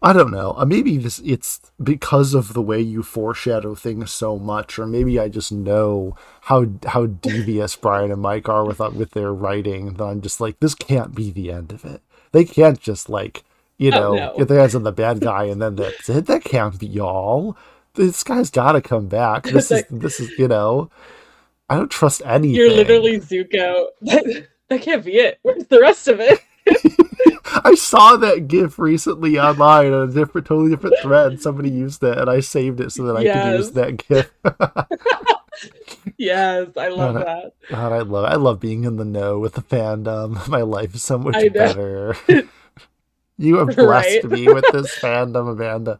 I 0.01 0.13
don't 0.13 0.31
know. 0.31 0.55
Uh, 0.57 0.65
maybe 0.65 0.97
this, 0.97 1.21
it's 1.25 1.61
because 1.83 2.33
of 2.33 2.53
the 2.53 2.63
way 2.63 2.81
you 2.81 3.03
foreshadow 3.03 3.75
things 3.75 4.13
so 4.13 4.39
much, 4.39 4.79
or 4.79 4.87
maybe 4.87 5.19
I 5.19 5.29
just 5.29 5.51
know 5.51 6.17
how 6.43 6.67
how 6.87 7.07
devious 7.07 7.75
Bryan 7.83 8.13
and 8.13 8.23
Mike 8.23 8.49
are 8.49 8.65
with 8.65 8.81
uh, 8.81 8.91
with 8.95 9.11
their 9.11 9.33
writing. 9.33 9.95
That 9.95 10.05
I'm 10.05 10.21
just 10.21 10.41
like, 10.41 10.61
this 10.61 10.77
can't 10.77 11.17
be 11.17 11.33
the 11.33 11.51
end 11.51 11.73
of 11.73 11.85
it. 11.85 12.01
They 12.31 12.45
can't 12.45 12.79
just 12.79 13.09
like, 13.09 13.43
you 13.77 13.91
oh, 13.91 13.99
know, 13.99 14.13
oh, 14.13 14.15
no. 14.15 14.35
get 14.39 14.47
their 14.47 14.61
hands 14.61 14.77
on 14.77 14.85
the 14.85 14.93
bad 14.93 15.19
guy 15.19 15.45
and 15.45 15.61
then 15.61 15.75
that's 15.75 16.09
it. 16.09 16.27
That 16.27 16.45
can't 16.45 16.79
be 16.79 17.01
all. 17.01 17.57
This 17.95 18.23
guy's 18.23 18.51
got 18.51 18.73
to 18.73 18.81
come 18.81 19.09
back. 19.09 19.43
This 19.43 19.73
is 19.73 19.83
this 19.91 20.21
is 20.21 20.31
you 20.39 20.47
know. 20.47 20.91
I 21.69 21.75
don't 21.75 21.91
trust 21.91 22.23
anything. 22.25 22.55
You're 22.55 22.71
literally 22.71 23.19
Zuko. 23.19 23.89
that 24.71 24.83
can't 24.83 25.05
be 25.05 25.17
it. 25.17 25.39
Where's 25.43 25.67
the 25.67 25.81
rest 25.81 26.09
of 26.09 26.21
it? 26.21 26.41
I 27.65 27.75
saw 27.75 28.17
that 28.19 28.49
GIF 28.49 28.79
recently 28.79 29.39
online 29.39 29.93
on 29.93 30.11
a 30.11 30.13
different, 30.13 30.47
totally 30.47 30.71
different 30.71 30.97
thread. 31.01 31.41
Somebody 31.41 31.71
used 31.71 32.03
it, 32.03 32.19
and 32.19 32.29
I 32.29 32.41
saved 32.41 32.81
it 32.81 32.93
so 32.93 33.05
that 33.05 33.23
yes. 33.23 33.37
I 33.37 33.51
could 33.51 33.57
use 33.57 33.71
that 33.73 34.07
GIF. 34.07 34.31
yes, 36.19 36.69
I 36.77 36.89
love 36.89 37.15
God, 37.15 37.27
that. 37.27 37.53
God, 37.71 37.93
I 37.93 38.01
love, 38.01 38.25
I 38.27 38.35
love 38.35 38.61
being 38.61 38.85
in 38.85 38.97
the 38.97 39.07
know 39.07 39.39
with 39.39 39.55
the 39.55 39.63
fandom. 39.63 40.47
My 40.49 40.61
life 40.61 40.95
is 40.95 41.03
so 41.03 41.19
much 41.19 41.51
better. 41.55 42.15
you 43.39 43.57
have 43.57 43.75
blessed 43.75 44.25
right? 44.25 44.25
me 44.25 44.53
with 44.53 44.67
this 44.73 44.95
fandom, 44.99 45.51
Amanda. 45.51 45.99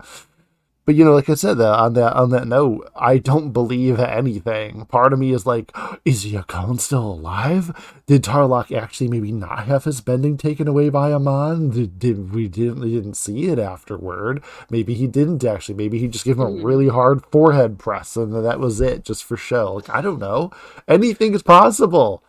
But 0.89 0.95
you 0.95 1.05
know, 1.05 1.13
like 1.13 1.29
I 1.29 1.35
said, 1.35 1.61
uh, 1.61 1.77
on 1.77 1.93
that 1.93 2.15
on 2.15 2.31
that 2.31 2.49
note, 2.49 2.91
I 2.97 3.19
don't 3.19 3.53
believe 3.53 4.01
anything. 4.01 4.87
Part 4.87 5.13
of 5.13 5.19
me 5.19 5.35
is 5.35 5.45
like, 5.45 5.71
is 6.07 6.25
Yakone 6.25 6.81
still 6.81 7.05
alive? 7.05 8.01
Did 8.07 8.25
Tarlok 8.25 8.75
actually 8.75 9.09
maybe 9.09 9.31
not 9.31 9.67
have 9.67 9.85
his 9.85 10.01
bending 10.01 10.39
taken 10.39 10.67
away 10.67 10.89
by 10.89 11.13
Amon? 11.13 11.69
Did, 11.69 11.99
did 11.99 12.33
we 12.33 12.49
didn't 12.49 12.81
we 12.81 12.95
didn't 12.95 13.19
see 13.19 13.49
it 13.49 13.59
afterward? 13.59 14.43
Maybe 14.71 14.95
he 14.95 15.07
didn't 15.07 15.45
actually. 15.45 15.75
Maybe 15.75 15.99
he 15.99 16.09
just 16.09 16.25
gave 16.25 16.39
him 16.39 16.47
a 16.47 16.65
really 16.65 16.89
hard 16.89 17.23
forehead 17.27 17.79
press, 17.79 18.17
and 18.17 18.35
then 18.35 18.45
that 18.45 18.59
was 18.59 18.81
it, 18.81 19.05
just 19.05 19.25
for 19.25 19.37
show. 19.37 19.75
Like 19.75 19.91
I 19.91 20.01
don't 20.01 20.19
know. 20.19 20.53
Anything 20.89 21.35
is 21.35 21.43
possible. 21.43 22.25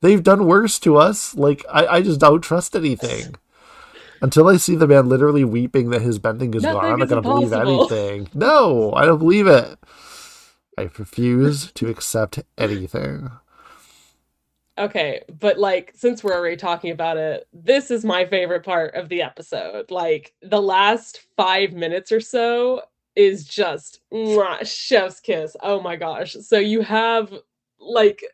They've 0.00 0.20
done 0.20 0.46
worse 0.46 0.80
to 0.80 0.96
us. 0.96 1.36
Like 1.36 1.64
I, 1.70 1.86
I 1.86 2.02
just 2.02 2.18
don't 2.18 2.40
trust 2.40 2.74
anything. 2.74 3.36
Until 4.24 4.48
I 4.48 4.56
see 4.56 4.74
the 4.74 4.88
man 4.88 5.10
literally 5.10 5.44
weeping 5.44 5.90
that 5.90 6.00
his 6.00 6.18
bending 6.18 6.54
is 6.54 6.62
Nothing 6.62 6.80
gone, 6.80 6.92
I'm 6.92 6.98
not 6.98 7.10
going 7.10 7.22
to 7.22 7.28
believe 7.28 7.52
anything. 7.52 8.26
No, 8.32 8.90
I 8.94 9.04
don't 9.04 9.18
believe 9.18 9.46
it. 9.46 9.78
I 10.78 10.88
refuse 10.98 11.70
to 11.72 11.90
accept 11.90 12.42
anything. 12.56 13.30
Okay, 14.78 15.20
but 15.38 15.58
like 15.58 15.92
since 15.94 16.24
we're 16.24 16.32
already 16.32 16.56
talking 16.56 16.90
about 16.90 17.18
it, 17.18 17.46
this 17.52 17.90
is 17.90 18.02
my 18.02 18.24
favorite 18.24 18.64
part 18.64 18.94
of 18.94 19.10
the 19.10 19.20
episode. 19.20 19.90
Like 19.90 20.32
the 20.40 20.62
last 20.62 21.26
five 21.36 21.74
minutes 21.74 22.10
or 22.10 22.20
so 22.20 22.80
is 23.14 23.44
just 23.44 24.00
mwah, 24.10 24.66
chef's 24.66 25.20
kiss. 25.20 25.54
Oh 25.62 25.82
my 25.82 25.96
gosh. 25.96 26.34
So 26.40 26.58
you 26.58 26.80
have 26.80 27.30
like 27.78 28.24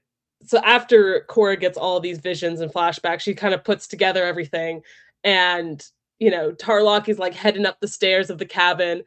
so 0.47 0.59
after 0.59 1.27
Korra 1.29 1.59
gets 1.59 1.77
all 1.77 1.99
these 1.99 2.19
visions 2.19 2.61
and 2.61 2.73
flashbacks, 2.73 3.23
she 3.23 3.35
kind 3.35 3.55
of 3.55 3.65
puts 3.65 3.89
together 3.89 4.25
everything 4.25 4.83
and 5.25 5.85
you 6.19 6.31
know, 6.31 6.53
Tarlok 6.53 7.09
is 7.09 7.19
like 7.19 7.35
heading 7.35 7.65
up 7.67 7.81
the 7.81 7.89
stairs 7.89 8.29
of 8.31 8.39
the 8.39 8.45
cabin, 8.47 9.03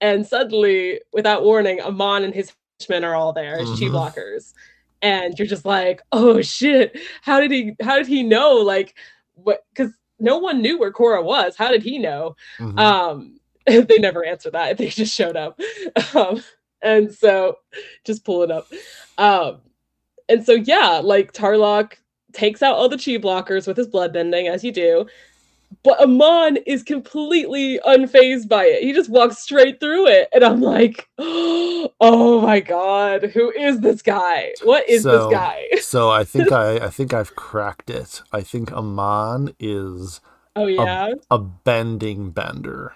and 0.00 0.26
suddenly, 0.26 1.00
without 1.12 1.42
warning, 1.44 1.80
Amon 1.80 2.22
and 2.24 2.34
his 2.34 2.52
henchmen 2.78 3.04
are 3.04 3.14
all 3.14 3.32
there 3.32 3.58
as 3.58 3.68
chi 3.70 3.86
Mhm. 3.86 3.90
blockers 3.92 4.52
and 5.02 5.38
you're 5.38 5.46
just 5.48 5.64
like, 5.66 6.00
oh 6.12 6.40
shit, 6.40 6.98
how 7.22 7.38
did 7.40 7.50
he 7.50 7.74
how 7.82 7.96
did 7.96 8.06
he 8.06 8.22
know? 8.22 8.54
Like 8.56 8.94
what 9.34 9.64
because 9.74 9.92
no 10.18 10.38
one 10.38 10.62
knew 10.62 10.78
where 10.78 10.92
Korra 10.92 11.22
was. 11.22 11.56
How 11.56 11.70
did 11.70 11.82
he 11.82 11.98
know? 11.98 12.36
Mhm. 12.58 12.78
Um 12.78 13.40
they 13.66 13.98
never 13.98 14.24
answered 14.24 14.52
that. 14.54 14.78
They 14.78 14.88
just 14.88 15.14
showed 15.14 15.36
up. 15.36 15.60
Um 16.14 16.42
and 16.82 17.12
so 17.14 17.58
just 18.04 18.24
pull 18.24 18.42
it 18.42 18.50
up. 18.50 18.66
Um 19.18 19.60
and 20.28 20.44
so 20.44 20.52
yeah, 20.52 21.00
like 21.02 21.32
Tarlok 21.32 21.94
takes 22.32 22.62
out 22.62 22.76
all 22.76 22.88
the 22.88 22.96
chi 22.96 23.12
blockers 23.18 23.66
with 23.66 23.76
his 23.76 23.86
blood 23.86 24.12
bending, 24.12 24.48
as 24.48 24.64
you 24.64 24.72
do. 24.72 25.06
But 25.84 26.00
Amon 26.00 26.56
is 26.66 26.82
completely 26.82 27.78
unfazed 27.86 28.48
by 28.48 28.64
it. 28.64 28.82
He 28.82 28.92
just 28.94 29.10
walks 29.10 29.38
straight 29.38 29.80
through 29.80 30.06
it. 30.06 30.28
And 30.32 30.42
I'm 30.42 30.62
like, 30.62 31.08
oh 31.18 32.40
my 32.42 32.60
god, 32.60 33.24
who 33.24 33.50
is 33.52 33.80
this 33.80 34.00
guy? 34.02 34.54
What 34.62 34.88
is 34.88 35.02
So- 35.02 35.28
this 35.28 35.38
guy? 35.38 35.62
so 35.82 36.10
I 36.10 36.24
think 36.24 36.50
I, 36.52 36.76
I 36.76 36.88
think 36.88 37.12
I've 37.12 37.36
cracked 37.36 37.90
it. 37.90 38.22
I 38.32 38.40
think 38.40 38.72
Amon 38.72 39.54
is 39.60 40.20
Oh 40.56 40.66
yeah. 40.66 41.12
a 41.30 41.38
bending 41.38 42.30
bender, 42.30 42.94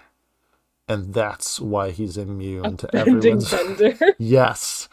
and 0.89 1.13
that's 1.13 1.61
why 1.61 1.91
he's 1.91 2.17
immune 2.17 2.75
to 2.77 2.95
everyone's. 2.95 3.51
bender. 3.77 3.95
Yes, 4.17 4.89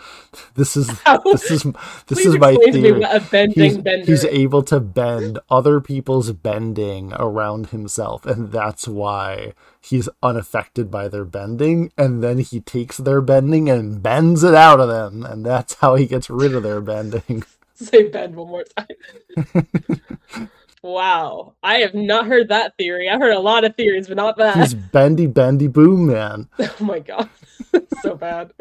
this 0.55 0.77
is 0.77 0.91
How? 1.05 1.19
this 1.19 1.51
is 1.51 1.63
this 1.63 1.75
Please 2.07 2.27
is 2.27 2.39
my 2.39 2.51
explain 2.51 2.73
to 2.75 2.81
me 2.81 3.01
theory. 3.01 3.53
He's, 3.55 4.07
he's 4.07 4.25
able 4.27 4.63
to 4.65 4.79
bend 4.79 5.39
other 5.51 5.81
people's 5.81 6.33
bending 6.33 7.15
around 7.15 7.69
himself, 7.69 8.27
and 8.27 8.53
that's 8.53 8.87
why 8.87 9.55
he's 9.81 10.09
unaffected 10.23 10.91
by 10.91 11.09
their 11.09 11.25
bending. 11.25 11.91
And 11.97 12.23
then 12.23 12.39
he 12.39 12.61
takes 12.61 12.99
their 12.99 13.23
bending 13.23 13.71
and 13.71 14.03
bends 14.03 14.45
it 14.45 14.55
out 14.55 14.81
of 14.81 14.89
them, 14.89 15.25
and 15.25 15.47
that's 15.47 15.75
how 15.75 15.95
he 15.95 16.07
gets 16.07 16.29
rid 16.29 16.55
of 16.55 16.63
their 16.63 16.83
bending. 16.83 17.45
Say 17.75 18.09
bend 18.09 18.37
one 18.37 18.49
more 18.49 18.65
time. 18.65 20.51
Wow. 20.87 21.55
I 21.63 21.79
have 21.79 21.95
not 21.95 22.27
heard 22.27 22.49
that 22.49 22.77
theory. 22.79 23.09
I've 23.09 23.21
heard 23.21 23.35
a 23.35 23.41
lot 23.41 23.65
of 23.65 23.77
theories, 23.77 24.09
but 24.09 24.17
not 24.17 24.37
that. 24.39 24.57
He's 24.57 24.75
bendy, 24.75 25.27
bendy, 25.27 25.67
boom, 25.67 26.07
man. 26.07 26.49
Oh 26.59 26.85
my 26.85 27.01
god. 27.01 27.29
so 28.03 28.15
bad. 28.15 28.53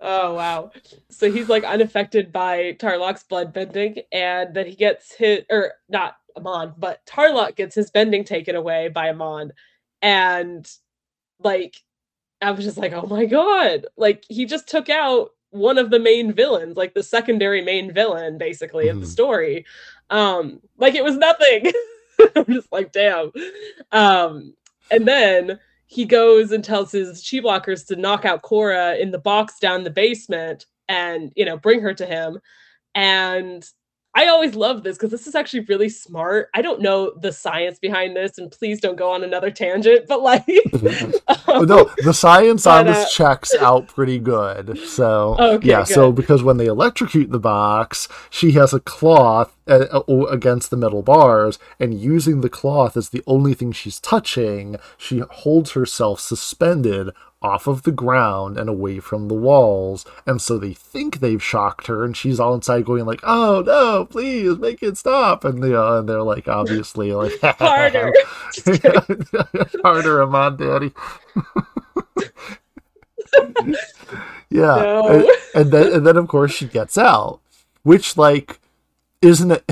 Oh 0.00 0.34
wow. 0.34 0.72
So 1.10 1.30
he's 1.30 1.48
like 1.48 1.64
unaffected 1.64 2.32
by 2.32 2.76
Tarlok's 2.78 3.22
blood 3.24 3.52
bending, 3.52 3.98
and 4.12 4.54
then 4.54 4.66
he 4.66 4.74
gets 4.74 5.14
hit, 5.14 5.46
or 5.50 5.72
not 5.88 6.16
Amon, 6.36 6.74
but 6.76 7.04
Tarlok 7.06 7.56
gets 7.56 7.74
his 7.74 7.90
bending 7.90 8.24
taken 8.24 8.56
away 8.56 8.88
by 8.88 9.10
Amon. 9.10 9.52
And 10.02 10.70
like 11.40 11.76
I 12.40 12.50
was 12.50 12.64
just 12.64 12.78
like, 12.78 12.92
oh 12.92 13.06
my 13.06 13.24
god. 13.26 13.86
Like 13.96 14.24
he 14.28 14.44
just 14.44 14.68
took 14.68 14.88
out 14.88 15.30
one 15.50 15.78
of 15.78 15.90
the 15.90 15.98
main 15.98 16.32
villains, 16.32 16.76
like 16.76 16.94
the 16.94 17.02
secondary 17.02 17.62
main 17.62 17.92
villain, 17.92 18.38
basically, 18.38 18.88
of 18.88 19.00
the 19.00 19.06
mm. 19.06 19.10
story. 19.10 19.64
Um, 20.10 20.60
like 20.78 20.94
it 20.94 21.04
was 21.04 21.16
nothing. 21.16 21.72
I'm 22.36 22.46
just 22.46 22.70
like, 22.72 22.92
damn. 22.92 23.32
Um, 23.92 24.54
and 24.90 25.06
then 25.06 25.58
he 25.86 26.04
goes 26.04 26.52
and 26.52 26.64
tells 26.64 26.92
his 26.92 27.26
chi 27.28 27.38
blockers 27.38 27.86
to 27.86 27.96
knock 27.96 28.24
out 28.24 28.42
Korra 28.42 28.98
in 28.98 29.10
the 29.10 29.18
box 29.18 29.58
down 29.58 29.84
the 29.84 29.90
basement 29.90 30.66
and 30.88 31.32
you 31.36 31.44
know 31.44 31.56
bring 31.56 31.80
her 31.80 31.94
to 31.94 32.06
him. 32.06 32.38
And 32.94 33.68
I 34.16 34.28
always 34.28 34.54
love 34.54 34.82
this 34.82 34.96
because 34.96 35.10
this 35.10 35.26
is 35.26 35.34
actually 35.34 35.60
really 35.60 35.90
smart. 35.90 36.48
I 36.54 36.62
don't 36.62 36.80
know 36.80 37.12
the 37.20 37.30
science 37.30 37.78
behind 37.78 38.16
this, 38.16 38.38
and 38.38 38.50
please 38.50 38.80
don't 38.80 38.96
go 38.96 39.12
on 39.12 39.22
another 39.22 39.50
tangent. 39.50 40.06
But 40.08 40.22
like, 40.22 40.44
Oh, 41.46 41.60
no, 41.68 41.90
the 41.98 42.14
science 42.14 42.66
on 42.66 42.86
But, 42.86 42.94
this 42.94 43.04
uh, 43.04 43.08
checks 43.10 43.54
out 43.56 43.88
pretty 43.88 44.18
good. 44.18 44.78
So 44.78 45.36
Okay, 45.38 45.68
yeah, 45.68 45.84
so 45.84 46.12
because 46.12 46.42
when 46.42 46.56
they 46.56 46.64
electrocute 46.64 47.30
the 47.30 47.38
box, 47.38 48.08
she 48.30 48.52
has 48.52 48.72
a 48.72 48.80
cloth 48.80 49.54
uh, 49.68 50.02
uh, 50.08 50.26
against 50.30 50.70
the 50.70 50.78
metal 50.78 51.02
bars, 51.02 51.58
and 51.78 52.00
using 52.00 52.40
the 52.40 52.48
cloth 52.48 52.96
as 52.96 53.10
the 53.10 53.22
only 53.26 53.52
thing 53.52 53.70
she's 53.70 54.00
touching, 54.00 54.76
she 54.96 55.18
holds 55.18 55.72
herself 55.72 56.20
suspended 56.20 57.10
off 57.42 57.66
of 57.66 57.82
the 57.82 57.92
ground 57.92 58.56
and 58.58 58.68
away 58.68 58.98
from 58.98 59.28
the 59.28 59.34
walls. 59.34 60.04
And 60.26 60.40
so 60.40 60.58
they 60.58 60.72
think 60.72 61.20
they've 61.20 61.42
shocked 61.42 61.86
her, 61.86 62.04
and 62.04 62.16
she's 62.16 62.40
all 62.40 62.54
inside 62.54 62.84
going 62.84 63.04
like, 63.04 63.20
"Oh 63.22 63.62
no, 63.64 64.06
please 64.06 64.58
make 64.58 64.82
it 64.82 64.96
stop!" 64.96 65.44
And 65.44 65.62
they 65.62 65.74
uh, 65.74 65.98
and 65.98 66.08
they're 66.08 66.22
like, 66.22 66.48
obviously 66.48 67.12
like 67.12 67.38
harder. 67.42 68.12
Harder, 69.82 70.22
Amon, 70.22 70.56
Daddy. 70.56 70.92
yeah, 74.50 74.76
No. 74.76 75.08
and, 75.08 75.26
and 75.54 75.72
then 75.72 75.92
and 75.92 76.06
then 76.06 76.16
of 76.16 76.28
course 76.28 76.52
she 76.52 76.66
gets 76.66 76.96
out, 76.96 77.40
which 77.82 78.16
like 78.16 78.60
isn't 79.22 79.50
it 79.50 79.64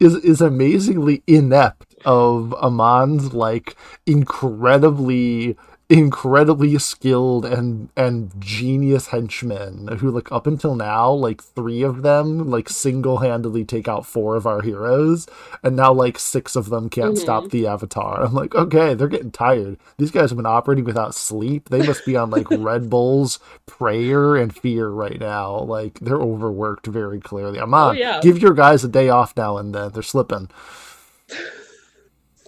is 0.00 0.14
is 0.16 0.40
amazingly 0.40 1.22
inept 1.26 1.91
of 2.04 2.54
Amon's 2.62 3.32
like 3.34 3.76
incredibly 4.06 5.56
incredibly 5.88 6.78
skilled 6.78 7.44
and 7.44 7.90
and 7.98 8.32
genius 8.38 9.08
henchmen 9.08 9.88
who 9.98 10.10
like 10.10 10.32
up 10.32 10.46
until 10.46 10.74
now 10.74 11.10
like 11.10 11.42
three 11.42 11.82
of 11.82 12.00
them 12.00 12.48
like 12.50 12.66
single-handedly 12.70 13.62
take 13.62 13.86
out 13.88 14.06
four 14.06 14.34
of 14.34 14.46
our 14.46 14.62
heroes 14.62 15.26
and 15.62 15.76
now 15.76 15.92
like 15.92 16.18
six 16.18 16.56
of 16.56 16.70
them 16.70 16.88
can't 16.88 17.16
Mhm. 17.16 17.18
stop 17.18 17.50
the 17.50 17.66
avatar. 17.66 18.22
I'm 18.24 18.32
like 18.32 18.54
okay 18.54 18.94
they're 18.94 19.06
getting 19.08 19.32
tired. 19.32 19.76
These 19.98 20.12
guys 20.12 20.30
have 20.30 20.38
been 20.38 20.46
operating 20.46 20.84
without 20.86 21.14
sleep. 21.14 21.68
They 21.68 21.86
must 21.86 22.06
be 22.06 22.16
on 22.16 22.30
like 22.30 22.46
red 22.50 22.88
bulls 22.88 23.38
prayer 23.66 24.34
and 24.36 24.56
fear 24.56 24.88
right 24.88 25.20
now. 25.20 25.58
Like 25.58 25.98
they're 26.00 26.16
overworked 26.22 26.86
very 26.86 27.20
clearly. 27.20 27.58
Amon, 27.58 27.96
Oh, 27.96 27.98
yeah. 27.98 28.20
give 28.22 28.38
your 28.38 28.54
guys 28.54 28.82
a 28.82 28.88
day 28.88 29.10
off 29.10 29.36
now 29.36 29.58
and 29.58 29.74
then. 29.74 29.90
They're 29.90 30.02
slipping 30.02 30.48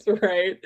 right 0.22 0.58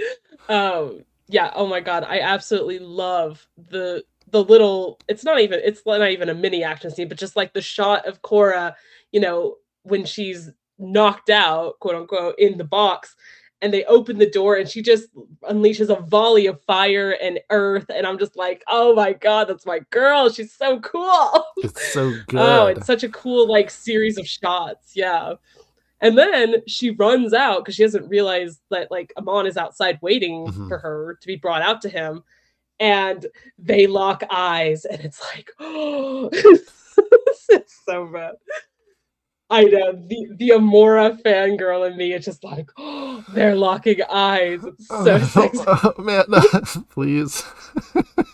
um 0.48 1.00
yeah 1.28 1.50
oh 1.54 1.66
my 1.66 1.80
god 1.80 2.04
i 2.08 2.20
absolutely 2.20 2.78
love 2.78 3.46
the 3.70 4.02
the 4.30 4.42
little 4.42 4.98
it's 5.08 5.24
not 5.24 5.40
even 5.40 5.60
it's 5.64 5.82
not 5.86 6.10
even 6.10 6.28
a 6.28 6.34
mini 6.34 6.62
action 6.62 6.90
scene 6.90 7.08
but 7.08 7.18
just 7.18 7.36
like 7.36 7.52
the 7.52 7.62
shot 7.62 8.06
of 8.06 8.22
korra 8.22 8.74
you 9.12 9.20
know 9.20 9.56
when 9.82 10.04
she's 10.04 10.50
knocked 10.78 11.30
out 11.30 11.78
quote 11.80 11.94
unquote 11.94 12.34
in 12.38 12.58
the 12.58 12.64
box 12.64 13.16
and 13.60 13.74
they 13.74 13.84
open 13.86 14.18
the 14.18 14.30
door 14.30 14.54
and 14.54 14.68
she 14.68 14.80
just 14.80 15.08
unleashes 15.50 15.88
a 15.88 16.00
volley 16.02 16.46
of 16.46 16.62
fire 16.62 17.16
and 17.20 17.40
earth 17.50 17.86
and 17.92 18.06
i'm 18.06 18.18
just 18.18 18.36
like 18.36 18.62
oh 18.68 18.94
my 18.94 19.12
god 19.12 19.48
that's 19.48 19.66
my 19.66 19.80
girl 19.90 20.30
she's 20.30 20.52
so 20.52 20.78
cool 20.80 21.44
it's 21.58 21.92
so 21.92 22.12
good 22.28 22.40
Oh, 22.40 22.66
it's 22.66 22.86
such 22.86 23.02
a 23.02 23.08
cool 23.08 23.48
like 23.48 23.70
series 23.70 24.18
of 24.18 24.26
shots. 24.26 24.92
Yeah. 24.94 25.34
And 26.00 26.16
then 26.16 26.62
she 26.66 26.90
runs 26.90 27.32
out 27.34 27.58
because 27.64 27.74
she 27.74 27.82
doesn't 27.82 28.08
realize 28.08 28.60
that 28.70 28.90
like 28.90 29.12
Amon 29.16 29.46
is 29.46 29.56
outside 29.56 29.98
waiting 30.00 30.46
Mhm. 30.46 30.68
for 30.68 30.78
her 30.78 31.18
to 31.20 31.26
be 31.26 31.36
brought 31.36 31.62
out 31.62 31.80
to 31.82 31.88
him. 31.88 32.22
And 32.80 33.26
they 33.58 33.88
lock 33.88 34.22
eyes, 34.30 34.84
and 34.84 35.00
it's 35.00 35.20
like, 35.34 35.50
oh, 35.58 36.30
it's 36.32 37.80
so 37.84 38.06
bad. 38.06 38.34
I 39.50 39.64
know 39.64 39.92
the 39.92 40.28
the 40.36 40.50
Amora 40.50 41.20
fangirl 41.22 41.90
in 41.90 41.96
me 41.96 42.12
is 42.12 42.24
just 42.24 42.44
like, 42.44 42.70
oh, 42.78 43.24
they're 43.34 43.56
locking 43.56 44.00
eyes. 44.08 44.62
It's 44.62 44.86
so 44.86 45.18
sexy. 45.34 45.64
Oh, 45.66 45.94
man, 45.98 46.24
please. 46.90 47.42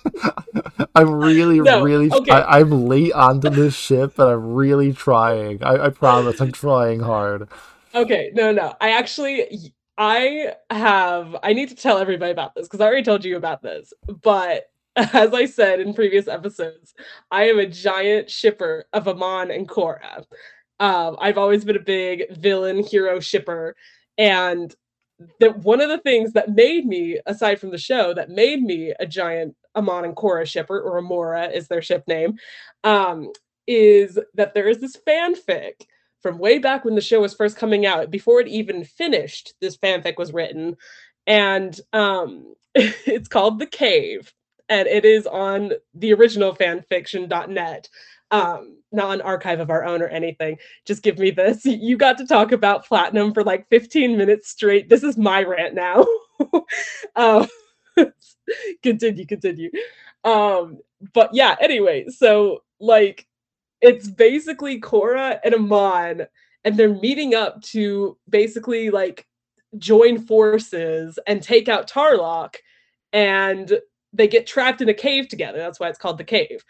I'm 0.94 1.10
really, 1.14 1.60
No, 1.64 1.78
really. 1.80 2.12
okay. 2.12 2.30
I, 2.30 2.60
I'm 2.60 2.86
late 2.86 3.12
onto 3.12 3.50
this 3.50 3.74
ship, 3.76 4.14
but 4.16 4.28
I'm 4.28 4.54
really 4.54 4.92
trying. 4.92 5.62
I, 5.64 5.86
I 5.86 5.90
promise, 5.90 6.40
I'm 6.40 6.52
trying 6.52 7.00
hard. 7.00 7.48
Okay, 7.94 8.32
no, 8.34 8.52
no. 8.52 8.74
I 8.80 8.92
actually 8.92 9.74
I 9.98 10.54
have 10.70 11.36
I 11.44 11.54
need 11.54 11.70
to 11.70 11.76
tell 11.76 11.98
everybody 11.98 12.32
about 12.32 12.56
this 12.56 12.68
because 12.68 12.80
I 12.80 12.86
already 12.86 13.04
told 13.04 13.26
you 13.26 13.36
about 13.38 13.62
this. 13.62 13.92
But 14.22 14.64
as 14.96 15.34
I 15.34 15.46
said 15.46 15.80
in 15.80 15.94
previous 15.94 16.28
episodes, 16.28 16.94
I 17.32 17.50
am 17.50 17.60
a 17.60 17.66
giant 17.68 18.30
shipper 18.30 18.86
of 18.94 19.08
Amon 19.08 19.52
and 19.52 19.68
Korra. 19.68 20.24
Um, 20.80 21.16
I've 21.20 21.38
always 21.38 21.64
been 21.64 21.76
a 21.76 21.80
big 21.80 22.24
villain 22.38 22.84
hero 22.84 23.20
shipper, 23.20 23.76
and 24.18 24.74
that 25.40 25.58
one 25.60 25.80
of 25.82 25.90
the 25.90 25.98
things 25.98 26.34
that 26.34 26.50
made 26.50 26.86
me, 26.86 27.20
aside 27.26 27.60
from 27.60 27.70
the 27.72 27.78
show, 27.78 28.14
that 28.14 28.30
made 28.30 28.62
me 28.62 28.94
a 29.00 29.06
giant 29.06 29.56
Amon 29.76 30.04
and 30.04 30.16
Korra 30.16 30.46
shipper, 30.46 30.80
or 30.80 31.00
Amora 31.00 31.52
is 31.52 31.68
their 31.68 31.82
ship 31.82 32.04
name, 32.06 32.38
um, 32.84 33.30
is 33.66 34.18
that 34.34 34.54
there 34.54 34.68
is 34.68 34.78
this 34.78 34.96
fanfic 34.96 35.86
from 36.24 36.38
way 36.38 36.58
back 36.58 36.86
when 36.86 36.94
the 36.94 37.02
show 37.02 37.20
was 37.20 37.34
first 37.34 37.58
coming 37.58 37.84
out, 37.84 38.10
before 38.10 38.40
it 38.40 38.48
even 38.48 38.82
finished, 38.82 39.52
this 39.60 39.76
fanfic 39.76 40.16
was 40.16 40.32
written. 40.32 40.74
And 41.26 41.78
um, 41.92 42.54
it's 42.74 43.28
called 43.28 43.58
The 43.58 43.66
Cave, 43.66 44.32
and 44.70 44.88
it 44.88 45.04
is 45.04 45.26
on 45.26 45.72
the 45.92 46.14
original 46.14 46.56
fanfiction.net. 46.56 47.90
Um, 48.30 48.78
not 48.90 49.12
an 49.12 49.20
archive 49.20 49.60
of 49.60 49.68
our 49.68 49.84
own 49.84 50.00
or 50.00 50.08
anything. 50.08 50.56
Just 50.86 51.02
give 51.02 51.18
me 51.18 51.30
this. 51.30 51.66
You 51.66 51.98
got 51.98 52.16
to 52.16 52.26
talk 52.26 52.52
about 52.52 52.86
platinum 52.86 53.34
for 53.34 53.44
like 53.44 53.68
15 53.68 54.16
minutes 54.16 54.48
straight. 54.48 54.88
This 54.88 55.02
is 55.02 55.18
my 55.18 55.42
rant 55.42 55.74
now. 55.74 56.06
um, 57.16 57.46
continue, 58.82 59.26
continue. 59.26 59.70
Um, 60.24 60.78
but 61.12 61.30
yeah, 61.32 61.56
anyway, 61.60 62.06
so 62.08 62.62
like 62.80 63.26
it's 63.80 64.08
basically 64.08 64.80
Korra 64.80 65.38
and 65.44 65.54
Amon, 65.54 66.26
and 66.64 66.76
they're 66.76 66.94
meeting 66.94 67.34
up 67.34 67.60
to 67.62 68.16
basically 68.28 68.90
like 68.90 69.26
join 69.78 70.18
forces 70.18 71.18
and 71.26 71.42
take 71.42 71.68
out 71.68 71.90
Tarlok, 71.90 72.56
and 73.12 73.78
they 74.12 74.28
get 74.28 74.46
trapped 74.46 74.80
in 74.80 74.88
a 74.88 74.94
cave 74.94 75.28
together. 75.28 75.58
That's 75.58 75.80
why 75.80 75.88
it's 75.88 75.98
called 75.98 76.18
the 76.18 76.24
cave. 76.24 76.64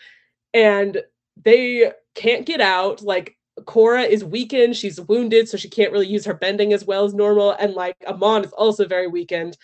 And 0.52 1.02
they 1.42 1.92
can't 2.14 2.46
get 2.46 2.60
out. 2.60 3.02
Like 3.02 3.36
Korra 3.60 4.08
is 4.08 4.24
weakened, 4.24 4.76
she's 4.76 5.00
wounded, 5.00 5.48
so 5.48 5.56
she 5.56 5.68
can't 5.68 5.92
really 5.92 6.06
use 6.06 6.24
her 6.24 6.34
bending 6.34 6.72
as 6.72 6.84
well 6.84 7.04
as 7.04 7.14
normal. 7.14 7.52
And 7.52 7.74
like 7.74 7.96
Amon 8.06 8.44
is 8.44 8.52
also 8.52 8.86
very 8.86 9.06
weakened. 9.06 9.56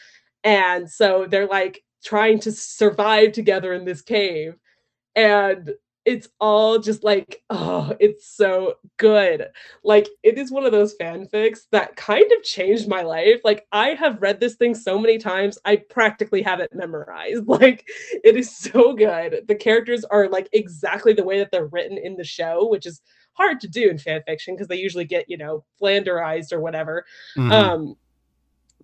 And 0.44 0.90
so 0.90 1.26
they're 1.28 1.46
like 1.46 1.82
trying 2.04 2.40
to 2.40 2.52
survive 2.52 3.32
together 3.32 3.72
in 3.74 3.84
this 3.84 4.02
cave. 4.02 4.54
And 5.16 5.72
it's 6.06 6.28
all 6.40 6.78
just 6.78 7.04
like, 7.04 7.42
oh, 7.50 7.94
it's 8.00 8.26
so 8.26 8.74
good. 8.96 9.46
Like, 9.84 10.08
it 10.22 10.38
is 10.38 10.50
one 10.50 10.64
of 10.64 10.72
those 10.72 10.96
fanfics 10.96 11.60
that 11.72 11.94
kind 11.96 12.24
of 12.32 12.42
changed 12.42 12.88
my 12.88 13.02
life. 13.02 13.42
Like, 13.44 13.66
I 13.70 13.88
have 13.90 14.22
read 14.22 14.40
this 14.40 14.54
thing 14.54 14.74
so 14.74 14.98
many 14.98 15.18
times, 15.18 15.58
I 15.66 15.76
practically 15.76 16.40
have 16.42 16.60
it 16.60 16.74
memorized. 16.74 17.44
Like, 17.46 17.86
it 18.24 18.36
is 18.36 18.54
so 18.56 18.94
good. 18.94 19.44
The 19.46 19.54
characters 19.54 20.04
are 20.04 20.28
like 20.28 20.48
exactly 20.52 21.12
the 21.12 21.24
way 21.24 21.38
that 21.38 21.50
they're 21.50 21.66
written 21.66 21.98
in 21.98 22.16
the 22.16 22.24
show, 22.24 22.66
which 22.66 22.86
is 22.86 23.02
hard 23.34 23.60
to 23.60 23.68
do 23.68 23.90
in 23.90 23.98
fanfiction 23.98 24.54
because 24.54 24.68
they 24.68 24.76
usually 24.76 25.04
get, 25.04 25.28
you 25.28 25.36
know, 25.36 25.64
flanderized 25.80 26.52
or 26.52 26.60
whatever. 26.60 27.04
Mhm. 27.36 27.52
Um, 27.52 27.96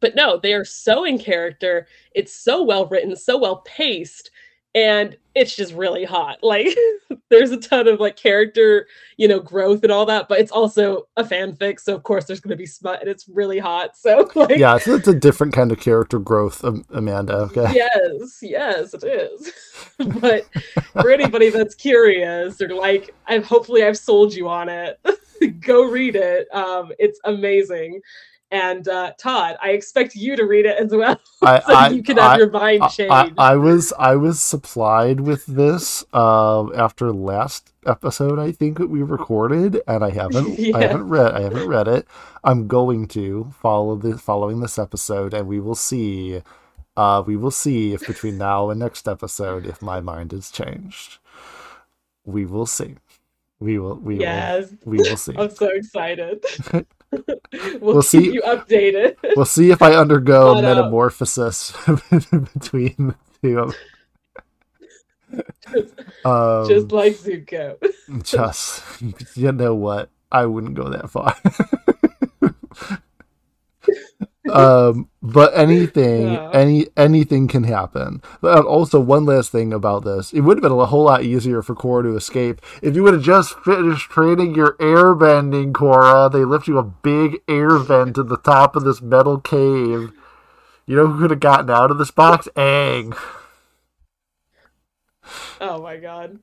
but 0.01 0.15
no, 0.15 0.39
they 0.39 0.55
are 0.55 0.65
so 0.65 1.05
in 1.05 1.19
character. 1.19 1.87
It's 2.15 2.33
so 2.33 2.63
well 2.63 2.87
written, 2.87 3.15
so 3.17 3.39
well 3.39 3.59
paced, 3.67 4.31
and 4.75 5.17
it's 5.35 5.55
just 5.55 5.73
really 5.75 6.05
hot. 6.05 6.39
Like 6.47 6.77
there's 7.29 7.51
a 7.51 7.57
ton 7.57 7.89
of 7.89 7.99
like 7.99 8.17
character, 8.17 8.87
you 9.17 9.27
know, 9.27 9.41
growth 9.41 9.83
and 9.83 9.91
all 9.91 10.07
that, 10.07 10.29
but 10.29 10.39
it's 10.39 10.53
also 10.53 11.09
a 11.17 11.25
fanfic, 11.25 11.81
so 11.81 11.95
of 11.95 12.05
course 12.05 12.25
there's 12.25 12.41
going 12.41 12.51
to 12.51 12.57
be 12.57 12.67
smut 12.67 13.01
and 13.01 13.11
it's 13.11 13.29
really 13.29 13.59
hot. 13.59 13.97
So 13.97 14.31
like 14.35 14.57
yeah, 14.57 14.77
it's, 14.77 14.87
it's 14.87 15.09
a 15.09 15.15
different 15.15 15.53
kind 15.53 15.73
of 15.73 15.81
character 15.81 16.19
growth, 16.19 16.63
Amanda. 16.91 17.35
Okay. 17.35 17.73
Yes, 17.75 18.39
yes, 18.43 18.95
it 18.95 19.05
is. 19.05 19.53
but 20.21 20.47
for 20.93 21.11
anybody 21.11 21.51
that's 21.51 21.75
curious 21.75 22.61
or 22.61 22.69
like, 22.69 23.15
I've 23.27 23.45
hopefully 23.45 23.83
I've 23.83 23.99
sold 23.99 24.35
you 24.35 24.49
on 24.49 24.69
it. 24.69 25.01
Go 25.61 25.85
read 25.85 26.17
it. 26.17 26.49
Um, 26.55 26.93
it's 26.99 27.19
amazing. 27.25 28.01
And 28.51 28.87
uh, 28.87 29.13
Todd, 29.19 29.57
I 29.61 29.71
expect 29.71 30.15
you 30.15 30.37
to 30.37 30.45
read 30.45 30.67
it 30.67 30.79
as 30.79 30.93
well, 30.93 31.19
I, 31.43 31.61
so 31.61 31.75
I, 31.75 31.89
you 31.89 32.03
can 32.03 32.17
have 32.17 32.33
I- 32.33 32.37
your 32.39 32.51
mind 32.51 32.83
changed. 32.91 33.13
I, 33.13 33.33
I 33.37 33.57
was 33.57 33.93
I 33.99 34.15
was 34.15 34.41
supplied 34.41 35.21
with 35.21 35.45
this 35.47 36.05
um, 36.15 36.73
after 36.77 37.13
last 37.13 37.73
episode 37.85 38.39
I 38.39 38.53
think 38.53 38.79
that 38.79 38.89
we 38.89 39.03
recorded 39.03 39.81
and 39.87 40.05
I 40.05 40.11
haven't 40.21 40.59
I 40.75 40.83
haven't 40.83 41.09
read 41.09 41.33
I 41.35 41.41
haven't 41.43 41.69
read 41.69 41.89
it. 41.89 42.07
I'm 42.45 42.69
going 42.69 43.09
to 43.09 43.53
follow 43.61 43.97
the 43.97 44.17
following 44.19 44.61
this 44.61 44.79
episode 44.79 45.35
and 45.35 45.49
we 45.49 45.59
will 45.59 45.75
see 45.75 46.43
uh, 46.97 47.23
we 47.27 47.37
will 47.37 47.51
see 47.51 47.93
if 47.95 48.07
between 48.07 48.39
now 48.39 48.71
and 48.71 48.81
next 48.81 49.09
episode 49.09 49.67
if 49.67 49.83
my 49.83 50.01
mind 50.01 50.33
has 50.33 50.51
changed. 50.51 51.19
We 52.25 52.47
will 52.47 52.67
see. 52.67 52.97
We 53.59 53.79
will 53.79 53.97
we 53.97 54.19
yes, 54.21 54.71
will 54.85 54.93
we 54.93 54.99
will 54.99 55.17
see. 55.17 55.35
I'm 55.39 55.51
so 55.51 55.69
excited. 55.69 56.45
we'll, 57.81 57.95
We'll 57.95 58.03
see. 58.03 58.33
you 58.33 58.43
updated. 58.43 59.17
We'll 59.37 59.45
see 59.45 59.71
if 59.71 59.83
I 59.83 59.95
undergo 59.95 60.55
But, 60.55 60.65
uh, 60.65 60.75
metamorphosis 60.75 61.73
between 62.11 62.95
the 62.99 63.15
two. 63.43 63.59
of 63.59 63.77
Um, 66.25 66.69
Just 66.69 66.93
like 66.93 67.15
Zuko. 67.15 67.77
just 68.23 68.83
you 69.37 69.51
know 69.53 69.75
what 69.75 70.09
i 70.31 70.47
wouldn't 70.47 70.75
go 70.75 70.89
that 70.91 71.11
far 71.11 71.35
um 74.53 75.09
but 75.23 75.53
anything 75.57 76.33
Yeah. 76.33 76.51
any 76.53 76.87
anything 76.97 77.49
can 77.49 77.65
happen 77.65 78.23
but 78.41 78.65
also 78.65 79.01
one 79.01 79.25
last 79.25 79.51
thing 79.53 79.73
about 79.73 80.05
this 80.05 80.33
it 80.33 80.41
would 80.41 80.57
have 80.59 80.63
been 80.63 80.73
a 80.73 80.87
whole 80.87 81.05
lot 81.05 81.23
easier 81.25 81.63
for 81.63 81.75
Korra 81.75 82.05
to 82.05 82.17
escape 82.17 82.61
if 82.83 82.95
you 82.95 83.03
would 83.03 83.15
have 83.15 83.23
just 83.23 83.59
finished 83.61 84.11
training 84.11 84.55
your 84.55 84.77
air 84.81 85.15
bending 85.15 85.73
Korra 85.73 86.31
they 86.31 86.45
lift 86.45 86.69
you 86.69 86.79
a 86.79 86.83
big 86.83 87.39
air 87.49 87.77
vent 87.79 88.19
at 88.19 88.29
the 88.29 88.37
top 88.39 88.77
of 88.77 88.85
this 88.85 89.03
metal 89.03 89.39
cave 89.41 90.13
you 90.87 90.95
know 90.97 91.07
who 91.09 91.21
could 91.21 91.31
have 91.31 91.41
gotten 91.41 91.71
out 91.71 91.91
of 91.91 91.99
this 91.99 92.11
box 92.11 92.49
Aang 92.57 93.17
Oh 95.61 95.83
my 95.83 95.97
god. 95.97 96.39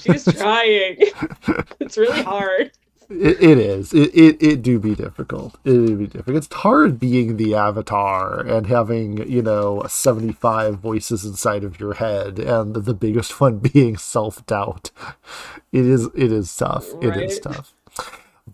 She's 0.00 0.24
trying. 0.24 0.96
it's 1.80 1.96
really 1.96 2.22
hard. 2.22 2.72
It, 3.10 3.42
it 3.42 3.58
is. 3.58 3.92
It, 3.92 4.14
it 4.14 4.42
it 4.42 4.62
do 4.62 4.78
be 4.78 4.94
difficult. 4.94 5.56
It 5.64 5.72
do 5.72 5.96
be 5.96 6.06
difficult. 6.06 6.36
It's 6.36 6.52
hard 6.54 6.98
being 6.98 7.36
the 7.36 7.54
avatar 7.54 8.40
and 8.40 8.66
having 8.66 9.28
you 9.30 9.42
know 9.42 9.84
seventy 9.88 10.32
five 10.32 10.78
voices 10.78 11.24
inside 11.24 11.64
of 11.64 11.78
your 11.78 11.94
head, 11.94 12.38
and 12.38 12.74
the 12.74 12.94
biggest 12.94 13.40
one 13.40 13.58
being 13.58 13.96
self 13.96 14.44
doubt. 14.46 14.90
It 15.72 15.86
is. 15.86 16.06
It 16.14 16.32
is 16.32 16.54
tough. 16.56 16.86
It 17.02 17.16
is 17.16 17.38
tough. 17.40 17.74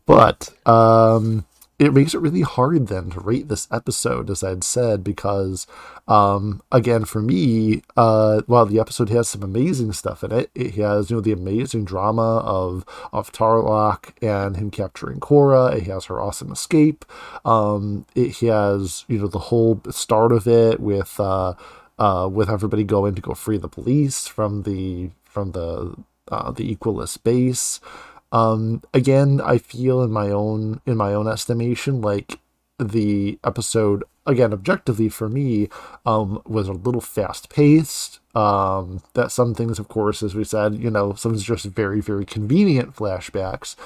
But 0.06 0.50
um, 0.66 1.44
it 1.80 1.94
makes 1.94 2.12
it 2.12 2.20
really 2.20 2.42
hard 2.42 2.88
then 2.88 3.08
to 3.08 3.20
rate 3.20 3.48
this 3.48 3.66
episode, 3.72 4.28
as 4.28 4.44
I 4.44 4.50
had 4.50 4.62
said, 4.64 5.02
because 5.02 5.66
um, 6.06 6.62
again, 6.70 7.06
for 7.06 7.22
me, 7.22 7.80
uh, 7.96 8.42
while 8.46 8.66
the 8.66 8.78
episode 8.78 9.08
has 9.08 9.30
some 9.30 9.42
amazing 9.42 9.94
stuff 9.94 10.22
in 10.22 10.30
it, 10.30 10.50
it 10.54 10.74
has 10.74 11.08
you 11.08 11.16
know 11.16 11.22
the 11.22 11.32
amazing 11.32 11.86
drama 11.86 12.40
of 12.40 12.84
of 13.14 13.32
Tarlok 13.32 14.12
and 14.20 14.58
him 14.58 14.70
capturing 14.70 15.20
Korra. 15.20 15.74
It 15.74 15.84
has 15.84 16.04
her 16.04 16.20
awesome 16.20 16.52
escape. 16.52 17.06
Um, 17.46 18.04
it 18.14 18.36
has 18.40 19.06
you 19.08 19.18
know 19.18 19.28
the 19.28 19.38
whole 19.38 19.80
start 19.88 20.32
of 20.32 20.46
it 20.46 20.80
with 20.80 21.18
uh, 21.18 21.54
uh, 21.98 22.28
with 22.30 22.50
everybody 22.50 22.84
going 22.84 23.14
to 23.14 23.22
go 23.22 23.32
free 23.32 23.56
the 23.56 23.68
police 23.68 24.26
from 24.26 24.64
the 24.64 25.12
from 25.24 25.52
the 25.52 25.94
uh, 26.30 26.50
the 26.50 26.76
Equalist 26.76 27.22
base. 27.24 27.80
Um, 28.32 28.82
again, 28.94 29.40
I 29.44 29.58
feel 29.58 30.02
in 30.02 30.10
my 30.12 30.30
own 30.30 30.80
in 30.86 30.96
my 30.96 31.14
own 31.14 31.28
estimation, 31.28 32.00
like 32.00 32.38
the 32.78 33.38
episode 33.44 34.04
again 34.26 34.52
objectively 34.52 35.08
for 35.08 35.28
me 35.28 35.68
um 36.06 36.40
was 36.46 36.68
a 36.68 36.72
little 36.72 37.00
fast 37.00 37.48
paced 37.50 38.20
um 38.36 39.02
that 39.14 39.32
some 39.32 39.54
things 39.54 39.78
of 39.78 39.88
course 39.88 40.22
as 40.22 40.34
we 40.34 40.44
said 40.44 40.74
you 40.74 40.90
know 40.90 41.14
some 41.14 41.34
is 41.34 41.42
just 41.42 41.64
very 41.66 42.00
very 42.00 42.24
convenient 42.24 42.94
flashbacks. 42.94 43.76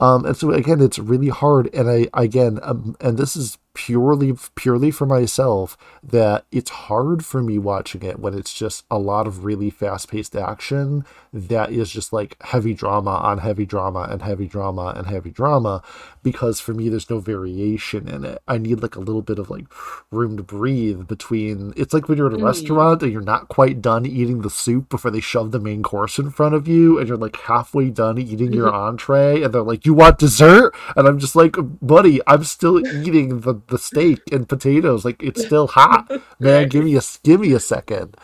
Um 0.00 0.24
and 0.26 0.36
so 0.36 0.50
again 0.50 0.80
it's 0.80 0.98
really 0.98 1.28
hard. 1.28 1.70
And 1.74 1.90
i 1.90 2.08
again 2.14 2.58
um, 2.62 2.96
and 3.00 3.16
this 3.16 3.36
is 3.36 3.58
purely 3.74 4.34
purely 4.54 4.90
for 4.90 5.06
myself 5.06 5.76
that 6.02 6.44
it's 6.50 6.70
hard 6.70 7.24
for 7.24 7.42
me 7.42 7.58
watching 7.58 8.02
it 8.02 8.18
when 8.18 8.34
it's 8.34 8.54
just 8.54 8.84
a 8.90 8.98
lot 8.98 9.26
of 9.26 9.44
really 9.44 9.70
fast-paced 9.70 10.34
action 10.34 11.04
that 11.36 11.70
is 11.70 11.90
just 11.90 12.12
like 12.12 12.36
heavy 12.42 12.74
drama 12.74 13.10
on 13.10 13.38
heavy 13.38 13.66
drama 13.66 14.06
and 14.10 14.22
heavy 14.22 14.46
drama 14.46 14.94
and 14.96 15.06
heavy 15.06 15.30
drama 15.30 15.82
because 16.22 16.60
for 16.60 16.72
me 16.72 16.88
there's 16.88 17.10
no 17.10 17.18
variation 17.18 18.08
in 18.08 18.24
it 18.24 18.42
i 18.48 18.58
need 18.58 18.82
like 18.82 18.96
a 18.96 19.00
little 19.00 19.22
bit 19.22 19.38
of 19.38 19.50
like 19.50 19.66
room 20.10 20.36
to 20.36 20.42
breathe 20.42 21.06
between 21.06 21.72
it's 21.76 21.92
like 21.92 22.08
when 22.08 22.18
you're 22.18 22.28
at 22.28 22.32
a 22.32 22.38
mm. 22.38 22.44
restaurant 22.44 23.02
and 23.02 23.12
you're 23.12 23.20
not 23.20 23.48
quite 23.48 23.82
done 23.82 24.06
eating 24.06 24.42
the 24.42 24.50
soup 24.50 24.88
before 24.88 25.10
they 25.10 25.20
shove 25.20 25.50
the 25.52 25.60
main 25.60 25.82
course 25.82 26.18
in 26.18 26.30
front 26.30 26.54
of 26.54 26.66
you 26.66 26.98
and 26.98 27.08
you're 27.08 27.16
like 27.16 27.36
halfway 27.42 27.90
done 27.90 28.18
eating 28.18 28.52
your 28.52 28.72
entree 28.74 29.42
and 29.42 29.52
they're 29.52 29.62
like 29.62 29.84
you 29.84 29.94
want 29.94 30.18
dessert 30.18 30.74
and 30.96 31.06
i'm 31.06 31.18
just 31.18 31.36
like 31.36 31.56
buddy 31.82 32.20
i'm 32.26 32.44
still 32.44 32.84
eating 33.06 33.40
the 33.40 33.60
the 33.68 33.78
steak 33.78 34.20
and 34.32 34.48
potatoes. 34.48 35.04
Like 35.04 35.22
it's 35.22 35.44
still 35.44 35.68
hot, 35.68 36.10
man. 36.38 36.68
Give 36.68 36.84
me 36.84 36.96
a 36.96 37.00
give 37.22 37.40
me 37.40 37.52
a 37.52 37.60
second. 37.60 38.16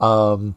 Um, 0.00 0.56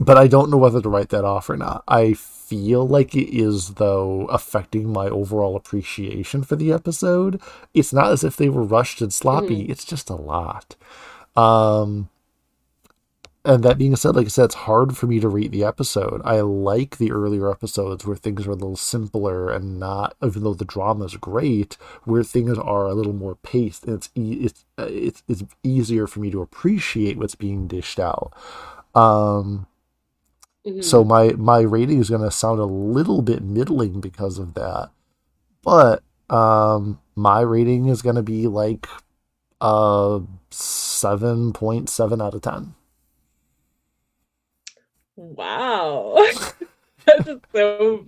but 0.00 0.16
I 0.16 0.26
don't 0.26 0.50
know 0.50 0.56
whether 0.56 0.80
to 0.80 0.88
write 0.88 1.10
that 1.10 1.24
off 1.24 1.50
or 1.50 1.58
not. 1.58 1.84
I 1.86 2.14
feel 2.14 2.88
like 2.88 3.14
it 3.14 3.28
is 3.36 3.74
though 3.74 4.26
affecting 4.26 4.90
my 4.90 5.08
overall 5.08 5.54
appreciation 5.54 6.42
for 6.42 6.56
the 6.56 6.72
episode. 6.72 7.40
It's 7.74 7.92
not 7.92 8.10
as 8.10 8.24
if 8.24 8.36
they 8.36 8.48
were 8.48 8.64
rushed 8.64 9.02
and 9.02 9.12
sloppy. 9.12 9.62
Mm-hmm. 9.62 9.72
It's 9.72 9.84
just 9.84 10.08
a 10.08 10.16
lot. 10.16 10.74
Um, 11.36 12.08
and 13.44 13.62
that 13.62 13.78
being 13.78 13.94
said, 13.96 14.16
like 14.16 14.26
I 14.26 14.28
said, 14.30 14.46
it's 14.46 14.54
hard 14.54 14.96
for 14.96 15.06
me 15.06 15.20
to 15.20 15.28
rate 15.28 15.50
the 15.50 15.64
episode. 15.64 16.20
I 16.24 16.40
like 16.40 16.96
the 16.96 17.12
earlier 17.12 17.50
episodes 17.50 18.04
where 18.06 18.16
things 18.16 18.46
are 18.46 18.50
a 18.50 18.54
little 18.54 18.76
simpler 18.76 19.50
and 19.50 19.78
not, 19.78 20.14
even 20.24 20.42
though 20.42 20.54
the 20.54 20.64
drama 20.64 21.06
is 21.06 21.16
great, 21.16 21.74
where 22.04 22.22
things 22.22 22.58
are 22.58 22.86
a 22.86 22.94
little 22.94 23.14
more 23.14 23.36
paced 23.36 23.84
and 23.84 23.94
it's 23.96 24.10
e- 24.14 24.40
it's 24.44 24.64
uh, 24.78 24.88
it's 24.90 25.22
it's 25.28 25.42
easier 25.62 26.06
for 26.06 26.20
me 26.20 26.30
to 26.30 26.42
appreciate 26.42 27.16
what's 27.16 27.34
being 27.34 27.66
dished 27.66 28.00
out. 28.00 28.34
Um, 28.94 29.66
mm-hmm. 30.66 30.80
so 30.80 31.04
my 31.04 31.30
my 31.32 31.60
rating 31.60 31.98
is 32.00 32.10
going 32.10 32.22
to 32.22 32.30
sound 32.30 32.60
a 32.60 32.64
little 32.64 33.22
bit 33.22 33.42
middling 33.42 34.00
because 34.00 34.38
of 34.38 34.54
that, 34.54 34.90
but 35.62 36.02
um, 36.28 37.00
my 37.14 37.40
rating 37.40 37.86
is 37.86 38.02
going 38.02 38.16
to 38.16 38.22
be 38.22 38.46
like 38.46 38.86
a 39.60 40.20
point 41.52 41.88
seven 41.88 42.20
out 42.20 42.34
of 42.34 42.42
ten. 42.42 42.74
Wow. 45.16 46.16
That's 47.06 47.28
so. 47.52 48.06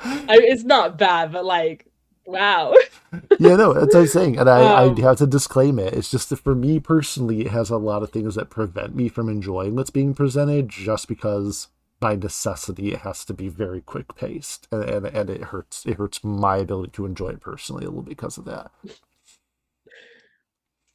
I, 0.00 0.38
it's 0.42 0.64
not 0.64 0.98
bad, 0.98 1.32
but 1.32 1.44
like, 1.44 1.86
wow. 2.24 2.74
yeah, 3.38 3.56
no, 3.56 3.72
that's 3.72 3.94
what 3.94 4.00
I'm 4.00 4.06
saying, 4.08 4.38
and 4.38 4.50
I, 4.50 4.84
um, 4.84 4.96
I 4.98 5.00
have 5.02 5.18
to 5.18 5.26
disclaim 5.26 5.78
it. 5.78 5.94
It's 5.94 6.10
just 6.10 6.30
that 6.30 6.36
for 6.36 6.54
me 6.54 6.80
personally, 6.80 7.42
it 7.42 7.48
has 7.48 7.70
a 7.70 7.76
lot 7.76 8.02
of 8.02 8.10
things 8.10 8.34
that 8.34 8.50
prevent 8.50 8.94
me 8.94 9.08
from 9.08 9.28
enjoying 9.28 9.76
what's 9.76 9.90
being 9.90 10.12
presented, 10.12 10.68
just 10.68 11.08
because 11.08 11.68
by 12.00 12.14
necessity 12.14 12.92
it 12.92 13.00
has 13.00 13.24
to 13.24 13.34
be 13.34 13.48
very 13.48 13.80
quick 13.80 14.14
paced, 14.14 14.68
and, 14.70 14.84
and 14.84 15.06
and 15.06 15.30
it 15.30 15.44
hurts. 15.44 15.84
It 15.86 15.94
hurts 15.94 16.22
my 16.22 16.58
ability 16.58 16.92
to 16.92 17.06
enjoy 17.06 17.30
it 17.30 17.40
personally 17.40 17.84
a 17.84 17.88
little 17.88 18.02
because 18.02 18.38
of 18.38 18.44
that. 18.44 18.70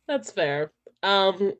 That's 0.07 0.31
fair. 0.31 0.71
Um, 1.03 1.53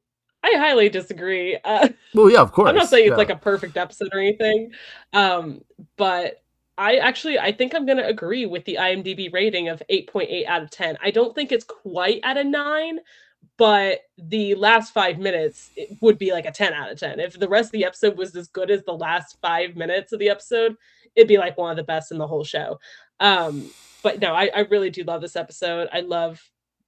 I 0.44 0.54
highly 0.58 0.90
disagree. 0.90 1.58
Uh, 1.64 1.90
well, 2.14 2.30
yeah, 2.30 2.42
of 2.42 2.52
course. 2.52 2.70
I'm 2.70 2.76
not 2.76 2.90
saying 2.90 3.06
yeah. 3.06 3.12
it's 3.12 3.18
like 3.18 3.30
a 3.30 3.36
perfect 3.36 3.78
episode 3.78 4.10
or 4.14 4.20
anything, 4.20 4.72
um, 5.14 5.64
but 5.98 6.42
I 6.78 6.98
actually 6.98 7.38
I 7.38 7.52
think 7.52 7.76
I'm 7.76 7.86
gonna 7.86 8.04
agree 8.04 8.46
with 8.46 8.66
the 8.66 8.78
IMDb 8.80 9.32
rating 9.32 9.70
of 9.70 9.84
8.8 9.90 10.48
out 10.48 10.64
of 10.64 10.72
10. 10.72 10.98
I 11.02 11.12
don't 11.12 11.36
think 11.36 11.52
it's 11.52 11.66
quite 11.66 12.22
at 12.24 12.38
a 12.38 12.44
nine, 12.44 13.00
but 13.58 14.00
the 14.18 14.56
last 14.56 14.94
five 14.94 15.20
minutes 15.20 15.70
would 16.02 16.18
be 16.18 16.32
like 16.32 16.46
a 16.46 16.52
10 16.52 16.74
out 16.74 16.92
of 16.92 17.00
10. 17.00 17.20
If 17.20 17.40
the 17.40 17.48
rest 17.48 17.68
of 17.68 17.74
the 17.74 17.86
episode 17.86 18.18
was 18.18 18.36
as 18.36 18.48
good 18.48 18.72
as 18.72 18.84
the 18.84 18.94
last 18.94 19.38
five 19.42 19.76
minutes 19.76 20.14
of 20.14 20.20
the 20.20 20.30
episode, 20.30 20.76
it'd 21.16 21.28
be 21.28 21.38
like 21.38 21.58
one 21.58 21.72
of 21.72 21.78
the 21.78 21.84
best 21.84 22.12
in 22.12 22.18
the 22.18 22.28
whole 22.28 22.44
show. 22.44 22.80
Um, 23.20 23.70
but 24.04 24.20
no, 24.20 24.34
I, 24.34 24.50
I 24.56 24.60
really 24.62 24.90
do 24.90 25.04
love 25.04 25.22
this 25.22 25.36
episode. 25.36 25.90
I 25.94 26.00
love 26.02 26.42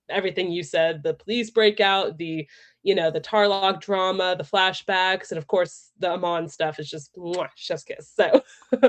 everything 0.10 0.52
you 0.52 0.64
said 0.64 1.04
the 1.04 1.14
police 1.14 1.50
breakout, 1.50 2.18
the 2.18 2.48
you 2.84 2.94
know, 2.94 3.10
the 3.10 3.22
Tarlok 3.22 3.80
drama, 3.80 4.36
the 4.38 4.44
flashbacks, 4.44 5.32
and 5.32 5.38
of 5.38 5.48
course 5.48 5.92
the 6.00 6.12
Amon 6.12 6.50
stuff 6.50 6.80
is 6.80 6.90
just 6.90 7.16
mwah, 7.16 7.48
chef's 7.56 7.84
kiss. 7.84 8.14
So, 8.14 8.44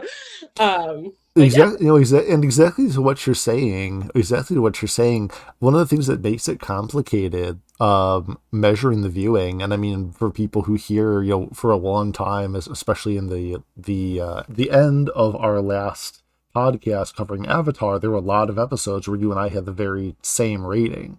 um, 0.59 1.13
exactly, 1.37 1.79
yeah. 1.79 1.79
you 1.81 1.87
know, 1.87 1.95
exa- 1.95 2.31
and 2.31 2.43
exactly 2.43 2.91
to 2.91 3.01
what 3.01 3.25
you're 3.27 3.35
saying, 3.35 4.11
exactly 4.15 4.55
to 4.57 4.61
what 4.61 4.83
you're 4.83 4.89
saying. 4.89 5.31
One 5.61 5.75
of 5.75 5.81
the 5.81 5.87
things 5.87 6.09
that 6.09 6.23
makes 6.23 6.49
it 6.49 6.59
complicated, 6.59 7.61
um, 7.81 8.39
measuring 8.51 9.03
the 9.03 9.09
viewing, 9.09 9.63
and 9.63 9.73
I 9.73 9.77
mean, 9.77 10.11
for 10.11 10.31
people 10.31 10.63
who 10.63 10.75
hear, 10.75 11.23
you 11.23 11.31
know, 11.31 11.49
for 11.53 11.71
a 11.71 11.77
long 11.77 12.13
time, 12.13 12.57
especially 12.57 13.17
in 13.17 13.29
the 13.29 13.63
the 13.77 14.21
uh, 14.21 14.43
the 14.49 14.73
end 14.73 15.09
of 15.11 15.37
our 15.37 15.63
last 15.63 16.23
podcast 16.55 17.15
covering 17.15 17.47
Avatar, 17.47 17.99
there 17.99 18.11
were 18.11 18.17
a 18.17 18.21
lot 18.21 18.51
of 18.51 18.59
episodes 18.59 19.09
where 19.09 19.19
you 19.19 19.31
and 19.31 19.41
I 19.41 19.49
had 19.49 19.67
the 19.67 19.73
very 19.73 20.17
same 20.23 20.65
rating 20.65 21.19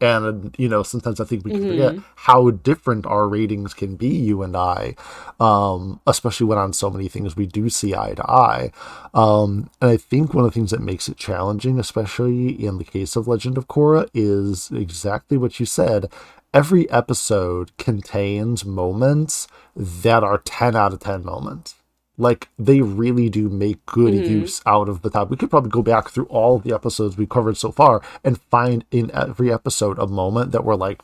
and 0.00 0.54
you 0.58 0.68
know 0.68 0.82
sometimes 0.82 1.20
i 1.20 1.24
think 1.24 1.44
we 1.44 1.50
can 1.50 1.60
mm-hmm. 1.60 1.70
forget 1.70 2.04
how 2.16 2.50
different 2.50 3.06
our 3.06 3.28
ratings 3.28 3.74
can 3.74 3.96
be 3.96 4.08
you 4.08 4.42
and 4.42 4.56
i 4.56 4.94
um, 5.38 6.00
especially 6.06 6.46
when 6.46 6.58
on 6.58 6.72
so 6.72 6.90
many 6.90 7.08
things 7.08 7.36
we 7.36 7.46
do 7.46 7.70
see 7.70 7.94
eye 7.94 8.12
to 8.14 8.30
eye. 8.30 8.70
Um, 9.14 9.70
and 9.80 9.90
i 9.90 9.96
think 9.96 10.34
one 10.34 10.44
of 10.44 10.50
the 10.50 10.54
things 10.54 10.70
that 10.70 10.80
makes 10.80 11.08
it 11.08 11.16
challenging 11.16 11.78
especially 11.78 12.48
in 12.64 12.78
the 12.78 12.84
case 12.84 13.16
of 13.16 13.28
legend 13.28 13.56
of 13.58 13.68
korra 13.68 14.08
is 14.14 14.70
exactly 14.70 15.36
what 15.36 15.60
you 15.60 15.66
said. 15.66 16.10
Every 16.52 16.90
episode 16.90 17.76
contains 17.76 18.64
moments 18.64 19.46
that 19.76 20.24
are 20.24 20.38
10 20.38 20.74
out 20.74 20.92
of 20.92 20.98
10 20.98 21.24
moments 21.24 21.76
like 22.18 22.48
they 22.58 22.80
really 22.80 23.28
do 23.28 23.48
make 23.48 23.84
good 23.86 24.14
mm-hmm. 24.14 24.32
use 24.32 24.60
out 24.66 24.88
of 24.88 25.02
the 25.02 25.10
top. 25.10 25.30
We 25.30 25.36
could 25.36 25.50
probably 25.50 25.70
go 25.70 25.82
back 25.82 26.10
through 26.10 26.26
all 26.26 26.58
the 26.58 26.74
episodes 26.74 27.16
we 27.16 27.26
covered 27.26 27.56
so 27.56 27.72
far 27.72 28.02
and 28.22 28.40
find 28.40 28.84
in 28.90 29.10
every 29.12 29.52
episode 29.52 29.98
a 29.98 30.06
moment 30.06 30.52
that 30.52 30.64
we're 30.64 30.74
like 30.74 31.00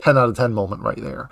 10 0.00 0.16
out 0.18 0.28
of 0.28 0.36
10 0.36 0.52
moment 0.52 0.82
right 0.82 1.00
there. 1.00 1.28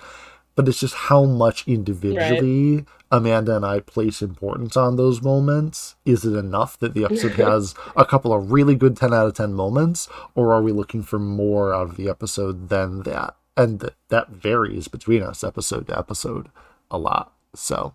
But 0.55 0.67
it's 0.67 0.79
just 0.79 0.93
how 0.93 1.25
much 1.25 1.67
individually 1.67 2.75
right. 2.75 2.85
Amanda 3.11 3.55
and 3.55 3.65
I 3.65 3.79
place 3.79 4.21
importance 4.21 4.77
on 4.77 4.97
those 4.97 5.21
moments. 5.21 5.95
Is 6.05 6.25
it 6.25 6.35
enough 6.35 6.77
that 6.79 6.93
the 6.93 7.05
episode 7.05 7.31
has 7.33 7.73
a 7.95 8.05
couple 8.05 8.33
of 8.33 8.51
really 8.51 8.75
good 8.75 8.95
10 8.95 9.13
out 9.13 9.27
of 9.27 9.33
10 9.33 9.53
moments, 9.53 10.07
or 10.35 10.53
are 10.53 10.61
we 10.61 10.71
looking 10.71 11.01
for 11.01 11.17
more 11.17 11.73
out 11.73 11.89
of 11.89 11.97
the 11.97 12.07
episode 12.07 12.69
than 12.69 13.01
that? 13.03 13.35
And 13.57 13.79
th- 13.79 13.93
that 14.09 14.29
varies 14.29 14.87
between 14.87 15.23
us 15.23 15.43
episode 15.43 15.87
to 15.87 15.97
episode 15.97 16.49
a 16.91 16.97
lot. 16.99 17.32
So, 17.55 17.93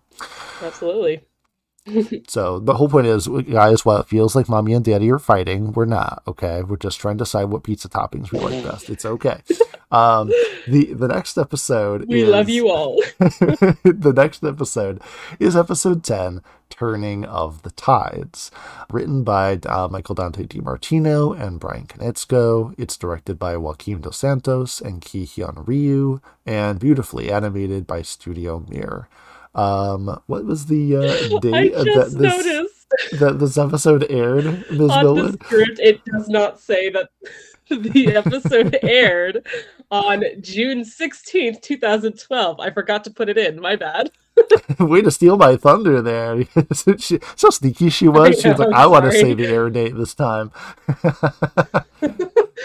absolutely. 0.61 1.25
so 2.27 2.59
the 2.59 2.75
whole 2.75 2.89
point 2.89 3.07
is, 3.07 3.27
guys, 3.27 3.85
while 3.85 3.97
it 3.97 4.07
feels 4.07 4.35
like 4.35 4.49
mommy 4.49 4.73
and 4.73 4.83
daddy 4.83 5.11
are 5.11 5.19
fighting, 5.19 5.71
we're 5.73 5.85
not. 5.85 6.21
Okay, 6.27 6.61
we're 6.63 6.77
just 6.77 6.99
trying 6.99 7.17
to 7.17 7.23
decide 7.23 7.45
what 7.45 7.63
pizza 7.63 7.89
toppings 7.89 8.31
we 8.31 8.39
like 8.39 8.63
best. 8.69 8.89
It's 8.89 9.05
okay. 9.05 9.41
Um, 9.91 10.31
the 10.67 10.93
the 10.93 11.07
next 11.07 11.37
episode. 11.37 12.07
We 12.07 12.23
is, 12.23 12.29
love 12.29 12.49
you 12.49 12.69
all. 12.69 13.01
the 13.19 14.13
next 14.15 14.43
episode 14.43 15.01
is 15.39 15.55
episode 15.55 16.03
ten, 16.03 16.41
"Turning 16.69 17.25
of 17.25 17.63
the 17.63 17.71
Tides," 17.71 18.51
written 18.91 19.23
by 19.23 19.59
uh, 19.65 19.87
Michael 19.89 20.15
Dante 20.15 20.43
DiMartino 20.43 21.39
and 21.39 21.59
Bryan 21.59 21.87
Konietzko. 21.87 22.75
It's 22.77 22.97
directed 22.97 23.39
by 23.39 23.57
Joaquim 23.57 24.01
Dos 24.01 24.17
Santos 24.17 24.81
and 24.81 25.01
Ki 25.01 25.25
Hyun 25.25 25.67
Ryu, 25.67 26.21
and 26.45 26.79
beautifully 26.79 27.31
animated 27.31 27.87
by 27.87 28.01
Studio 28.01 28.65
Mir. 28.69 29.07
Um, 29.55 30.21
what 30.27 30.45
was 30.45 30.65
the 30.67 30.95
uh, 30.95 31.39
date 31.41 31.73
that 31.73 32.15
this 32.17 33.19
that 33.19 33.39
this 33.39 33.57
episode 33.57 34.05
aired, 34.09 34.45
Ms. 34.71 34.91
On 34.91 35.15
the 35.15 35.33
script, 35.33 35.79
it 35.79 36.03
does 36.05 36.29
not 36.29 36.59
say 36.59 36.89
that 36.89 37.09
the 37.69 38.15
episode 38.15 38.77
aired 38.83 39.45
on 39.91 40.23
June 40.41 40.83
sixteenth, 40.83 41.61
two 41.61 41.77
thousand 41.77 42.19
twelve. 42.19 42.59
I 42.59 42.71
forgot 42.71 43.03
to 43.05 43.11
put 43.11 43.29
it 43.29 43.37
in. 43.37 43.59
My 43.59 43.75
bad. 43.75 44.11
Way 44.79 45.01
to 45.01 45.11
steal 45.11 45.37
my 45.37 45.55
thunder 45.55 46.01
there. 46.01 46.43
she, 46.97 47.19
so 47.35 47.49
sneaky 47.49 47.89
she 47.89 48.07
was. 48.07 48.29
Know, 48.29 48.41
she 48.41 48.49
was 48.49 48.59
like, 48.59 48.73
i 48.73 48.85
want 48.85 49.05
to 49.05 49.11
say 49.11 49.33
the 49.33 49.47
air 49.47 49.69
date 49.69 49.95
this 49.95 50.13
time. 50.13 50.51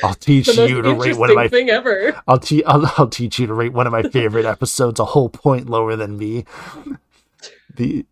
I'll 0.03 0.14
teach 0.14 0.49
you 0.49 0.83
to 0.83 0.94
rate 0.94 1.16
one 1.16 1.31
of 1.31 1.37
my 1.37 1.49
thing 1.49 1.70
ever. 1.70 2.20
I'll, 2.27 2.38
te- 2.38 2.64
I'll, 2.64 2.92
I'll 2.99 3.09
teach 3.09 3.38
you 3.38 3.47
to 3.47 3.55
rate 3.55 3.73
one 3.73 3.87
of 3.87 3.92
my 3.92 4.03
favorite 4.03 4.44
episodes 4.44 4.98
a 4.98 5.04
whole 5.04 5.29
point 5.29 5.69
lower 5.69 5.96
than 5.96 6.19
me. 6.19 6.44
The 7.77 8.04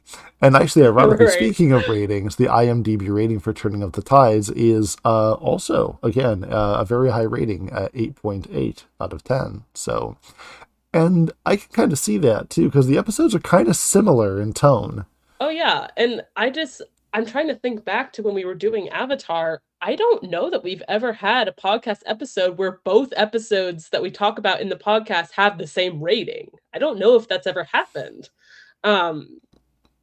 and 0.43 0.57
actually, 0.57 0.85
ironically, 0.85 1.27
right. 1.27 1.35
speaking 1.35 1.71
of 1.71 1.89
ratings, 1.89 2.35
the 2.35 2.47
IMDb 2.47 3.09
rating 3.09 3.39
for 3.39 3.53
Turning 3.53 3.81
of 3.81 3.93
the 3.93 4.03
Tides 4.03 4.51
is 4.51 4.97
uh, 5.05 5.35
also 5.35 6.01
again 6.03 6.43
uh, 6.43 6.79
a 6.81 6.85
very 6.85 7.11
high 7.11 7.23
rating 7.23 7.71
at 7.71 7.93
eight 7.95 8.17
point 8.17 8.49
eight 8.51 8.85
out 9.01 9.13
of 9.13 9.23
ten. 9.23 9.63
So, 9.73 10.17
and 10.93 11.33
I 11.47 11.57
can 11.57 11.71
kind 11.73 11.93
of 11.93 11.99
see 11.99 12.19
that 12.19 12.51
too 12.51 12.67
because 12.67 12.87
the 12.87 12.99
episodes 12.99 13.35
are 13.35 13.41
kind 13.41 13.69
of 13.69 13.77
similar 13.77 14.41
in 14.41 14.53
tone. 14.53 15.07
Oh 15.41 15.49
yeah, 15.49 15.89
and 15.97 16.23
I 16.37 16.51
just 16.51 16.83
I'm 17.13 17.27
trying 17.27 17.49
to 17.49 17.55
think 17.55 17.85
back 17.85 18.13
to 18.15 18.23
when 18.23 18.35
we 18.35 18.45
were 18.45 18.55
doing 18.55 18.89
Avatar. 18.89 19.61
I 19.81 19.97
don't 19.97 20.31
know 20.31 20.49
that 20.49 20.63
we've 20.63 20.83
ever 20.89 21.13
had 21.13 21.49
a 21.49 21.53
podcast 21.53 22.03
episode 22.07 22.57
where 22.57 22.81
both 22.85 23.13
episodes 23.17 23.89
that 23.89 24.03
we 24.03 24.13
talk 24.13 24.39
about 24.39 24.61
in 24.61 24.69
the 24.69 24.77
podcast 24.77 25.33
have 25.33 25.59
the 25.59 25.67
same 25.67 26.01
rating. 26.01 26.51
I 26.73 26.79
don't 26.79 27.01
know 27.01 27.17
if 27.17 27.27
that's 27.27 27.49
ever 27.49 27.65
happened. 27.65 28.29
Um, 28.85 29.41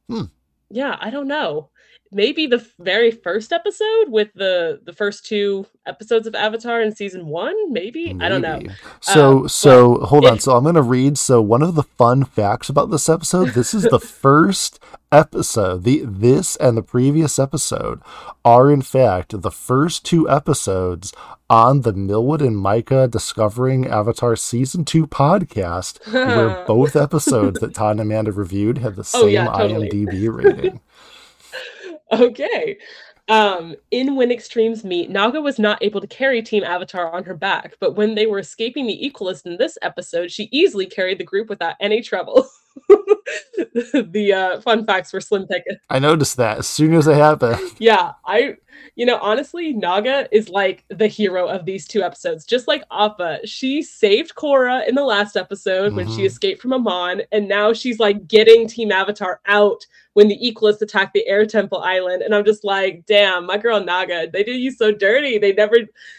Hmm. 0.08 0.24
Yeah, 0.70 0.96
I 1.00 1.10
don't 1.10 1.28
know. 1.28 1.70
Maybe 2.12 2.46
the 2.46 2.66
very 2.80 3.10
first 3.12 3.52
episode 3.52 4.06
with 4.08 4.28
the 4.34 4.80
the 4.84 4.92
first 4.92 5.26
two 5.26 5.66
episodes 5.86 6.26
of 6.26 6.34
Avatar 6.34 6.82
in 6.82 6.94
season 6.94 7.26
one. 7.26 7.72
Maybe 7.72 8.16
I 8.20 8.28
don't 8.28 8.42
know. 8.42 8.60
So 9.00 9.40
Um, 9.42 9.48
so 9.48 9.94
hold 10.00 10.26
on. 10.26 10.38
So 10.40 10.56
I'm 10.56 10.64
gonna 10.64 10.82
read. 10.82 11.16
So 11.18 11.40
one 11.40 11.62
of 11.62 11.74
the 11.76 11.84
fun 11.84 12.24
facts 12.24 12.68
about 12.68 12.90
this 12.90 13.08
episode. 13.08 13.50
This 13.50 13.72
is 13.74 13.84
the 13.84 14.00
first 14.24 14.80
episode. 15.12 15.84
The 15.84 16.02
this 16.04 16.56
and 16.56 16.76
the 16.76 16.82
previous 16.82 17.38
episode 17.38 18.00
are 18.44 18.70
in 18.72 18.82
fact 18.82 19.40
the 19.42 19.50
first 19.50 20.04
two 20.04 20.28
episodes 20.28 21.12
on 21.48 21.80
the 21.82 21.92
Milwood 21.92 22.40
and 22.42 22.60
Mika 22.62 23.08
Discovering 23.08 23.86
Avatar 23.86 24.36
season 24.36 24.84
two 24.84 25.06
podcast, 25.06 25.98
where 26.12 26.64
both 26.66 26.94
episodes 26.96 27.58
that 27.60 27.74
Todd 27.74 27.92
and 27.92 28.00
Amanda 28.00 28.30
reviewed 28.32 28.78
had 28.78 28.94
the 28.96 29.00
Oh, 29.14 29.22
same 29.22 29.30
yeah, 29.30 29.46
totally. 29.46 29.88
IMDb 29.90 30.32
rating. 30.32 30.80
Okay. 32.12 32.78
Um, 33.28 33.76
in 33.92 34.16
When 34.16 34.32
Extremes 34.32 34.82
Meet, 34.82 35.08
Naga 35.10 35.40
was 35.40 35.58
not 35.58 35.80
able 35.84 36.00
to 36.00 36.06
carry 36.08 36.42
Team 36.42 36.64
Avatar 36.64 37.12
on 37.14 37.22
her 37.24 37.34
back, 37.34 37.74
but 37.78 37.94
when 37.94 38.16
they 38.16 38.26
were 38.26 38.40
escaping 38.40 38.86
the 38.88 38.98
Equalist 39.08 39.46
in 39.46 39.56
this 39.56 39.78
episode, 39.82 40.32
she 40.32 40.48
easily 40.50 40.86
carried 40.86 41.18
the 41.18 41.24
group 41.24 41.48
without 41.48 41.76
any 41.80 42.02
trouble. 42.02 42.48
the 42.88 44.32
uh, 44.34 44.60
fun 44.62 44.84
facts 44.84 45.12
were 45.12 45.20
Slim 45.20 45.46
Pickens. 45.46 45.78
I 45.88 45.98
noticed 46.00 46.36
that 46.38 46.58
as 46.58 46.66
soon 46.66 46.94
as 46.94 47.06
it 47.06 47.14
happened. 47.14 47.58
Yeah, 47.78 48.12
I, 48.26 48.56
you 48.96 49.06
know, 49.06 49.18
honestly, 49.22 49.72
Naga 49.72 50.28
is 50.34 50.48
like 50.48 50.84
the 50.88 51.06
hero 51.06 51.46
of 51.46 51.64
these 51.64 51.86
two 51.86 52.02
episodes. 52.02 52.44
Just 52.44 52.68
like 52.68 52.82
Appa, 52.90 53.46
she 53.46 53.80
saved 53.82 54.34
Korra 54.34 54.86
in 54.88 54.94
the 54.94 55.04
last 55.04 55.36
episode 55.36 55.94
when 55.94 56.08
she 56.08 56.22
Mhm. 56.22 56.26
escaped 56.26 56.60
from 56.62 56.72
Amon, 56.74 57.22
and 57.32 57.48
now 57.48 57.72
she's 57.72 57.98
like 58.00 58.26
getting 58.28 58.66
Team 58.66 58.92
Avatar 58.92 59.40
out 59.46 59.86
when 60.14 60.28
the 60.28 60.38
Equalists 60.38 60.82
attack 60.82 61.12
the 61.12 61.26
Air 61.26 61.46
Temple 61.46 61.78
Island. 61.78 62.22
And 62.22 62.34
I'm 62.34 62.44
just 62.44 62.64
like, 62.64 63.04
damn, 63.06 63.46
my 63.46 63.56
girl 63.56 63.82
Naga, 63.82 64.28
they 64.30 64.42
did 64.42 64.56
you 64.60 64.70
so 64.70 64.92
dirty. 64.92 65.38
They 65.38 65.52
never, 65.52 65.76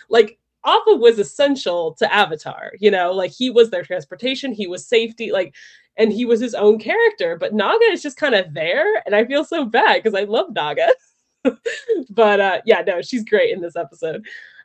like, 0.09 0.37
Appa 0.65 0.95
was 0.95 1.17
essential 1.17 1.93
to 1.95 2.13
Avatar, 2.13 2.73
you 2.79 2.91
know, 2.91 3.11
like 3.11 3.31
he 3.31 3.49
was 3.49 3.71
their 3.71 3.83
transportation, 3.83 4.53
he 4.53 4.67
was 4.67 4.85
safety, 4.85 5.31
like, 5.31 5.55
and 5.97 6.13
he 6.13 6.23
was 6.23 6.39
his 6.39 6.53
own 6.53 6.77
character. 6.77 7.35
But 7.35 7.53
Naga 7.53 7.85
is 7.85 8.03
just 8.03 8.17
kind 8.17 8.35
of 8.35 8.53
there, 8.53 9.01
and 9.05 9.15
I 9.15 9.25
feel 9.25 9.43
so 9.43 9.65
bad 9.65 10.03
because 10.03 10.13
I 10.17 10.25
love 10.25 10.53
Naga. 10.53 10.89
but 12.09 12.39
uh 12.39 12.61
yeah 12.65 12.81
no 12.85 13.01
she's 13.01 13.25
great 13.25 13.51
in 13.51 13.61
this 13.61 13.75
episode 13.75 14.23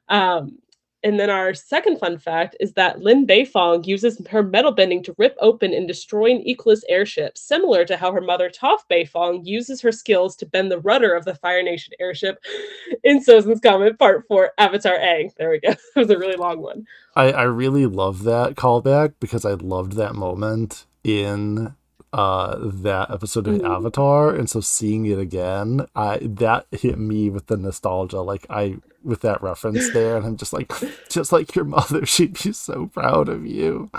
um 0.08 0.58
and 1.06 1.20
then 1.20 1.30
our 1.30 1.54
second 1.54 2.00
fun 2.00 2.18
fact 2.18 2.56
is 2.58 2.72
that 2.72 3.00
Lin 3.00 3.28
Beifong 3.28 3.86
uses 3.86 4.20
her 4.28 4.42
metal 4.42 4.72
bending 4.72 5.04
to 5.04 5.14
rip 5.18 5.36
open 5.40 5.72
and 5.72 5.86
destroy 5.86 6.32
an 6.32 6.42
Equalist 6.44 6.82
airship, 6.88 7.38
similar 7.38 7.84
to 7.84 7.96
how 7.96 8.10
her 8.10 8.20
mother 8.20 8.50
Toph 8.50 8.80
Beifong 8.90 9.46
uses 9.46 9.80
her 9.82 9.92
skills 9.92 10.34
to 10.34 10.46
bend 10.46 10.68
the 10.68 10.80
rudder 10.80 11.14
of 11.14 11.24
the 11.24 11.36
Fire 11.36 11.62
Nation 11.62 11.94
airship 12.00 12.42
in 13.04 13.22
Sozin's 13.24 13.60
Comet 13.60 14.00
Part 14.00 14.26
4 14.26 14.50
Avatar 14.58 14.98
Aang. 14.98 15.32
There 15.36 15.50
we 15.50 15.60
go. 15.60 15.68
That 15.94 16.00
was 16.00 16.10
a 16.10 16.18
really 16.18 16.34
long 16.34 16.60
one. 16.60 16.84
I, 17.14 17.30
I 17.30 17.42
really 17.44 17.86
love 17.86 18.24
that 18.24 18.56
callback 18.56 19.14
because 19.20 19.44
I 19.44 19.52
loved 19.52 19.92
that 19.92 20.16
moment 20.16 20.86
in 21.04 21.76
uh 22.12 22.56
that 22.60 23.10
episode 23.10 23.46
of 23.48 23.56
Mhm. 23.56 23.68
Avatar 23.76 24.34
and 24.34 24.48
so 24.48 24.60
seeing 24.60 25.06
it 25.06 25.18
again 25.18 25.86
I 25.94 26.18
that 26.22 26.66
hit 26.70 26.98
me 26.98 27.30
with 27.30 27.46
the 27.46 27.56
nostalgia 27.56 28.20
like 28.20 28.46
I 28.48 28.76
with 29.04 29.20
that 29.22 29.42
reference 29.42 29.92
there 29.92 30.16
and 30.16 30.24
I'm 30.26 30.36
just 30.36 30.52
like 30.52 30.72
just 31.10 31.32
like 31.32 31.54
your 31.54 31.64
mother 31.64 32.06
she'd 32.12 32.42
be 32.42 32.52
so 32.52 32.86
proud 32.86 33.28
of 33.28 33.46
you 33.46 33.90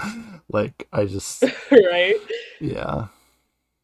like 0.50 0.88
I 0.92 1.06
just 1.06 1.44
right? 1.72 2.16
yeah 2.60 3.08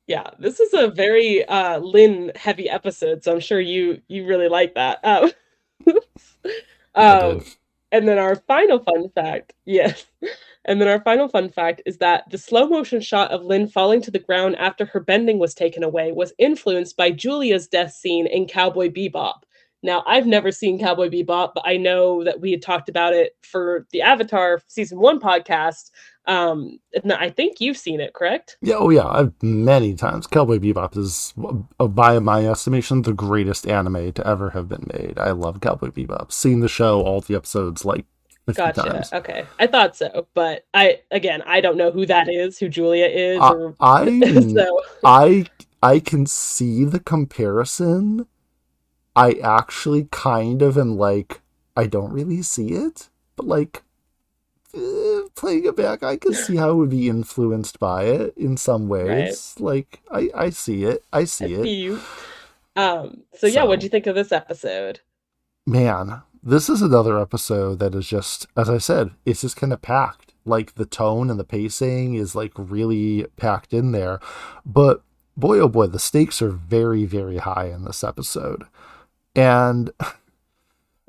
Yeah, 0.08 0.30
this 0.40 0.60
is 0.60 0.74
a 0.74 0.90
very 0.90 1.46
uh 1.46 1.80
Lin 1.80 2.32
heavy 2.36 2.70
episode, 2.70 3.24
so 3.24 3.34
I'm 3.34 3.40
sure 3.40 3.60
you 3.62 4.02
you 4.10 4.26
really 4.26 4.50
like 4.50 4.76
that. 4.76 5.00
Um, 5.04 5.32
um. 6.96 7.44
And 7.92 8.08
then 8.08 8.18
our 8.18 8.36
final 8.36 8.80
fun 8.80 9.10
fact, 9.14 9.54
yes. 9.66 10.06
And 10.66 10.80
then 10.80 10.88
our 10.88 11.02
final 11.02 11.28
fun 11.28 11.50
fact 11.50 11.82
is 11.86 11.98
that 11.98 12.30
the 12.30 12.38
slow 12.38 12.68
motion 12.68 13.02
shot 13.02 13.32
of 13.32 13.44
Lin 13.44 13.68
falling 13.68 14.02
to 14.02 14.12
the 14.12 14.20
ground 14.20 14.56
after 14.58 14.86
her 14.86 15.00
bending 15.00 15.40
was 15.40 15.54
taken 15.54 15.84
away 15.84 16.12
was 16.12 16.34
influenced 16.38 16.96
by 16.96 17.12
Julia's 17.12 17.68
death 17.68 17.94
scene 17.94 18.28
in 18.28 18.48
Cowboy 18.48 18.90
Bebop. 18.90 19.42
Now, 19.86 20.02
I've 20.08 20.26
never 20.26 20.50
seen 20.50 20.80
Cowboy 20.80 21.10
Bebop, 21.10 21.52
but 21.54 21.64
I 21.66 21.76
know 21.76 22.24
that 22.24 22.40
we 22.40 22.52
had 22.52 22.62
talked 22.62 22.88
about 22.88 23.14
it 23.14 23.36
for 23.44 23.86
the 23.92 24.02
Avatar 24.02 24.62
season 24.68 25.00
one 25.00 25.20
podcast. 25.20 25.92
Um, 26.26 26.80
and 26.94 27.12
I 27.12 27.30
think 27.30 27.60
you've 27.60 27.76
seen 27.76 28.00
it, 28.00 28.14
correct? 28.14 28.56
yeah 28.62 28.76
oh 28.78 28.90
yeah 28.90 29.06
I've 29.06 29.34
many 29.44 29.94
times 29.94 30.26
Cowboy 30.26 30.58
Bebop 30.58 30.96
is 30.96 31.34
uh, 31.82 31.88
by 31.88 32.18
my 32.20 32.48
estimation 32.48 33.02
the 33.02 33.12
greatest 33.12 33.68
anime 33.68 34.14
to 34.14 34.26
ever 34.26 34.52
have 34.52 34.70
been 34.70 34.90
made 34.94 35.20
I 35.20 35.32
love 35.32 35.60
Cowboy 35.60 35.90
Bebop 35.90 36.32
seen 36.32 36.62
the 36.62 36.70
show 36.70 37.02
all 37.02 37.20
the 37.20 37.36
episodes 37.36 37.84
like 37.84 38.06
50 38.06 38.13
Gotcha. 38.52 38.82
times 38.82 39.14
Okay. 39.14 39.46
I 39.58 39.68
thought 39.68 39.96
so, 39.96 40.28
but 40.34 40.66
I 40.74 41.00
again 41.12 41.42
I 41.46 41.62
don't 41.62 41.78
know 41.78 41.92
who 41.92 42.06
that 42.08 42.28
is, 42.30 42.60
who 42.60 42.68
Julia 42.68 43.06
is, 43.06 43.40
I- 43.40 43.54
or 43.54 43.76
I 43.80 44.20
so 44.54 44.82
I 45.04 45.46
I 45.82 46.00
can 46.00 46.26
see 46.26 46.84
the 46.84 47.00
comparison. 47.00 48.28
I 49.16 49.34
actually 49.44 50.08
kind 50.12 50.62
of 50.62 50.78
am 50.78 50.98
like 50.98 51.42
I 51.78 51.88
don't 51.88 52.12
really 52.12 52.42
see 52.42 52.70
it, 52.74 53.10
but 53.36 53.48
like 53.48 53.84
eh, 54.76 55.22
playing 55.36 55.66
it 55.66 55.76
back, 55.78 56.04
I 56.04 56.18
can 56.18 56.34
see 56.34 56.56
how 56.58 56.72
it 56.72 56.76
would 56.76 56.90
be 56.90 57.08
influenced 57.08 57.80
by 57.80 58.06
it 58.06 58.34
in 58.38 58.58
some 58.58 58.90
ways. 58.90 59.56
Like 59.60 60.02
I 60.12 60.30
I 60.36 60.50
see 60.50 60.84
it. 60.84 61.04
I 61.14 61.24
see 61.26 61.54
it. 61.54 61.68
you. 61.68 62.00
Um. 62.76 63.24
So 63.38 63.48
yeah, 63.48 63.64
what 63.64 63.80
do 63.80 63.86
you 63.86 63.90
think 63.90 64.08
of 64.08 64.16
this 64.16 64.32
episode? 64.32 65.00
Man, 65.66 66.22
this 66.44 66.70
is 66.70 66.82
another 66.82 67.20
episode 67.20 67.80
that 67.80 67.96
is 67.96 68.08
just 68.08 68.48
as 68.58 68.70
I 68.70 68.78
said, 68.78 69.12
it's 69.26 69.42
just 69.42 69.56
kind 69.56 69.74
of 69.74 69.82
packed. 69.82 70.34
Like 70.46 70.76
the 70.76 70.86
tone 70.86 71.30
and 71.30 71.40
the 71.40 71.46
pacing 71.46 72.16
is 72.16 72.36
like 72.36 72.52
really 72.58 73.26
packed 73.38 73.74
in 73.74 73.92
there. 73.94 74.20
But 74.66 75.02
boy 75.38 75.60
oh 75.60 75.70
boy, 75.70 75.88
the 75.88 76.00
stakes 76.00 76.42
are 76.42 76.50
very 76.52 77.06
very 77.06 77.38
high 77.38 77.68
in 77.74 77.86
this 77.86 78.04
episode. 78.04 78.64
And 79.36 79.92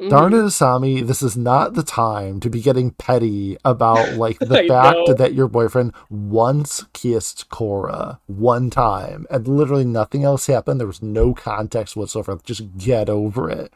Darn 0.08 0.32
Mhm. 0.32 0.40
it, 0.40 0.46
Asami, 0.48 1.06
this 1.06 1.22
is 1.22 1.36
not 1.36 1.74
the 1.74 1.84
time 1.84 2.40
to 2.40 2.50
be 2.50 2.60
getting 2.60 2.90
petty 2.92 3.56
about 3.64 4.14
like 4.16 4.38
the 4.40 4.64
fact 4.68 4.98
know. 5.06 5.14
that 5.14 5.34
your 5.34 5.46
boyfriend 5.46 5.92
once 6.10 6.84
kissed 6.92 7.48
Korra 7.48 8.18
one 8.26 8.70
time 8.70 9.24
and 9.30 9.46
literally 9.46 9.84
nothing 9.84 10.24
else 10.24 10.46
happened. 10.48 10.80
There 10.80 10.86
was 10.86 11.02
no 11.02 11.32
context 11.34 11.96
whatsoever. 11.96 12.38
Just 12.44 12.76
get 12.76 13.08
over 13.08 13.48
it. 13.50 13.72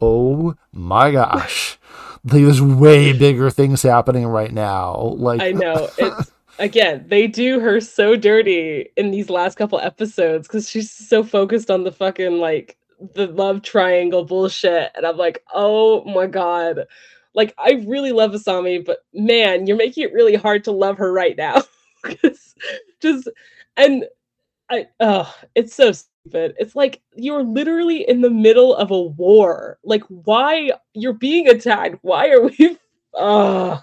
Oh 0.00 0.54
my 0.72 1.10
gosh. 1.10 1.78
There's 2.24 2.60
way 2.60 3.12
bigger 3.12 3.50
things 3.50 3.82
happening 3.82 4.26
right 4.26 4.52
now. 4.52 5.14
Like 5.16 5.40
I 5.40 5.52
know 5.52 5.88
it's 5.98 6.32
again 6.58 7.04
they 7.06 7.26
do 7.26 7.60
her 7.60 7.80
so 7.80 8.16
dirty 8.16 8.88
in 8.96 9.10
these 9.10 9.30
last 9.30 9.56
couple 9.56 9.78
episodes 9.78 10.48
because 10.48 10.68
she's 10.68 10.90
so 10.90 11.22
focused 11.22 11.70
on 11.70 11.84
the 11.84 11.92
fucking 11.92 12.38
like 12.38 12.76
the 13.14 13.28
love 13.28 13.62
triangle 13.62 14.24
bullshit, 14.24 14.90
and 14.96 15.06
I'm 15.06 15.16
like, 15.16 15.44
oh 15.54 16.04
my 16.04 16.26
god. 16.26 16.86
Like 17.34 17.54
I 17.58 17.82
really 17.86 18.12
love 18.12 18.32
Asami, 18.32 18.84
but 18.84 19.04
man, 19.14 19.66
you're 19.66 19.76
making 19.76 20.04
it 20.04 20.12
really 20.12 20.34
hard 20.34 20.64
to 20.64 20.72
love 20.72 20.98
her 20.98 21.12
right 21.12 21.36
now. 21.36 21.62
just 23.00 23.28
and 23.76 24.04
I 24.70 24.86
oh, 25.00 25.32
it's 25.54 25.74
so 25.74 25.92
stupid. 26.28 26.54
It's 26.58 26.76
like 26.76 27.00
you're 27.14 27.42
literally 27.42 28.08
in 28.08 28.20
the 28.20 28.30
middle 28.30 28.74
of 28.76 28.90
a 28.90 29.00
war. 29.00 29.78
Like 29.84 30.02
why 30.08 30.72
you're 30.94 31.12
being 31.12 31.48
attacked? 31.48 31.98
Why 32.02 32.30
are 32.30 32.42
we 32.42 32.78
oh 33.14 33.82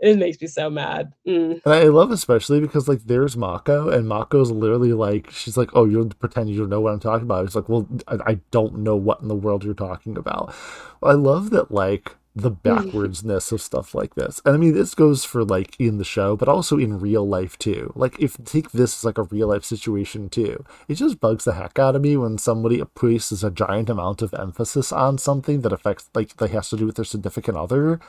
it 0.00 0.16
makes 0.16 0.40
me 0.40 0.46
so 0.46 0.70
mad. 0.70 1.12
Mm. 1.26 1.60
And 1.64 1.74
I 1.74 1.84
love 1.84 2.12
especially 2.12 2.60
because 2.60 2.88
like 2.88 3.00
there's 3.04 3.36
Mako 3.36 3.88
and 3.90 4.08
Mako's 4.08 4.50
literally 4.50 4.92
like 4.92 5.30
she's 5.30 5.56
like, 5.56 5.70
Oh, 5.74 5.84
you 5.84 6.04
pretend 6.20 6.50
you 6.50 6.58
don't 6.58 6.68
know 6.68 6.80
what 6.80 6.92
I'm 6.92 7.00
talking 7.00 7.24
about. 7.24 7.44
It's 7.44 7.54
like, 7.54 7.68
Well, 7.68 7.88
I, 8.06 8.16
I 8.26 8.40
don't 8.50 8.78
know 8.78 8.96
what 8.96 9.20
in 9.20 9.28
the 9.28 9.34
world 9.34 9.64
you're 9.64 9.74
talking 9.74 10.16
about. 10.16 10.54
I 11.02 11.12
love 11.12 11.50
that 11.50 11.72
like 11.72 12.16
the 12.38 12.50
backwardsness 12.50 13.50
of 13.52 13.60
stuff 13.60 13.94
like 13.94 14.14
this. 14.14 14.40
And 14.44 14.54
I 14.54 14.58
mean 14.58 14.74
this 14.74 14.94
goes 14.94 15.24
for 15.24 15.44
like 15.44 15.74
in 15.78 15.98
the 15.98 16.04
show, 16.04 16.36
but 16.36 16.48
also 16.48 16.78
in 16.78 17.00
real 17.00 17.26
life 17.26 17.58
too. 17.58 17.92
Like 17.96 18.16
if 18.20 18.36
take 18.44 18.70
this 18.70 18.98
as 19.00 19.04
like 19.04 19.18
a 19.18 19.24
real 19.24 19.48
life 19.48 19.64
situation 19.64 20.28
too. 20.28 20.64
It 20.88 20.94
just 20.94 21.20
bugs 21.20 21.44
the 21.44 21.54
heck 21.54 21.78
out 21.78 21.96
of 21.96 22.02
me 22.02 22.16
when 22.16 22.38
somebody 22.38 22.82
places 22.94 23.42
a 23.42 23.50
giant 23.50 23.90
amount 23.90 24.22
of 24.22 24.32
emphasis 24.34 24.92
on 24.92 25.18
something 25.18 25.62
that 25.62 25.72
affects 25.72 26.08
like 26.14 26.36
that 26.36 26.50
has 26.50 26.70
to 26.70 26.76
do 26.76 26.86
with 26.86 26.96
their 26.96 27.04
significant 27.04 27.56
other 27.56 28.00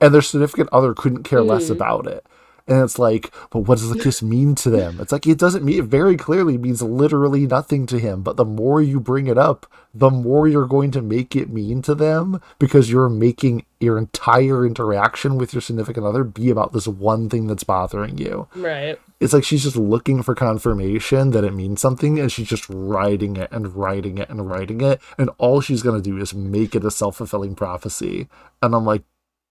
and 0.00 0.12
their 0.14 0.22
significant 0.22 0.68
other 0.72 0.94
couldn't 0.94 1.22
care 1.22 1.42
less 1.42 1.68
Mhm. 1.68 1.72
about 1.76 2.06
it. 2.06 2.26
And 2.66 2.82
it's 2.82 2.98
like, 2.98 3.32
but 3.50 3.60
what 3.60 3.78
does 3.78 3.90
the 3.90 3.98
kiss 3.98 4.22
mean 4.22 4.54
to 4.56 4.70
them? 4.70 5.00
It's 5.00 5.12
like 5.12 5.26
it 5.26 5.38
doesn't 5.38 5.64
mean 5.64 5.80
it 5.80 5.86
very 5.86 6.16
clearly 6.16 6.56
means 6.56 6.82
literally 6.82 7.46
nothing 7.46 7.86
to 7.86 7.98
him. 7.98 8.22
But 8.22 8.36
the 8.36 8.44
more 8.44 8.80
you 8.80 9.00
bring 9.00 9.26
it 9.26 9.38
up, 9.38 9.66
the 9.94 10.10
more 10.10 10.48
you're 10.48 10.66
going 10.66 10.90
to 10.92 11.02
make 11.02 11.34
it 11.36 11.50
mean 11.50 11.82
to 11.82 11.94
them 11.94 12.40
because 12.58 12.90
you're 12.90 13.08
making 13.08 13.64
your 13.80 13.98
entire 13.98 14.64
interaction 14.64 15.36
with 15.36 15.52
your 15.52 15.60
significant 15.60 16.06
other 16.06 16.24
be 16.24 16.50
about 16.50 16.72
this 16.72 16.86
one 16.86 17.28
thing 17.28 17.46
that's 17.46 17.64
bothering 17.64 18.16
you. 18.16 18.48
Right. 18.54 18.98
It's 19.20 19.32
like 19.32 19.44
she's 19.44 19.64
just 19.64 19.76
looking 19.76 20.22
for 20.22 20.34
confirmation 20.34 21.30
that 21.30 21.44
it 21.44 21.54
means 21.54 21.80
something 21.80 22.18
and 22.18 22.30
she's 22.30 22.48
just 22.48 22.68
writing 22.68 23.36
it 23.36 23.50
and 23.52 23.74
writing 23.74 24.18
it 24.18 24.30
and 24.30 24.48
writing 24.48 24.80
it. 24.80 25.00
And 25.18 25.30
all 25.38 25.60
she's 25.60 25.82
going 25.82 26.00
to 26.00 26.10
do 26.10 26.18
is 26.18 26.32
make 26.32 26.74
it 26.74 26.84
a 26.84 26.90
self 26.90 27.16
fulfilling 27.16 27.54
prophecy. 27.54 28.28
And 28.62 28.74
I'm 28.74 28.84
like, 28.84 29.02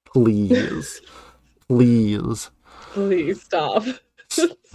please, 0.06 1.02
please. 1.68 2.50
Please 2.94 3.42
stop. 3.42 3.84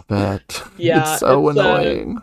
But 0.08 0.62
Yeah, 0.76 1.12
it's 1.12 1.20
so 1.20 1.48
it's, 1.48 1.58
uh, 1.58 1.60
annoying. 1.60 2.22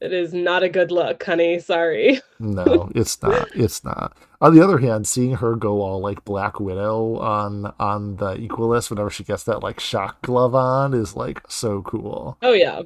It 0.00 0.12
is 0.12 0.34
not 0.34 0.64
a 0.64 0.68
good 0.68 0.90
look, 0.90 1.22
honey. 1.22 1.60
Sorry. 1.60 2.20
No, 2.40 2.90
it's 2.94 3.22
not. 3.22 3.48
It's 3.54 3.84
not. 3.84 4.16
On 4.40 4.52
the 4.54 4.62
other 4.62 4.78
hand, 4.78 5.06
seeing 5.06 5.36
her 5.36 5.54
go 5.54 5.80
all 5.80 6.00
like 6.00 6.24
Black 6.24 6.58
Widow 6.58 7.18
on 7.18 7.72
on 7.78 8.16
the 8.16 8.34
Equalist 8.34 8.90
whenever 8.90 9.10
she 9.10 9.22
gets 9.22 9.44
that 9.44 9.62
like 9.62 9.78
shock 9.78 10.20
glove 10.22 10.56
on 10.56 10.92
is 10.92 11.14
like 11.14 11.40
so 11.48 11.82
cool. 11.82 12.36
Oh 12.42 12.52
yeah. 12.52 12.82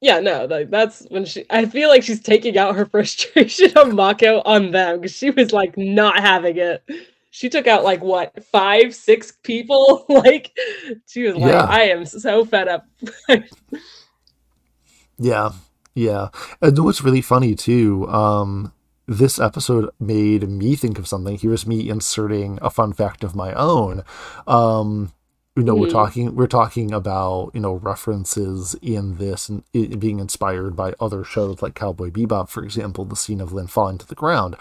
Yeah, 0.00 0.20
no, 0.20 0.44
like 0.44 0.70
that's 0.70 1.06
when 1.08 1.24
she 1.24 1.46
I 1.48 1.64
feel 1.64 1.88
like 1.88 2.02
she's 2.02 2.20
taking 2.20 2.58
out 2.58 2.76
her 2.76 2.84
frustration 2.86 3.76
on 3.78 3.94
Mako 3.96 4.42
on 4.44 4.70
them 4.72 5.00
because 5.00 5.16
she 5.16 5.30
was 5.30 5.52
like 5.52 5.76
not 5.78 6.20
having 6.20 6.58
it. 6.58 6.84
She 7.30 7.48
took 7.48 7.66
out 7.66 7.84
like 7.84 8.02
what 8.02 8.44
five, 8.44 8.94
six 8.94 9.32
people. 9.42 10.04
like 10.08 10.56
she 11.06 11.24
was 11.24 11.36
like, 11.36 11.52
Yeah. 11.52 11.64
I 11.64 11.82
am 11.82 12.04
so 12.06 12.44
fed 12.44 12.68
up. 12.68 12.86
Yeah, 15.18 15.50
yeah. 15.94 16.28
And 16.62 16.78
what's 16.84 17.02
really 17.02 17.20
funny 17.22 17.54
too, 17.54 18.08
um, 18.08 18.72
this 19.06 19.40
episode 19.40 19.90
made 19.98 20.48
me 20.48 20.76
think 20.76 20.98
of 20.98 21.08
something. 21.08 21.36
Here's 21.38 21.66
me 21.66 21.88
inserting 21.88 22.58
a 22.62 22.70
fun 22.70 22.92
fact 22.92 23.24
of 23.24 23.34
my 23.34 23.52
own. 23.54 24.04
Um, 24.46 25.12
you 25.56 25.64
know, 25.64 25.74
we're 25.74 25.88
Mhm. 25.88 25.92
talking 25.92 26.36
we're 26.36 26.46
talking 26.46 26.92
about 26.92 27.50
you 27.52 27.58
know 27.60 27.74
references 27.74 28.76
in 28.80 29.16
this 29.16 29.48
and 29.48 29.64
it 29.72 29.98
being 29.98 30.20
inspired 30.20 30.76
by 30.76 30.94
other 31.00 31.24
shows 31.24 31.62
like 31.62 31.74
Cowboy 31.74 32.10
Bebop, 32.10 32.48
for 32.48 32.62
example, 32.62 33.04
the 33.04 33.16
scene 33.16 33.40
of 33.40 33.52
Lin 33.52 33.66
falling 33.66 33.98
to 33.98 34.06
the 34.06 34.14
ground. 34.14 34.54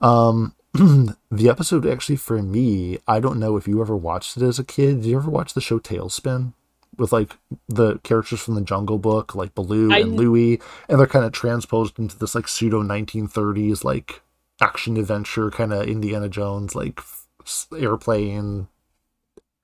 Um, 0.00 0.54
the 1.30 1.48
episode 1.48 1.86
actually 1.86 2.16
for 2.16 2.42
me, 2.42 2.98
I 3.06 3.20
don't 3.20 3.38
know 3.38 3.56
if 3.56 3.68
you 3.68 3.80
ever 3.80 3.96
watched 3.96 4.36
it 4.36 4.42
as 4.42 4.58
a 4.58 4.64
kid. 4.64 5.02
Did 5.02 5.06
you 5.10 5.16
ever 5.16 5.30
watch 5.30 5.54
the 5.54 5.60
show 5.60 5.78
TaleSpin? 5.78 6.52
With 6.96 7.12
like 7.12 7.36
the 7.68 7.98
characters 8.04 8.40
from 8.40 8.54
the 8.54 8.60
Jungle 8.60 8.98
Book, 8.98 9.34
like 9.34 9.54
Baloo 9.54 9.92
I- 9.92 9.98
and 10.00 10.16
Louie, 10.16 10.60
and 10.88 10.98
they're 10.98 11.06
kind 11.08 11.24
of 11.24 11.32
transposed 11.32 11.98
into 11.98 12.16
this 12.18 12.34
like 12.34 12.46
pseudo 12.48 12.82
1930s 12.82 13.82
like 13.84 14.20
action 14.60 14.96
adventure 14.96 15.50
kind 15.50 15.72
of 15.72 15.86
Indiana 15.88 16.28
Jones 16.28 16.74
like 16.76 16.98
f- 17.00 17.66
airplane 17.76 18.68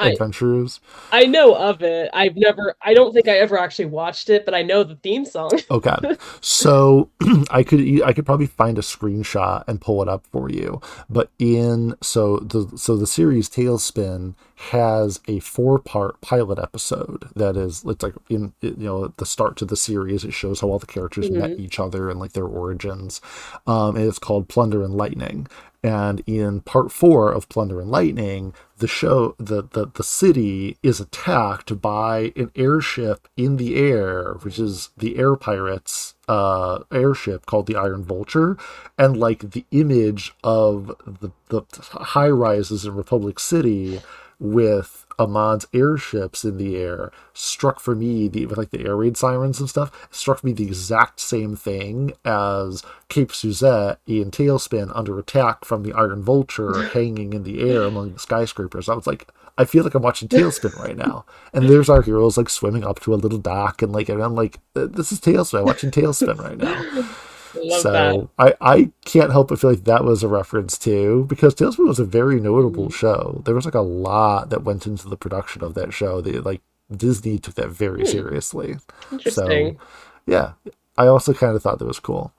I- 0.00 0.10
adventures. 0.10 0.80
I 1.12 1.26
know 1.26 1.54
of 1.54 1.82
it. 1.82 2.10
I've 2.12 2.36
never 2.36 2.74
I 2.82 2.94
don't 2.94 3.12
think 3.12 3.28
I 3.28 3.38
ever 3.38 3.58
actually 3.58 3.86
watched 3.86 4.30
it, 4.30 4.44
but 4.44 4.54
I 4.54 4.62
know 4.62 4.82
the 4.84 4.96
theme 4.96 5.24
song. 5.24 5.50
Okay, 5.70 5.96
so 6.40 7.10
I 7.50 7.62
could 7.62 8.02
I 8.02 8.12
could 8.12 8.26
probably 8.26 8.46
find 8.46 8.76
a 8.78 8.82
screenshot 8.82 9.64
and 9.68 9.80
pull 9.80 10.02
it 10.02 10.08
up 10.08 10.26
for 10.32 10.50
you. 10.50 10.80
But 11.08 11.30
in 11.38 11.94
so 12.00 12.38
the 12.38 12.70
so 12.76 12.96
the 12.96 13.06
series 13.06 13.48
TaleSpin 13.48 14.34
has 14.56 15.20
a 15.26 15.38
four 15.40 15.78
part 15.78 16.20
pilot 16.20 16.58
episode 16.58 17.28
that 17.34 17.56
is 17.56 17.82
it's 17.86 18.02
like 18.02 18.14
in 18.28 18.52
you 18.60 18.74
know 18.76 19.08
the 19.16 19.24
start 19.26 19.56
to 19.56 19.64
the 19.64 19.76
series 19.76 20.22
it 20.24 20.32
shows 20.32 20.60
how 20.60 20.68
all 20.68 20.78
the 20.78 20.86
characters 20.86 21.30
met 21.30 21.58
each 21.58 21.78
other 21.78 22.10
and 22.10 22.20
like 22.20 22.32
their 22.32 22.46
origins. 22.46 23.20
Um, 23.66 23.96
and 23.96 24.06
it's 24.06 24.18
called 24.18 24.48
Plunder 24.48 24.82
and 24.82 24.94
Lightning. 24.94 25.46
And 25.82 26.22
in 26.26 26.60
part 26.60 26.92
four 26.92 27.32
of 27.32 27.48
Plunder 27.48 27.80
and 27.80 27.90
Lightning, 27.90 28.52
the 28.78 28.86
show 28.86 29.34
the, 29.38 29.62
the 29.62 29.86
the 29.86 30.02
city 30.02 30.76
is 30.82 31.00
attacked 31.00 31.80
by 31.80 32.32
an 32.36 32.50
airship 32.54 33.28
in 33.36 33.56
the 33.56 33.76
air, 33.76 34.34
which 34.42 34.58
is 34.58 34.90
the 34.96 35.16
air 35.18 35.36
pirates 35.36 36.14
uh 36.28 36.80
airship 36.92 37.46
called 37.46 37.66
the 37.66 37.76
Iron 37.76 38.04
Vulture, 38.04 38.58
and 38.98 39.16
like 39.16 39.52
the 39.52 39.64
image 39.70 40.34
of 40.44 40.94
the 41.06 41.30
the 41.48 41.64
high 41.80 42.28
rises 42.30 42.84
in 42.84 42.94
Republic 42.94 43.38
City 43.38 44.00
with 44.40 45.06
Amon's 45.18 45.66
airships 45.74 46.44
in 46.44 46.56
the 46.56 46.76
air 46.76 47.12
struck 47.34 47.78
for 47.78 47.94
me 47.94 48.26
the 48.26 48.46
with 48.46 48.56
like 48.56 48.70
the 48.70 48.86
air 48.86 48.96
raid 48.96 49.16
sirens 49.16 49.60
and 49.60 49.68
stuff 49.68 50.08
struck 50.10 50.42
me 50.42 50.52
the 50.52 50.64
exact 50.64 51.20
same 51.20 51.54
thing 51.54 52.14
as 52.24 52.82
Cape 53.08 53.30
Suzette 53.30 54.00
in 54.06 54.30
TaleSpin 54.30 54.90
under 54.94 55.18
attack 55.18 55.66
from 55.66 55.82
the 55.82 55.92
Iron 55.92 56.22
Vulture 56.22 56.88
hanging 56.94 57.34
in 57.34 57.44
the 57.44 57.60
air 57.60 57.82
among 57.82 58.14
the 58.14 58.18
skyscrapers. 58.18 58.88
I 58.88 58.94
was 58.94 59.06
like, 59.06 59.28
I 59.58 59.66
feel 59.66 59.84
like 59.84 59.94
I'm 59.94 60.02
watching 60.02 60.28
TaleSpin 60.30 60.74
right 60.78 60.96
now, 60.96 61.26
and 61.52 61.68
there's 61.68 61.90
our 61.90 62.00
heroes 62.00 62.38
like 62.38 62.48
swimming 62.48 62.84
up 62.84 63.00
to 63.00 63.12
a 63.12 63.16
little 63.16 63.38
dock 63.38 63.82
and 63.82 63.92
like 63.92 64.08
and 64.08 64.22
I'm 64.22 64.34
like, 64.34 64.58
this 64.72 65.12
is 65.12 65.20
TaleSpin. 65.20 65.58
I'm 65.60 65.66
watching 65.66 65.90
TaleSpin 65.90 66.38
right 66.38 66.56
now 66.56 67.08
Love 67.54 67.82
that. 67.82 67.82
so 67.82 68.30
I, 68.38 68.54
I 68.60 68.90
can't 69.04 69.32
help 69.32 69.48
but 69.48 69.58
feel 69.60 69.70
like 69.70 69.84
that 69.84 70.04
was 70.04 70.22
a 70.22 70.28
reference 70.28 70.78
too 70.78 71.26
because 71.28 71.54
TaleSpin 71.54 71.86
was 71.88 71.98
a 71.98 72.04
very 72.04 72.40
notable 72.40 72.84
Mm-hmm. 72.86 72.96
show. 72.96 73.42
There 73.44 73.54
was 73.54 73.64
like 73.64 73.74
a 73.74 73.80
lot 73.80 74.50
that 74.50 74.64
went 74.64 74.86
into 74.86 75.08
the 75.08 75.16
production 75.16 75.62
of 75.64 75.74
that 75.74 75.92
show. 75.92 76.20
They 76.20 76.32
like 76.38 76.62
Disney 76.94 77.38
took 77.38 77.54
that 77.54 77.68
very 77.70 78.00
Hmm. 78.00 78.06
seriously. 78.06 78.76
Interesting. 79.12 79.78
So 79.78 79.84
yeah, 80.26 80.52
I 80.98 81.06
also 81.06 81.32
kind 81.34 81.54
of 81.56 81.62
thought 81.62 81.78
that 81.78 81.84
was 81.86 82.00
cool. 82.00 82.32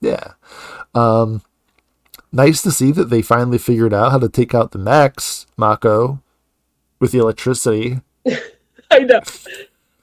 Yeah. 0.00 0.32
Um, 0.94 1.42
nice 2.32 2.62
to 2.62 2.70
see 2.70 2.92
that 2.92 3.10
they 3.10 3.22
finally 3.22 3.58
figured 3.58 3.94
out 3.94 4.12
how 4.12 4.18
to 4.18 4.28
take 4.28 4.54
out 4.54 4.72
the 4.72 4.78
Max 4.78 5.46
Mako, 5.56 6.20
with 7.00 7.12
the 7.12 7.18
electricity. 7.18 8.00
I 8.90 9.00
know. 9.00 9.20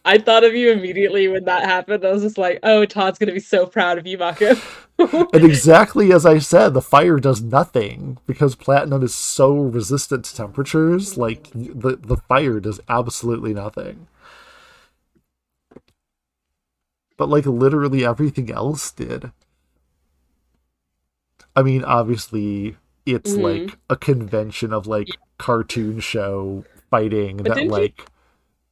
I 0.03 0.17
thought 0.17 0.43
of 0.43 0.55
you 0.55 0.71
immediately 0.71 1.27
when 1.27 1.45
that 1.45 1.63
happened. 1.63 2.03
I 2.03 2.11
was 2.11 2.23
just 2.23 2.37
like, 2.37 2.59
oh, 2.63 2.85
Todd's 2.85 3.19
gonna 3.19 3.33
be 3.33 3.39
so 3.39 3.65
proud 3.67 3.97
of 3.97 4.07
you, 4.07 4.17
Mako. 4.17 4.55
And 5.33 5.43
exactly 5.43 6.13
as 6.13 6.27
I 6.27 6.37
said, 6.37 6.75
the 6.75 6.81
fire 6.81 7.17
does 7.17 7.41
nothing 7.41 8.19
because 8.27 8.53
platinum 8.55 9.01
is 9.01 9.15
so 9.15 9.51
resistant 9.55 10.25
to 10.25 10.35
temperatures. 10.35 11.17
Like 11.17 11.49
the 11.53 11.97
the 11.99 12.17
fire 12.17 12.59
does 12.59 12.79
absolutely 12.87 13.51
nothing. 13.55 14.05
But 17.17 17.29
like 17.29 17.47
literally 17.47 18.05
everything 18.05 18.51
else 18.51 18.91
did. 18.91 19.31
I 21.55 21.63
mean, 21.63 21.83
obviously, 21.83 22.77
it's 23.05 23.31
Mhm. 23.33 23.41
like 23.67 23.77
a 23.89 23.95
convention 23.95 24.71
of 24.71 24.85
like 24.85 25.09
cartoon 25.39 25.99
show 25.99 26.63
fighting 26.91 27.37
But 27.37 27.45
that 27.45 27.53
didn't 27.55 27.65
you- 27.65 27.71
like, 27.71 28.05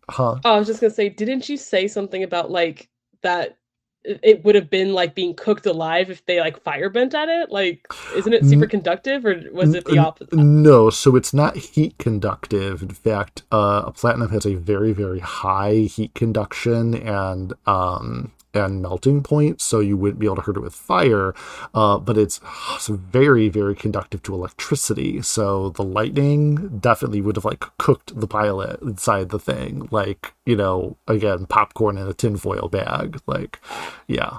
huh? 0.10 0.36
Oh, 0.44 0.54
I 0.56 0.58
was 0.60 0.68
just 0.68 0.82
gonna 0.82 0.94
say, 0.94 1.10
didn't 1.10 1.50
you 1.50 1.58
say 1.58 1.88
something 1.88 2.24
about 2.24 2.52
like 2.52 2.90
that 3.22 3.58
it- 4.04 4.44
would 4.46 4.56
have 4.56 4.70
been 4.70 4.94
like 4.94 5.14
being 5.16 5.36
cooked 5.36 5.66
alive 5.66 6.10
if 6.10 6.26
they 6.26 6.40
like 6.40 6.62
fire 6.64 6.90
bent 6.90 7.14
at 7.14 7.30
it? 7.30 7.52
Like, 7.52 7.88
isn't 8.16 8.34
it 8.34 8.46
super 8.46 8.66
conductive 8.66 9.26
or 9.26 9.42
was 9.52 9.74
it 9.76 9.86
the 9.86 9.98
opposite? 9.98 10.34
No, 10.34 10.90
so 10.90 11.16
it's 11.16 11.34
not 11.34 11.58
heat 11.58 11.98
conductive. 11.98 12.82
In 12.82 12.90
fact, 12.90 13.44
uh, 13.52 13.84
a 13.88 13.92
platinum 13.92 14.30
has 14.30 14.46
a 14.46 14.56
very, 14.56 14.94
very 14.94 15.20
high 15.20 15.74
heat 15.74 16.14
conduction 16.16 16.96
and 16.96 17.54
um, 17.68 18.32
and 18.54 18.82
melting 18.82 19.24
point, 19.24 19.62
so 19.62 19.80
you 19.80 19.98
wouldn't 19.98 20.20
be 20.20 20.26
able 20.26 20.38
to 20.38 20.42
hurt 20.42 20.58
it 20.58 20.62
with 20.62 20.76
fire. 20.76 21.34
Uh, 21.74 21.98
but 21.98 22.18
it's, 22.18 22.40
it's 22.76 22.88
very, 22.88 23.50
very 23.50 23.76
conductive 23.76 24.24
to 24.24 24.34
electricity. 24.34 25.22
So 25.22 25.70
the 25.70 25.84
lightning 25.84 26.80
definitely 26.80 27.22
would 27.22 27.36
have 27.36 27.46
like 27.46 27.66
cooked 27.78 28.20
the 28.20 28.28
pilot 28.28 28.82
inside 28.82 29.30
the 29.30 29.40
thing, 29.40 29.88
like 29.92 30.34
you 30.50 30.56
know, 30.56 30.98
again, 31.08 31.46
popcorn 31.46 31.96
in 31.96 32.08
a 32.08 32.14
tinfoil 32.14 32.70
bag. 32.70 33.22
Like, 33.28 33.60
yeah. 34.08 34.38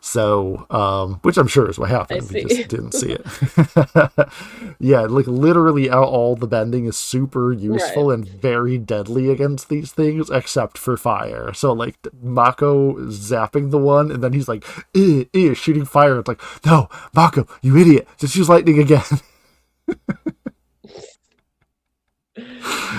So, 0.00 0.66
um, 0.68 1.20
which 1.22 1.36
I'm 1.36 1.46
sure 1.46 1.70
is 1.70 1.78
what 1.78 1.90
happened. 1.90 2.28
We 2.28 2.42
just 2.42 2.68
didn't 2.68 2.90
see 2.90 3.12
it. 3.12 3.24
yeah, 4.80 5.02
like 5.02 5.28
literally 5.28 5.88
all, 5.88 6.34
the 6.34 6.48
bending 6.48 6.86
is 6.86 6.96
super 6.96 7.52
useful 7.52 8.10
and 8.10 8.26
very 8.28 8.78
deadly 8.78 9.30
against 9.30 9.68
these 9.68 9.92
things, 9.92 10.28
except 10.28 10.76
for 10.76 10.96
fire. 10.96 11.52
So 11.52 11.72
like 11.72 11.98
Mako 12.20 13.08
zapping 13.44 13.70
the 13.70 13.78
one, 13.78 14.10
and 14.10 14.22
then 14.22 14.32
he's 14.32 14.48
like, 14.48 14.64
eh, 14.94 15.24
eh, 15.34 15.54
shooting 15.54 15.84
fire. 15.84 16.18
It's 16.18 16.28
like, 16.28 16.40
no, 16.64 16.88
Mako, 17.14 17.46
you 17.62 17.76
idiot, 17.76 18.08
just 18.18 18.36
use 18.36 18.48
lightning 18.48 18.78
again. 18.78 19.02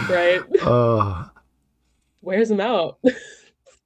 Right? 0.09 0.41
uh, 0.63 1.25
Wears 2.21 2.49
them 2.49 2.59
out. 2.59 2.99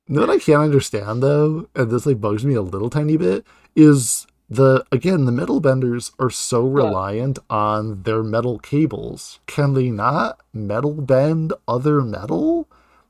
You 0.10 0.16
know 0.16 0.22
what 0.22 0.32
I 0.32 0.40
can't 0.40 0.64
understand 0.64 1.22
though, 1.22 1.68
and 1.76 1.92
this 1.92 2.08
like 2.08 2.20
bugs 2.20 2.44
me 2.44 2.56
a 2.56 2.64
little 2.64 2.90
tiny 2.90 3.16
bit, 3.16 3.46
is 3.76 4.26
the 4.50 4.84
again 4.92 5.26
the 5.26 5.32
metal 5.32 5.60
benders 5.60 6.14
are 6.18 6.32
so 6.32 6.66
reliant 6.66 7.38
on 7.48 8.02
their 8.02 8.24
metal 8.24 8.58
cables. 8.58 9.40
Can 9.46 9.76
they 9.76 9.92
not 9.92 10.40
metal 10.52 10.96
bend 10.96 11.54
other 11.68 12.02
metal? 12.02 12.68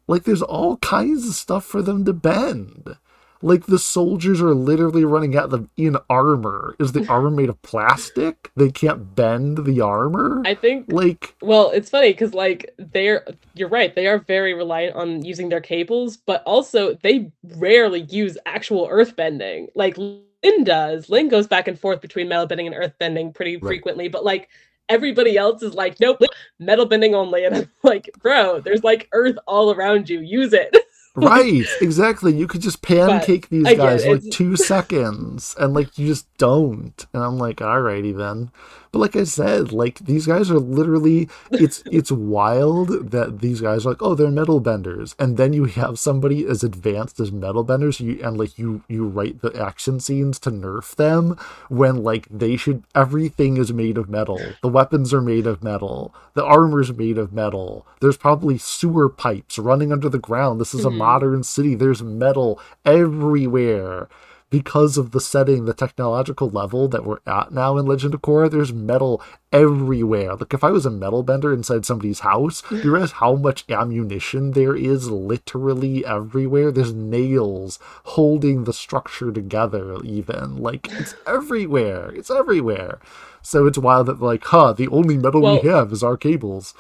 Like 0.08 0.26
there's 0.26 0.42
all 0.42 0.76
kinds 0.78 1.26
of 1.26 1.36
stuff 1.36 1.64
for 1.64 1.82
them 1.82 2.04
to 2.04 2.12
bend. 2.12 2.98
Like 3.42 3.66
the 3.68 3.80
soldiers 3.80 4.42
are 4.42 4.54
literally 4.54 5.06
running 5.06 5.36
at 5.36 5.50
them 5.50 5.70
in 5.78 5.98
armor. 6.10 6.76
Is 6.80 6.92
the 6.92 7.06
armor 7.08 7.30
made 7.30 7.50
of 7.50 7.62
plastic? 7.62 8.52
They 8.56 8.70
can't 8.70 9.16
bend 9.16 9.66
the 9.66 9.82
armor? 9.82 10.42
I 10.46 10.56
think 10.56 10.86
like 10.90 11.36
well, 11.42 11.70
it's 11.72 11.90
funny 11.90 12.12
because 12.12 12.34
like 12.34 12.74
they're 12.78 13.26
you're 13.54 13.70
right, 13.70 13.96
they 13.96 14.08
are 14.08 14.20
very 14.20 14.54
reliant 14.54 14.96
on 14.96 15.24
using 15.24 15.50
their 15.50 15.62
cables, 15.62 16.18
but 16.18 16.44
also 16.44 16.96
they 16.96 17.32
rarely 17.56 18.02
use 18.02 18.38
actual 18.46 18.88
earth 18.90 19.16
bending. 19.16 19.68
Like 19.76 19.98
Lin 19.98 20.64
does. 20.64 21.10
Lin 21.10 21.30
goes 21.30 21.48
back 21.48 21.68
and 21.68 21.80
forth 21.80 22.02
between 22.02 22.28
metal 22.28 22.46
bending 22.46 22.68
and 22.68 22.76
earth 22.76 22.94
bending 23.00 23.32
pretty 23.34 23.56
Right. 23.58 23.70
frequently, 23.70 24.08
but 24.10 24.26
like 24.26 24.50
everybody 24.90 25.38
else 25.38 25.62
is 25.62 25.74
like, 25.76 26.00
nope, 26.00 26.20
metal 26.60 26.86
bending 26.86 27.14
only. 27.16 27.46
And 27.46 27.56
I'm 27.56 27.72
like, 27.84 28.10
bro, 28.22 28.60
there's 28.60 28.84
like 28.84 29.08
earth 29.14 29.38
all 29.48 29.72
around 29.74 30.10
you. 30.10 30.20
Use 30.22 30.54
it. 30.54 30.76
right, 31.16 31.66
exactly. 31.82 32.36
You 32.36 32.48
could 32.48 32.62
just 32.62 32.82
pancake 32.84 33.50
these 33.50 33.66
guys 33.76 34.04
in 34.04 34.14
like 34.14 34.30
two 34.32 34.56
seconds, 34.56 35.56
and 35.60 35.74
like 35.74 35.98
you 35.98 36.08
just 36.08 36.28
don't. 36.40 37.06
And 37.14 37.22
I'm 37.24 37.38
like, 37.38 37.58
alrighty 37.58 38.16
then. 38.18 38.50
But 38.92 39.00
like 39.00 39.16
I 39.16 39.24
said, 39.26 39.72
like 39.72 40.00
these 40.00 40.26
guys 40.26 40.50
are 40.50 40.58
literally 40.58 41.30
it's 41.52 41.84
it's 41.92 42.12
wild 42.12 43.12
that 43.12 43.40
these 43.40 43.62
guys 43.62 43.86
are 43.86 43.90
like, 43.90 44.02
oh, 44.02 44.16
they're 44.16 44.32
metal 44.32 44.60
benders, 44.60 45.16
and 45.20 45.38
then 45.38 45.54
you 45.54 45.66
have 45.66 46.00
somebody 46.00 46.48
as 46.48 46.64
advanced 46.64 47.20
as 47.20 47.32
metal 47.32 47.64
benders, 47.64 48.00
you 48.00 48.20
and 48.24 48.40
like 48.40 48.58
you 48.58 48.82
you 48.88 49.06
write 49.06 49.42
the 49.44 49.56
action 49.62 50.00
scenes 50.00 50.40
to 50.40 50.50
nerf 50.50 50.96
them 50.96 51.38
when 51.68 52.02
like 52.02 52.28
they 52.32 52.58
should 52.58 52.84
everything 52.96 53.58
is 53.58 53.72
made 53.72 53.96
of 54.00 54.10
metal. 54.10 54.42
The 54.64 54.70
weapons 54.70 55.14
are 55.14 55.22
made 55.22 55.46
of 55.46 55.64
metal. 55.64 56.12
The 56.34 56.44
armor's 56.44 56.92
made 56.92 57.20
of 57.20 57.32
metal. 57.32 57.86
There's 58.02 58.18
probably 58.18 58.58
sewer 58.58 59.08
pipes 59.08 59.60
running 59.60 59.92
under 59.92 60.10
the 60.10 60.18
ground. 60.18 60.60
This 60.60 60.74
is 60.74 60.86
a 60.86 60.90
Mhm. 60.90 60.98
modern 60.98 61.44
city. 61.44 61.76
There's 61.76 62.02
metal 62.02 62.60
everywhere 62.86 64.08
because 64.50 64.98
of 64.98 65.12
the 65.12 65.22
setting, 65.22 65.66
the 65.66 65.74
technological 65.74 66.50
level 66.50 66.88
that 66.88 67.06
we're 67.06 67.20
at 67.26 67.52
now 67.52 67.78
in 67.78 67.86
Legend 67.86 68.14
of 68.14 68.22
Korra, 68.22 68.50
there's 68.50 68.74
metal 68.74 69.22
everywhere. 69.52 70.36
Like 70.36 70.54
if 70.54 70.64
I 70.64 70.72
was 70.72 70.86
a 70.86 70.92
metal 70.92 71.24
bender 71.24 71.54
inside 71.54 71.86
somebody's 71.86 72.22
house, 72.22 72.64
do 72.70 72.78
you 72.78 72.92
realize 72.92 73.14
how 73.14 73.36
much 73.36 73.66
ammunition 73.70 74.52
there 74.52 74.76
is 74.76 75.10
literally 75.10 76.06
everywhere? 76.06 76.72
There's 76.72 76.94
nails 76.94 77.80
holding 78.06 78.64
the 78.64 78.74
structure 78.74 79.32
together, 79.32 79.98
even. 80.04 80.58
Like 80.58 80.88
it's 80.92 81.16
everywhere. 81.28 82.10
It's 82.10 82.32
everywhere. 82.32 83.00
So 83.42 83.68
it's 83.68 83.78
wild 83.78 84.08
that 84.08 84.22
like, 84.22 84.44
huh, 84.46 84.74
the 84.74 84.88
only 84.88 85.18
metal 85.18 85.42
we 85.42 85.68
have 85.70 85.92
is 85.92 86.04
our 86.04 86.18
cables. 86.18 86.74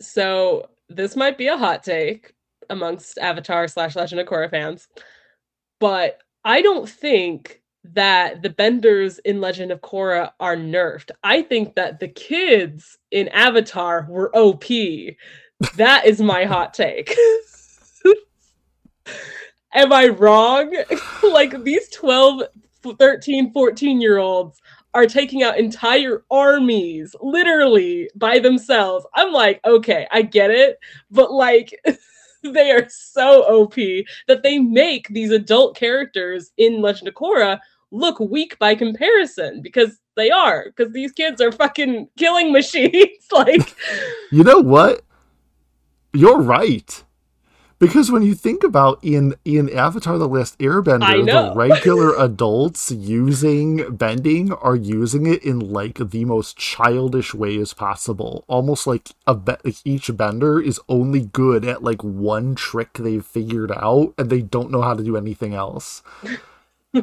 So 0.00 0.68
this 0.88 1.16
might 1.16 1.38
be 1.38 1.46
a 1.46 1.56
hot 1.56 1.82
take 1.82 2.34
amongst 2.68 3.18
Avatar 3.18 3.68
slash 3.68 3.96
Legend 3.96 4.20
of 4.20 4.28
Korra 4.28 4.50
fans, 4.50 4.88
but 5.80 6.20
I 6.44 6.62
don't 6.62 6.88
think 6.88 7.60
that 7.82 8.42
the 8.42 8.50
benders 8.50 9.18
in 9.20 9.40
Legend 9.40 9.72
of 9.72 9.80
Korra 9.80 10.32
are 10.38 10.56
nerfed. 10.56 11.10
I 11.24 11.42
think 11.42 11.74
that 11.74 11.98
the 11.98 12.08
kids 12.08 12.98
in 13.10 13.28
Avatar 13.28 14.06
were 14.08 14.30
OP. 14.36 14.64
That 15.76 16.06
is 16.06 16.20
my 16.20 16.44
hot 16.44 16.74
take. 16.74 17.16
Am 19.74 19.92
I 19.92 20.08
wrong? 20.08 20.76
like 21.22 21.62
these 21.64 21.88
12, 21.90 22.42
13, 22.98 23.52
14 23.52 24.00
year 24.00 24.18
olds 24.18 24.60
are 24.92 25.06
taking 25.06 25.42
out 25.42 25.58
entire 25.58 26.24
armies 26.30 27.14
literally 27.20 28.10
by 28.16 28.38
themselves. 28.38 29.06
I'm 29.14 29.32
like, 29.32 29.60
okay, 29.64 30.06
I 30.10 30.22
get 30.22 30.50
it, 30.50 30.78
but 31.10 31.32
like 31.32 31.78
they 32.52 32.70
are 32.70 32.86
so 32.88 33.42
OP 33.42 33.74
that 34.28 34.42
they 34.42 34.58
make 34.58 35.08
these 35.08 35.30
adult 35.30 35.76
characters 35.76 36.50
in 36.56 36.80
Legend 36.80 37.08
of 37.08 37.14
Korra 37.14 37.58
look 37.90 38.20
weak 38.20 38.58
by 38.58 38.74
comparison 38.74 39.60
because 39.62 39.98
they 40.16 40.30
are 40.30 40.66
because 40.66 40.92
these 40.92 41.12
kids 41.12 41.40
are 41.40 41.52
fucking 41.52 42.08
killing 42.16 42.52
machines 42.60 43.26
like 43.32 43.74
You 44.30 44.44
know 44.44 44.60
what? 44.60 45.02
You're 46.12 46.40
right. 46.40 47.04
Because 47.80 48.10
when 48.10 48.22
you 48.22 48.34
think 48.34 48.62
about 48.62 48.98
in 49.02 49.34
in 49.46 49.70
Avatar: 49.70 50.18
The 50.18 50.28
Last 50.28 50.58
Airbender, 50.58 51.24
the 51.24 51.52
regular 51.56 52.14
adults 52.14 52.90
using 52.90 53.96
bending 53.96 54.52
are 54.52 54.76
using 54.76 55.24
it 55.26 55.42
in 55.42 55.58
like 55.72 55.96
the 56.10 56.26
most 56.26 56.58
childish 56.58 57.32
way 57.32 57.56
as 57.58 57.72
possible. 57.72 58.44
Almost 58.48 58.86
like 58.86 59.08
a 59.26 59.34
be- 59.34 59.56
like 59.64 59.76
each 59.86 60.14
bender 60.14 60.60
is 60.60 60.78
only 60.90 61.22
good 61.22 61.64
at 61.64 61.82
like 61.82 62.04
one 62.04 62.54
trick 62.54 62.98
they've 62.98 63.24
figured 63.24 63.72
out, 63.72 64.12
and 64.18 64.28
they 64.28 64.42
don't 64.42 64.70
know 64.70 64.82
how 64.82 64.92
to 64.92 65.02
do 65.02 65.16
anything 65.16 65.54
else. 65.54 66.02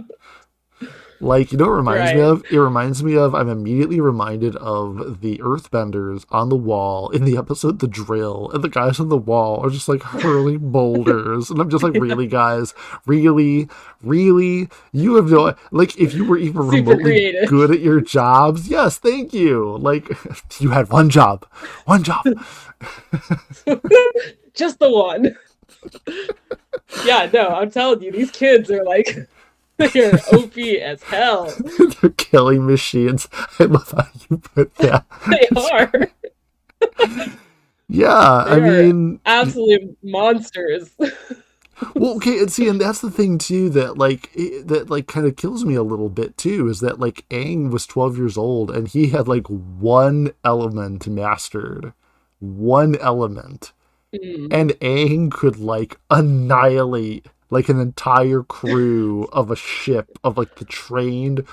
Like, 1.19 1.51
you 1.51 1.57
know 1.57 1.65
what 1.65 1.73
it 1.73 1.77
reminds 1.77 2.13
me 2.13 2.21
of? 2.21 2.43
It 2.51 2.59
reminds 2.59 3.03
me 3.03 3.17
of, 3.17 3.33
I'm 3.33 3.49
immediately 3.49 3.99
reminded 3.99 4.55
of 4.57 5.21
the 5.21 5.37
earthbenders 5.39 6.25
on 6.29 6.49
the 6.49 6.55
wall 6.55 7.09
in 7.09 7.25
the 7.25 7.37
episode 7.37 7.79
The 7.79 7.87
Drill, 7.87 8.51
and 8.53 8.63
the 8.63 8.69
guys 8.69 8.99
on 8.99 9.09
the 9.09 9.17
wall 9.17 9.65
are 9.65 9.69
just 9.69 9.87
like 9.89 10.03
hurling 10.03 10.59
boulders. 10.71 11.49
And 11.49 11.59
I'm 11.59 11.69
just 11.69 11.83
like, 11.83 11.93
really, 11.93 12.27
guys? 12.27 12.73
Really? 13.05 13.67
Really? 14.03 14.69
You 14.91 15.15
have 15.15 15.31
no, 15.31 15.55
like, 15.71 15.97
if 15.97 16.13
you 16.13 16.25
were 16.25 16.37
even 16.37 16.61
Super 16.69 16.91
remotely 16.91 17.03
creative. 17.03 17.49
good 17.49 17.71
at 17.71 17.79
your 17.79 17.99
jobs, 18.01 18.67
yes, 18.67 18.97
thank 18.97 19.33
you. 19.33 19.77
Like, 19.77 20.07
you 20.59 20.69
had 20.69 20.89
one 20.89 21.09
job. 21.09 21.45
One 21.85 22.03
job. 22.03 22.23
just 24.53 24.79
the 24.79 24.89
one. 24.91 25.35
yeah, 27.05 27.29
no, 27.33 27.47
I'm 27.49 27.71
telling 27.71 28.01
you, 28.03 28.11
these 28.11 28.29
kids 28.31 28.69
are 28.69 28.83
like 28.83 29.27
they're 29.93 30.19
OP 30.33 30.57
as 30.57 31.03
hell. 31.03 31.53
They're 32.01 32.09
killing 32.11 32.65
machines. 32.65 33.27
I 33.59 33.65
love 33.65 33.91
how 33.91 34.07
you 34.29 34.37
put 34.37 34.73
that. 34.75 35.05
They 35.27 35.47
are 35.55 36.09
Yeah, 37.89 38.43
I 38.47 38.59
They 38.59 38.67
are 38.67 38.83
mean, 38.83 39.19
absolute 39.25 39.97
monsters. 40.03 40.89
well 41.95 42.15
okay 42.15 42.39
and 42.39 42.51
see 42.51 42.67
and 42.67 42.81
that's 42.81 43.01
the 43.01 43.11
thing 43.11 43.37
too 43.37 43.69
that 43.69 43.97
like 43.99 44.31
it, 44.33 44.67
that 44.67 44.89
like 44.89 45.07
kind 45.07 45.27
of 45.27 45.35
kills 45.35 45.63
me 45.63 45.75
a 45.75 45.83
little 45.83 46.09
bit 46.09 46.35
too 46.37 46.67
is 46.67 46.79
that 46.79 46.99
like 46.99 47.23
Aang 47.29 47.69
was 47.71 47.85
12 47.85 48.17
years 48.17 48.35
old 48.37 48.71
and 48.71 48.87
he 48.87 49.09
had 49.09 49.27
like 49.27 49.45
one 49.47 50.31
element 50.43 51.07
mastered 51.07 51.93
one 52.39 52.95
element 52.97 53.73
Mm. 54.15 54.47
and 54.51 54.71
Aang 54.79 55.29
could 55.29 55.57
like 55.59 55.99
annihilate 56.09 57.27
like 57.49 57.69
an 57.69 57.79
entire 57.79 58.43
crew 58.43 59.27
of 59.31 59.51
a 59.51 59.55
ship 59.55 60.17
of 60.23 60.37
like 60.37 60.55
the 60.55 60.65
trained 60.65 61.45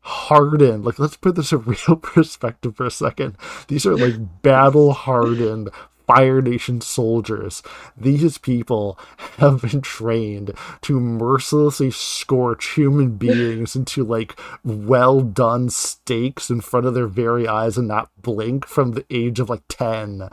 hardened 0.00 0.84
like 0.84 1.00
let's 1.00 1.16
put 1.16 1.34
this 1.34 1.52
in 1.52 1.60
real 1.64 1.96
perspective 1.96 2.76
for 2.76 2.86
a 2.86 2.90
second. 2.90 3.36
These 3.68 3.86
are 3.86 3.96
like 3.96 4.42
battle 4.42 4.92
hardened 4.92 5.70
fire 6.06 6.40
nation 6.40 6.80
soldiers. 6.80 7.62
These 7.96 8.38
people 8.38 8.98
have 9.38 9.62
been 9.62 9.80
trained 9.80 10.52
to 10.82 11.00
mercilessly 11.00 11.90
scorch 11.90 12.74
human 12.74 13.16
beings 13.16 13.76
into 13.76 14.04
like 14.04 14.38
well 14.64 15.20
done 15.20 15.70
steaks 15.70 16.50
in 16.50 16.60
front 16.60 16.86
of 16.86 16.94
their 16.94 17.06
very 17.06 17.46
eyes 17.46 17.76
and 17.76 17.88
not 17.88 18.10
blink 18.20 18.66
from 18.66 18.92
the 18.92 19.04
age 19.10 19.40
of 19.40 19.50
like 19.50 19.62
10 19.68 20.28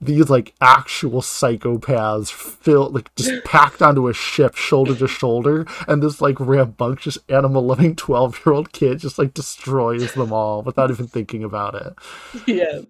these 0.00 0.28
like 0.28 0.54
actual 0.60 1.20
psychopaths 1.22 2.30
filled 2.30 2.94
like 2.94 3.14
just 3.16 3.44
packed 3.44 3.82
onto 3.82 4.08
a 4.08 4.14
ship 4.14 4.54
shoulder 4.54 4.94
to 4.94 5.08
shoulder 5.08 5.66
and 5.88 6.02
this 6.02 6.20
like 6.20 6.38
rambunctious 6.38 7.18
animal 7.28 7.62
loving 7.62 7.96
12 7.96 8.40
year 8.44 8.54
old 8.54 8.72
kid 8.72 8.98
just 8.98 9.18
like 9.18 9.34
destroys 9.34 10.12
them 10.14 10.32
all 10.32 10.62
without 10.62 10.90
even 10.90 11.06
thinking 11.06 11.44
about 11.44 11.74
it. 11.74 11.94
Yes. 12.46 12.84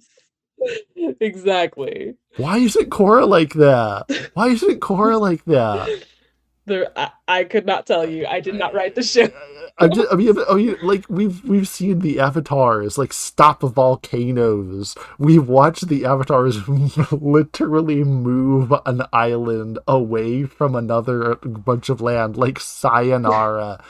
Exactly. 1.20 2.14
why 2.36 2.58
isn't 2.58 2.90
Korra 2.90 3.28
like 3.28 3.52
that 3.54 4.04
why 4.34 4.48
isn't 4.48 4.80
Korra 4.80 5.20
like 5.20 5.44
that 5.44 5.88
There 6.66 6.90
I, 6.96 7.10
I 7.28 7.44
could 7.44 7.66
not 7.66 7.86
tell 7.86 8.08
you. 8.08 8.26
I 8.26 8.40
did 8.40 8.54
not 8.54 8.74
write 8.74 8.94
the 8.94 9.02
show. 9.02 9.28
I'm 9.78 9.92
just, 9.92 10.12
I 10.12 10.14
mean, 10.14 10.34
I 10.48 10.54
mean, 10.54 10.76
like 10.82 11.04
we've 11.08 11.42
we've 11.44 11.66
seen 11.66 11.98
the 11.98 12.20
avatars 12.20 12.96
like 12.96 13.12
stop 13.12 13.60
volcanoes. 13.60 14.94
We've 15.18 15.48
watched 15.48 15.88
the 15.88 16.04
avatars 16.04 16.66
literally 17.12 18.04
move 18.04 18.72
an 18.86 19.02
island 19.12 19.80
away 19.88 20.44
from 20.44 20.76
another 20.76 21.34
bunch 21.42 21.88
of 21.88 22.00
land, 22.00 22.36
like 22.36 22.60
sayonara. 22.60 23.82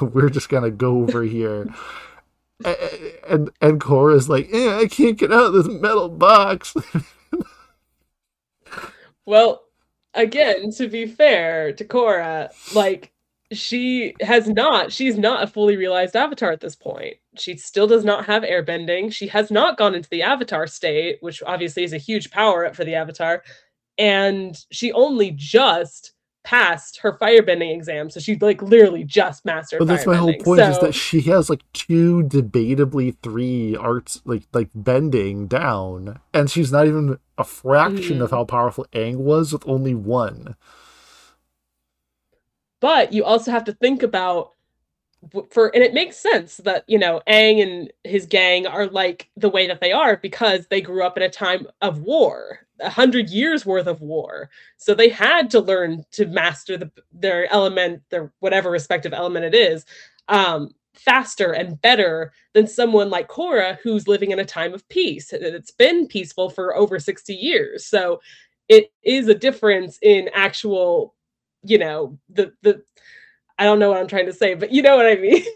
We're 0.00 0.30
just 0.30 0.48
gonna 0.48 0.70
go 0.70 1.02
over 1.02 1.24
here. 1.24 1.66
And 2.64 3.50
and 3.60 3.80
Korra's 3.80 4.28
like, 4.28 4.48
eh, 4.52 4.78
I 4.78 4.86
can't 4.86 5.18
get 5.18 5.32
out 5.32 5.46
of 5.46 5.52
this 5.52 5.68
metal 5.68 6.08
box. 6.08 6.74
Well, 9.26 9.64
again, 10.14 10.70
to 10.72 10.88
be 10.88 11.06
fair 11.06 11.72
to 11.72 11.84
Korra, 11.84 12.50
like 12.74 13.12
she 13.52 14.14
has 14.20 14.48
not 14.48 14.92
she's 14.92 15.18
not 15.18 15.42
a 15.42 15.46
fully 15.46 15.76
realized 15.76 16.16
avatar 16.16 16.52
at 16.52 16.60
this 16.60 16.76
point. 16.76 17.16
She 17.36 17.56
still 17.56 17.86
does 17.86 18.04
not 18.04 18.26
have 18.26 18.42
airbending. 18.42 19.12
She 19.12 19.28
has 19.28 19.50
not 19.50 19.76
gone 19.78 19.94
into 19.94 20.08
the 20.08 20.22
avatar 20.22 20.66
state 20.66 21.18
which 21.20 21.42
obviously 21.46 21.84
is 21.84 21.92
a 21.92 21.98
huge 21.98 22.30
power 22.30 22.66
up 22.66 22.76
for 22.76 22.84
the 22.84 22.94
avatar. 22.94 23.42
And 23.98 24.56
she 24.70 24.92
only 24.92 25.32
just 25.32 26.12
passed 26.46 27.00
her 27.00 27.18
firebending 27.18 27.74
exam 27.74 28.08
so 28.08 28.20
she 28.20 28.36
like 28.36 28.62
literally 28.62 29.02
just 29.02 29.44
mastered 29.44 29.80
but 29.80 29.88
that's 29.88 30.06
my 30.06 30.14
whole 30.14 30.32
point 30.44 30.60
is 30.60 30.78
that 30.78 30.94
she 30.94 31.22
has 31.22 31.50
like 31.50 31.60
two 31.72 32.22
debatably 32.22 33.16
three 33.20 33.74
arts 33.76 34.22
like 34.24 34.44
like 34.52 34.68
bending 34.72 35.48
down 35.48 36.20
and 36.32 36.48
she's 36.48 36.70
not 36.70 36.86
even 36.86 37.18
a 37.36 37.42
fraction 37.42 38.18
Mhm. 38.18 38.22
of 38.22 38.30
how 38.30 38.44
powerful 38.44 38.86
Aang 38.92 39.16
was 39.16 39.52
with 39.52 39.66
only 39.66 39.92
one 39.94 40.54
but 42.80 43.12
you 43.12 43.24
also 43.24 43.50
have 43.50 43.64
to 43.64 43.72
think 43.72 44.04
about 44.04 44.50
for 45.50 45.74
and 45.74 45.82
it 45.82 45.94
makes 45.94 46.16
sense 46.16 46.58
that 46.58 46.84
you 46.86 46.98
know 46.98 47.20
Aang 47.28 47.62
and 47.62 47.92
his 48.04 48.26
gang 48.26 48.66
are 48.66 48.86
like 48.86 49.28
the 49.36 49.48
way 49.48 49.66
that 49.66 49.80
they 49.80 49.92
are 49.92 50.16
because 50.16 50.66
they 50.68 50.80
grew 50.80 51.02
up 51.04 51.16
in 51.16 51.22
a 51.22 51.28
time 51.28 51.66
of 51.80 52.00
war 52.02 52.60
a 52.80 52.90
hundred 52.90 53.30
years 53.30 53.64
worth 53.64 53.86
of 53.86 54.00
war. 54.02 54.50
So 54.76 54.94
they 54.94 55.08
had 55.08 55.50
to 55.50 55.60
learn 55.60 56.04
to 56.12 56.26
master 56.26 56.76
the 56.76 56.90
their 57.12 57.50
element 57.52 58.02
their 58.10 58.32
whatever 58.40 58.70
respective 58.70 59.12
element 59.12 59.44
it 59.46 59.54
is 59.54 59.84
um 60.28 60.70
faster 60.94 61.52
and 61.52 61.80
better 61.82 62.32
than 62.54 62.66
someone 62.66 63.10
like 63.10 63.28
Korra 63.28 63.78
who's 63.82 64.08
living 64.08 64.30
in 64.30 64.38
a 64.38 64.44
time 64.44 64.72
of 64.74 64.88
peace. 64.88 65.32
It's 65.32 65.70
been 65.70 66.06
peaceful 66.06 66.48
for 66.50 66.74
over 66.76 66.98
60 66.98 67.34
years. 67.34 67.84
So 67.86 68.20
it 68.68 68.90
is 69.02 69.28
a 69.28 69.34
difference 69.34 69.98
in 70.02 70.28
actual 70.34 71.14
you 71.62 71.78
know 71.78 72.18
the 72.28 72.52
the 72.62 72.82
I 73.58 73.64
don't 73.64 73.78
know 73.78 73.88
what 73.90 73.98
I'm 73.98 74.06
trying 74.08 74.26
to 74.26 74.32
say, 74.32 74.54
but 74.54 74.70
you 74.72 74.82
know 74.82 74.96
what 74.96 75.06
I 75.06 75.16
mean. 75.16 75.42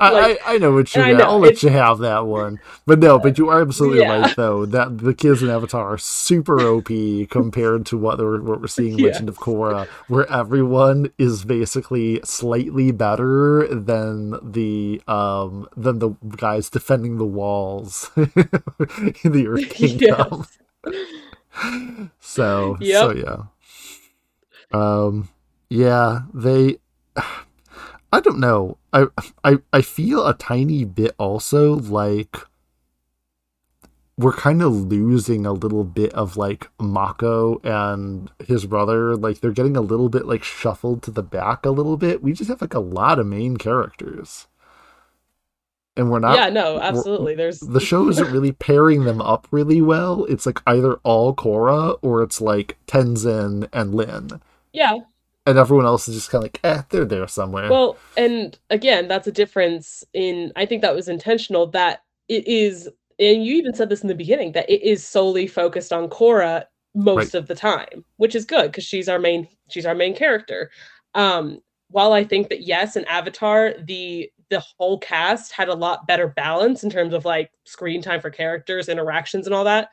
I, 0.00 0.10
Like, 0.10 0.38
I, 0.46 0.54
I 0.54 0.58
know 0.58 0.70
what 0.74 0.94
you 0.94 1.02
know, 1.02 1.24
I'll 1.24 1.40
let 1.40 1.48
it's- 1.54 1.62
you 1.64 1.70
have 1.70 1.98
that 1.98 2.24
one. 2.24 2.60
But 2.86 3.00
no, 3.00 3.18
but 3.18 3.36
you 3.36 3.48
are 3.48 3.60
absolutely 3.62 3.98
Yeah. 3.98 4.20
right 4.20 4.36
though. 4.36 4.64
That 4.64 4.98
the 4.98 5.12
kids 5.12 5.42
in 5.42 5.50
Avatar 5.50 5.94
are 5.94 5.98
super 5.98 6.60
OP 6.60 6.86
compared 7.30 7.84
to 7.86 7.98
what 7.98 8.18
we're 8.18 8.40
what 8.42 8.60
we're 8.60 8.68
seeing 8.68 8.92
in 8.92 8.98
Yeah. 9.00 9.06
Legend 9.08 9.28
of 9.28 9.38
Korra, 9.38 9.88
where 10.06 10.30
everyone 10.30 11.10
is 11.18 11.44
basically 11.44 12.20
slightly 12.22 12.92
better 12.92 13.66
than 13.74 14.38
the 14.52 15.02
um 15.08 15.66
than 15.76 15.98
the 15.98 16.10
guys 16.36 16.70
defending 16.70 17.18
the 17.18 17.26
walls 17.26 18.08
in 18.16 19.32
the 19.32 19.48
Earth 19.48 19.68
Kingdom. 19.74 20.46
So 22.20 22.76
so 22.80 23.10
Yep. 23.12 23.16
yeah. 23.26 23.42
Um 24.72 25.28
yeah, 25.68 26.20
they 26.32 26.76
I 27.16 28.20
don't 28.20 28.40
know. 28.40 28.78
I 28.92 29.06
I 29.44 29.58
I 29.72 29.82
feel 29.82 30.26
a 30.26 30.34
tiny 30.34 30.84
bit 30.84 31.14
also 31.18 31.74
like 31.74 32.36
we're 34.18 34.32
kind 34.32 34.62
of 34.62 34.72
losing 34.72 35.46
a 35.46 35.52
little 35.52 35.84
bit 35.84 36.12
of 36.12 36.36
like 36.36 36.68
Mako 36.78 37.60
and 37.64 38.30
his 38.46 38.66
brother. 38.66 39.16
Like 39.16 39.40
they're 39.40 39.52
getting 39.52 39.76
a 39.76 39.80
little 39.80 40.08
bit 40.08 40.26
like 40.26 40.44
shuffled 40.44 41.02
to 41.04 41.10
the 41.10 41.22
back 41.22 41.64
a 41.64 41.70
little 41.70 41.96
bit. 41.96 42.22
We 42.22 42.32
just 42.32 42.50
have 42.50 42.60
like 42.60 42.74
a 42.74 42.80
lot 42.80 43.18
of 43.18 43.26
main 43.26 43.56
characters. 43.56 44.46
And 45.96 46.10
we're 46.10 46.20
not 46.20 46.36
yeah, 46.38 46.48
no, 46.48 46.78
absolutely. 46.80 47.34
There's 47.34 47.60
the 47.60 47.80
show 47.80 48.08
isn't 48.08 48.32
really 48.32 48.52
pairing 48.68 49.04
them 49.04 49.20
up 49.20 49.46
really 49.50 49.82
well. 49.82 50.24
It's 50.24 50.46
like 50.46 50.62
either 50.66 50.94
all 51.02 51.34
Korra 51.34 51.98
or 52.00 52.22
it's 52.22 52.40
like 52.40 52.78
Tenzin 52.86 53.68
and 53.72 53.94
Lin. 53.94 54.40
yeah. 54.72 54.98
And 55.44 55.58
everyone 55.58 55.86
else 55.86 56.08
is 56.08 56.14
just 56.14 56.30
kind 56.30 56.44
of 56.44 56.46
like, 56.46 56.60
eh, 56.62 56.82
they're 56.90 57.04
there 57.04 57.26
somewhere. 57.26 57.68
Well, 57.70 57.96
and 58.16 58.56
again, 58.70 59.08
that's 59.08 59.26
a 59.26 59.32
difference 59.32 60.04
in 60.12 60.52
I 60.54 60.66
think 60.66 60.82
that 60.82 60.94
was 60.94 61.08
intentional 61.08 61.66
that 61.68 62.02
it 62.28 62.46
is 62.46 62.88
and 63.18 63.44
you 63.44 63.56
even 63.56 63.74
said 63.74 63.88
this 63.88 64.02
in 64.02 64.08
the 64.08 64.14
beginning 64.14 64.52
that 64.52 64.70
it 64.70 64.82
is 64.82 65.06
solely 65.06 65.46
focused 65.46 65.92
on 65.92 66.08
Korra 66.08 66.64
most 66.94 67.34
of 67.34 67.48
the 67.48 67.54
time, 67.54 68.04
which 68.16 68.34
is 68.34 68.44
good 68.44 68.70
because 68.70 68.84
she's 68.84 69.08
our 69.08 69.18
main 69.18 69.48
she's 69.68 69.86
our 69.86 69.94
main 69.94 70.14
character. 70.14 70.70
Um 71.14 71.60
while 71.88 72.12
I 72.12 72.24
think 72.24 72.48
that 72.48 72.62
yes, 72.62 72.96
in 72.96 73.04
Avatar, 73.04 73.74
the 73.84 74.30
the 74.48 74.62
whole 74.78 74.98
cast 74.98 75.52
had 75.52 75.68
a 75.68 75.74
lot 75.74 76.06
better 76.06 76.28
balance 76.28 76.84
in 76.84 76.90
terms 76.90 77.14
of 77.14 77.24
like 77.24 77.50
screen 77.64 78.02
time 78.02 78.20
for 78.20 78.30
characters, 78.30 78.88
interactions, 78.88 79.46
and 79.46 79.54
all 79.54 79.64
that. 79.64 79.88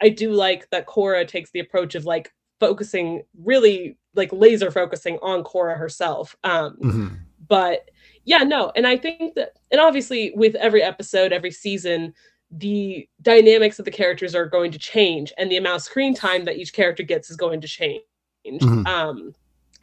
I 0.00 0.08
do 0.08 0.32
like 0.32 0.70
that 0.70 0.86
Korra 0.86 1.26
takes 1.26 1.50
the 1.50 1.60
approach 1.60 1.94
of 1.94 2.04
like 2.04 2.32
focusing 2.60 3.22
really 3.42 3.98
like 4.14 4.32
laser 4.32 4.70
focusing 4.70 5.18
on 5.22 5.44
Korra 5.44 5.76
herself. 5.76 6.36
Um, 6.44 6.76
Mhm. 6.82 7.18
but 7.48 7.90
yeah, 8.24 8.38
no, 8.38 8.72
and 8.74 8.86
I 8.86 8.96
think 8.96 9.34
that, 9.34 9.52
and 9.70 9.80
obviously 9.80 10.32
with 10.34 10.54
every 10.54 10.82
episode, 10.82 11.32
every 11.32 11.50
season, 11.50 12.14
the 12.50 13.08
dynamics 13.22 13.78
of 13.78 13.84
the 13.84 13.90
characters 13.90 14.34
are 14.34 14.46
going 14.46 14.70
to 14.72 14.78
change, 14.78 15.32
and 15.36 15.50
the 15.50 15.56
amount 15.56 15.76
of 15.76 15.82
screen 15.82 16.14
time 16.14 16.44
that 16.44 16.56
each 16.56 16.72
character 16.72 17.02
gets 17.02 17.30
is 17.30 17.36
going 17.36 17.60
to 17.60 17.68
change. 17.68 18.02
Mhm. 18.46 18.86
Um, 18.86 19.34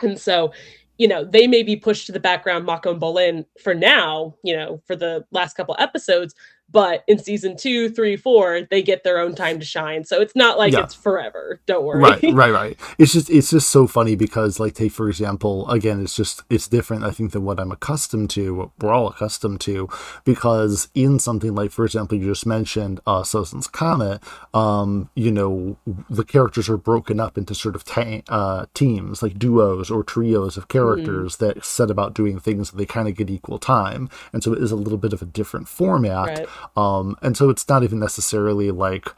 and 0.02 0.20
so, 0.20 0.54
you 0.98 1.08
know, 1.08 1.24
they 1.24 1.48
may 1.48 1.64
be 1.64 1.76
pushed 1.76 2.06
to 2.06 2.12
the 2.12 2.20
background, 2.20 2.66
Mako 2.66 2.92
and 2.92 3.02
Bolin 3.02 3.46
for 3.62 3.74
now, 3.74 4.36
you 4.44 4.56
know, 4.56 4.82
for 4.86 4.96
the 4.96 5.26
last 5.32 5.56
couple 5.56 5.76
episodes. 5.80 6.34
But 6.72 7.04
in 7.08 7.20
season 7.20 7.58
two, 7.58 7.90
three, 7.90 8.16
four, 8.16 8.62
they 8.70 8.82
get 8.82 9.04
their 9.04 9.20
own 9.20 9.36
time 9.36 9.60
to 9.60 9.66
shine. 9.66 10.04
So 10.06 10.22
it's 10.22 10.36
not 10.36 10.58
like 10.58 10.74
Yeah. 10.74 10.84
it's 10.84 10.94
forever. 10.96 11.60
Don't 11.66 11.84
worry. 11.86 12.00
right 12.02 12.22
right 12.34 12.52
right 12.54 12.80
it's 12.98 13.14
just 13.14 13.30
it's 13.30 13.50
just 13.50 13.70
so 13.70 13.88
funny 13.88 14.16
because 14.16 14.60
like 14.60 14.74
take 14.74 14.92
for 14.92 15.10
example 15.10 15.70
again 15.70 16.02
it's 16.02 16.16
just 16.16 16.44
it's 16.50 16.68
different 16.68 17.04
i 17.04 17.12
think 17.12 17.32
than 17.32 17.44
what 17.44 17.60
i'm 17.60 17.72
accustomed 17.72 18.30
to 18.30 18.54
what 18.56 18.70
we're 18.80 18.92
all 18.94 19.08
accustomed 19.10 19.60
to 19.62 19.88
because 20.24 20.90
in 20.96 21.20
something 21.20 21.54
like 21.56 21.72
for 21.72 21.86
example 21.86 22.18
you 22.18 22.26
just 22.26 22.46
mentioned 22.46 23.00
uh 23.06 23.22
Sozin's 23.24 23.68
comet 23.68 24.22
um 24.54 25.10
you 25.16 25.32
know 25.32 25.78
the 26.10 26.24
characters 26.24 26.70
are 26.70 26.78
broken 26.78 27.20
up 27.20 27.38
into 27.38 27.54
sort 27.56 27.76
of 27.76 27.84
ta- 27.84 28.22
uh 28.30 28.66
teams 28.74 29.22
like 29.22 29.38
duos 29.38 29.90
or 29.92 30.04
trios 30.04 30.58
of 30.58 30.68
characters 30.68 31.38
that 31.38 31.64
set 31.66 31.90
about 31.92 32.14
doing 32.14 32.40
things 32.40 32.72
that 32.72 32.78
they 32.78 32.86
kind 32.86 33.08
of 33.08 33.16
get 33.16 33.30
equal 33.30 33.60
time 33.60 34.10
and 34.34 34.44
so 34.44 34.54
it 34.54 34.62
is 34.62 34.72
a 34.72 34.76
little 34.76 34.98
bit 34.98 35.14
of 35.14 35.22
a 35.22 35.26
different 35.26 35.68
format 35.68 36.28
Right. 36.40 36.48
Um 36.76 37.16
and 37.22 37.36
so 37.38 37.50
it's 37.50 37.68
not 37.68 37.84
even 37.84 38.00
necessarily 38.00 38.72
like 38.72 39.10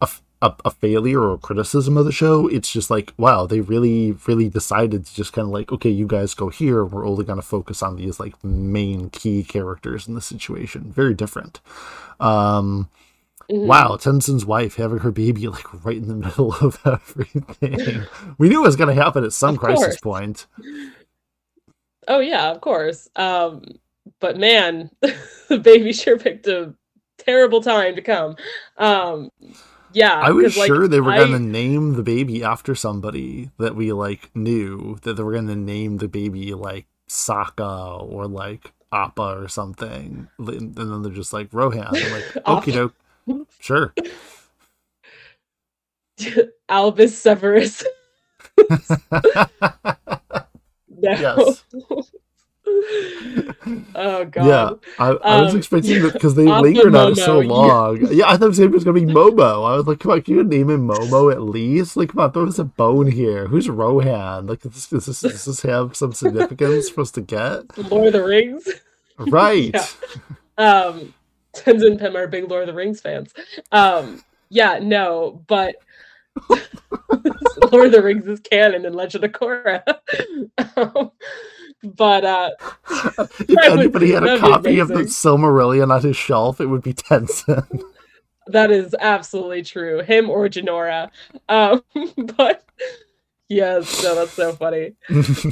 a, 0.00 0.08
a, 0.42 0.54
a 0.64 0.70
failure 0.70 1.20
or 1.20 1.34
a 1.34 1.38
criticism 1.38 1.96
of 1.96 2.04
the 2.04 2.12
show. 2.12 2.46
It's 2.46 2.70
just 2.72 2.90
like, 2.90 3.12
wow, 3.16 3.46
they 3.46 3.60
really, 3.60 4.12
really 4.26 4.48
decided 4.48 5.04
to 5.06 5.14
just 5.14 5.32
kind 5.32 5.46
of 5.46 5.52
like, 5.52 5.72
okay, 5.72 5.90
you 5.90 6.06
guys 6.06 6.34
go 6.34 6.48
here. 6.48 6.84
We're 6.84 7.06
only 7.06 7.24
going 7.24 7.40
to 7.40 7.46
focus 7.46 7.82
on 7.82 7.96
these 7.96 8.20
like 8.20 8.42
main 8.44 9.10
key 9.10 9.42
characters 9.42 10.06
in 10.06 10.14
the 10.14 10.20
situation. 10.20 10.92
Very 10.92 11.14
different. 11.14 11.60
Um, 12.20 12.88
Mhm. 13.50 13.64
Wow, 13.66 13.96
Tenzin's 13.96 14.44
wife 14.44 14.76
having 14.76 14.98
her 14.98 15.10
baby 15.10 15.48
like 15.56 15.84
right 15.84 15.96
in 15.96 16.06
the 16.08 16.14
middle 16.14 16.52
of 16.54 16.78
everything. 16.84 18.02
we 18.36 18.48
knew 18.50 18.62
it 18.62 18.66
was 18.66 18.76
going 18.76 18.94
to 18.94 19.02
happen 19.02 19.24
at 19.24 19.32
some 19.32 19.56
crisis 19.56 19.98
point. 19.98 20.44
Oh 22.06 22.20
yeah, 22.20 22.50
of 22.50 22.60
course. 22.60 23.08
Um, 23.16 23.64
but 24.20 24.36
man, 24.38 24.90
the 25.48 25.58
baby 25.58 25.92
sure 25.92 26.18
picked 26.18 26.46
a 26.46 26.74
terrible 27.18 27.60
time 27.62 27.96
to 27.96 28.02
come. 28.02 28.36
Um, 28.76 29.30
yeah, 29.92 30.14
I 30.14 30.30
was 30.30 30.56
like, 30.56 30.66
sure 30.66 30.86
they 30.86 31.00
were 31.00 31.12
I- 31.12 31.18
going 31.18 31.32
to 31.32 31.38
name 31.38 31.94
the 31.94 32.02
baby 32.02 32.42
after 32.44 32.74
somebody 32.74 33.50
that 33.58 33.74
we 33.74 33.92
like 33.92 34.30
knew 34.34 34.98
that 35.02 35.14
they 35.14 35.22
were 35.22 35.32
going 35.32 35.46
to 35.48 35.56
name 35.56 35.98
the 35.98 36.08
baby 36.08 36.54
like 36.54 36.86
Sokka 37.08 38.02
or 38.02 38.26
like 38.26 38.72
Appa 38.92 39.22
or 39.40 39.48
something, 39.48 40.28
and 40.38 40.74
then 40.74 41.02
they're 41.02 41.12
just 41.12 41.32
like 41.32 41.48
Rohan. 41.52 41.86
I'm 41.86 42.12
like, 42.12 42.24
okie 42.46 42.72
doke, 42.72 42.94
sure. 43.60 43.94
Albus 46.68 47.16
Severus. 47.18 47.84
No. 51.00 51.12
Yes. 51.46 51.64
oh 53.94 54.24
god. 54.30 54.46
yeah, 54.46 54.70
I, 54.98 55.08
I 55.10 55.40
was 55.42 55.52
Um, 55.52 55.58
expecting 55.58 56.02
that 56.02 56.12
because 56.12 56.34
they 56.34 56.44
lingered 56.60 56.94
on 56.94 57.12
it 57.12 57.16
so 57.16 57.42
Momo, 57.42 57.44
yeah. 57.44 57.48
long. 57.52 58.12
Yeah, 58.14 58.28
I 58.28 58.36
thought 58.36 58.48
his 58.48 58.60
name 58.60 58.70
was 58.72 58.84
gonna 58.84 59.00
be 59.00 59.06
Momo. 59.06 59.68
I 59.70 59.76
was 59.76 59.86
like, 59.86 60.00
come 60.00 60.12
on, 60.12 60.22
can 60.22 60.34
you 60.36 60.44
name 60.44 60.70
him 60.70 60.88
Momo 60.88 61.32
at 61.32 61.42
least? 61.42 61.96
Like, 61.96 62.10
come 62.10 62.20
on, 62.20 62.32
throw 62.32 62.46
us 62.46 62.58
a 62.58 62.64
bone 62.64 63.10
here. 63.10 63.46
Who's 63.46 63.68
Rohan? 63.68 64.46
Like, 64.46 64.60
does 64.62 64.72
this, 64.72 64.86
does 64.88 65.06
this, 65.06 65.20
does 65.20 65.44
this 65.44 65.62
have 65.62 65.96
some 65.96 66.12
significance 66.12 66.88
for 66.88 67.00
us 67.02 67.10
to 67.12 67.20
get? 67.20 67.76
Lord 67.90 68.08
of 68.08 68.12
the 68.14 68.24
Rings. 68.24 68.68
Right. 69.18 69.74
Yeah. 70.58 70.82
Um, 70.86 71.14
Tenzin 71.54 71.86
and 71.92 72.00
Pim 72.00 72.16
are 72.16 72.26
big 72.26 72.50
Lord 72.50 72.62
of 72.62 72.74
the 72.74 72.74
Rings 72.74 73.00
fans. 73.00 73.32
Um, 73.72 74.22
yeah, 74.48 74.80
no, 74.82 75.42
but 75.46 75.76
Lord 77.72 77.86
of 77.86 77.92
the 77.92 78.02
Rings 78.02 78.26
is 78.26 78.40
canon 78.40 78.84
in 78.84 78.92
Legend 78.92 79.24
of 79.24 79.32
Korra. 79.32 79.82
um, 80.76 81.10
but 81.82 82.24
uh, 82.24 82.50
if 83.40 83.58
anybody 83.64 84.12
had 84.12 84.24
a 84.24 84.38
copy 84.38 84.78
of 84.78 84.88
the. 84.88 84.94
Silmarillion 85.08 85.92
on 85.94 86.02
his 86.02 86.16
shelf, 86.16 86.60
it 86.60 86.66
would 86.66 86.82
be 86.82 86.92
Tenzin. 86.94 87.82
that 88.46 88.70
is 88.70 88.94
absolutely 89.00 89.62
true. 89.62 90.02
Him 90.02 90.30
or 90.30 90.48
Jinora. 90.48 91.10
Um, 91.48 91.82
but 92.36 92.64
yes, 93.48 94.02
no, 94.02 94.14
that's 94.14 94.32
so 94.32 94.52
funny. 94.52 94.94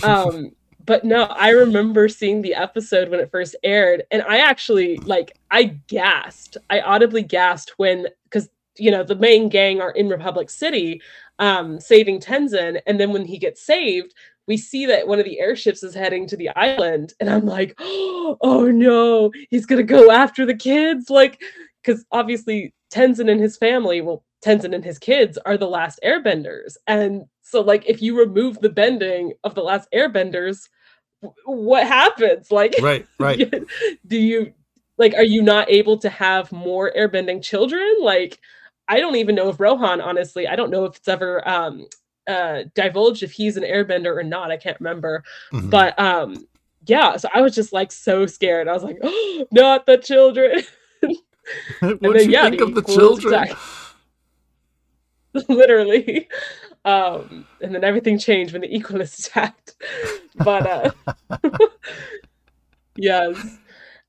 um 0.03 0.53
but 0.87 1.05
no, 1.05 1.25
I 1.25 1.51
remember 1.51 2.09
seeing 2.09 2.41
the 2.41 2.55
episode 2.55 3.09
when 3.09 3.19
it 3.19 3.31
first 3.31 3.57
aired, 3.65 4.05
and 4.13 4.23
I 4.23 4.39
actually 4.39 4.99
like 4.99 5.37
I 5.51 5.65
gasped. 5.89 6.57
I 6.71 6.81
audibly 6.81 7.23
gasped 7.23 7.75
when 7.77 8.07
because 8.25 8.49
you 8.79 8.93
know 8.93 9.03
the 9.03 9.17
main 9.17 9.49
gang 9.49 9.81
are 9.81 9.91
in 9.91 10.09
Republic 10.09 10.49
City, 10.49 11.03
um, 11.41 11.81
saving 11.81 12.21
Tenzin, 12.21 12.81
and 12.87 13.01
then 13.01 13.13
when 13.13 13.25
he 13.25 13.37
gets 13.37 13.61
saved, 13.63 14.15
we 14.47 14.57
see 14.57 14.87
that 14.87 15.09
one 15.09 15.19
of 15.19 15.25
the 15.25 15.41
airships 15.41 15.83
is 15.83 15.95
heading 15.95 16.27
to 16.29 16.37
the 16.37 16.51
island, 16.51 17.15
and 17.21 17.29
I'm 17.29 17.47
like, 17.47 17.75
oh 17.81 18.71
no, 18.73 19.33
he's 19.51 19.67
gonna 19.67 19.83
go 19.83 20.11
after 20.11 20.47
the 20.47 20.55
kids, 20.55 21.11
like 21.11 21.41
because 21.83 22.05
obviously 22.11 22.75
Tenzin 22.93 23.31
and 23.31 23.41
his 23.41 23.57
family, 23.57 24.01
well, 24.01 24.25
Tenzin 24.45 24.75
and 24.75 24.85
his 24.85 24.99
kids 24.99 25.39
are 25.39 25.57
the 25.57 25.69
last 25.69 25.99
airbenders. 26.05 26.77
And 26.87 27.25
so 27.43 27.61
like 27.61 27.85
if 27.87 28.03
you 28.03 28.19
remove 28.19 28.61
the 28.61 28.69
bending 28.69 29.33
of 29.45 29.55
the 29.55 29.63
last 29.63 29.89
airbenders, 29.95 30.69
what 31.45 31.87
happens? 31.87 32.51
Like 32.51 32.75
Right, 32.83 33.07
right. 33.19 33.53
do 34.07 34.19
you 34.19 34.53
like 34.99 35.15
are 35.15 35.25
you 35.25 35.43
not 35.43 35.71
able 35.71 35.99
to 35.99 36.09
have 36.09 36.53
more 36.53 36.93
airbending 36.97 37.43
children? 37.43 37.97
Like 38.01 38.39
I 38.89 39.01
don't 39.01 39.17
even 39.17 39.35
know 39.35 39.49
if 39.49 39.59
Rohan, 39.59 40.01
honestly, 40.01 40.47
I 40.47 40.55
don't 40.55 40.71
know 40.71 40.85
if 40.85 40.97
it's 40.97 41.09
ever 41.09 41.47
um 41.49 41.87
uh 42.27 42.65
divulged 42.75 43.23
if 43.23 43.33
he's 43.33 43.57
an 43.57 43.63
airbender 43.63 44.17
or 44.17 44.23
not. 44.23 44.51
I 44.51 44.57
can't 44.57 44.79
remember. 44.81 45.23
Mm-hmm. 45.53 45.71
But 45.71 45.99
um 45.99 46.47
yeah, 46.87 47.17
so 47.17 47.29
I 47.35 47.41
was 47.41 47.55
just 47.55 47.73
like 47.73 47.91
so 47.91 48.27
scared. 48.27 48.69
I 48.69 48.73
was 48.73 48.85
like, 48.85 48.99
oh, 49.03 49.47
not 49.51 49.87
the 49.87 49.99
children. 49.99 50.63
what 51.81 52.01
do 52.01 52.25
you 52.25 52.31
yeah, 52.31 52.49
think 52.49 52.61
of 52.61 52.75
the 52.75 52.83
children? 52.83 53.49
Literally. 55.49 56.29
Um, 56.85 57.47
and 57.61 57.75
then 57.75 57.83
everything 57.83 58.19
changed 58.19 58.53
when 58.53 58.63
the 58.63 58.69
Equalist 58.69 59.27
attacked. 59.27 59.75
But 60.37 60.67
uh 60.67 61.49
yes. 62.97 63.59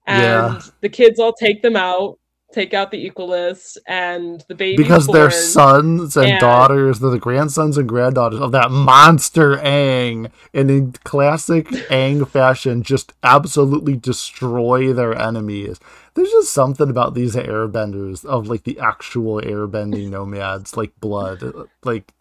And 0.05 0.53
yeah. 0.53 0.61
the 0.81 0.89
kids 0.89 1.19
all 1.19 1.33
take 1.33 1.61
them 1.61 1.77
out 1.77 2.19
take 2.57 2.73
out 2.73 2.89
the 2.89 3.07
equalists 3.07 3.77
and 3.85 4.43
the 4.47 4.55
baby 4.55 4.81
because 4.81 5.05
they're 5.05 5.29
sons 5.29 6.17
and, 6.17 6.27
and, 6.27 6.39
daughters 6.39 6.99
they're 6.99 7.11
the 7.11 7.19
grandsons 7.19 7.77
and 7.77 7.87
granddaughters 7.87 8.39
of 8.39 8.51
that 8.51 8.71
monster 8.71 9.57
Aang, 9.57 10.31
and 10.55 10.71
in 10.71 10.91
classic 11.03 11.67
Aang 11.67 12.27
fashion 12.27 12.81
just 12.81 13.13
absolutely 13.21 13.95
destroy 13.95 14.91
their 14.91 15.15
enemies. 15.15 15.79
There's 16.15 16.31
just 16.31 16.51
something 16.51 16.89
about 16.89 17.13
these 17.13 17.35
airbenders 17.35 18.25
of 18.25 18.47
like 18.47 18.63
the 18.63 18.79
actual 18.79 19.39
airbending 19.39 20.09
nomads 20.09 20.75
like 20.75 20.99
blood 20.99 21.43
like 21.83 22.11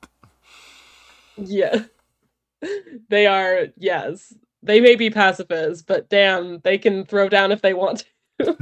yeah. 1.39 1.85
They 3.09 3.27
are 3.27 3.69
yes. 3.79 4.35
They 4.63 4.81
may 4.81 4.97
be 4.97 5.09
pacifists 5.09 5.83
but 5.83 6.11
damn 6.11 6.61
they 6.61 6.77
can 6.77 7.07
throw 7.07 7.31
down 7.31 7.53
if 7.53 7.63
they 7.63 7.73
want 7.73 8.05
to. 8.41 8.57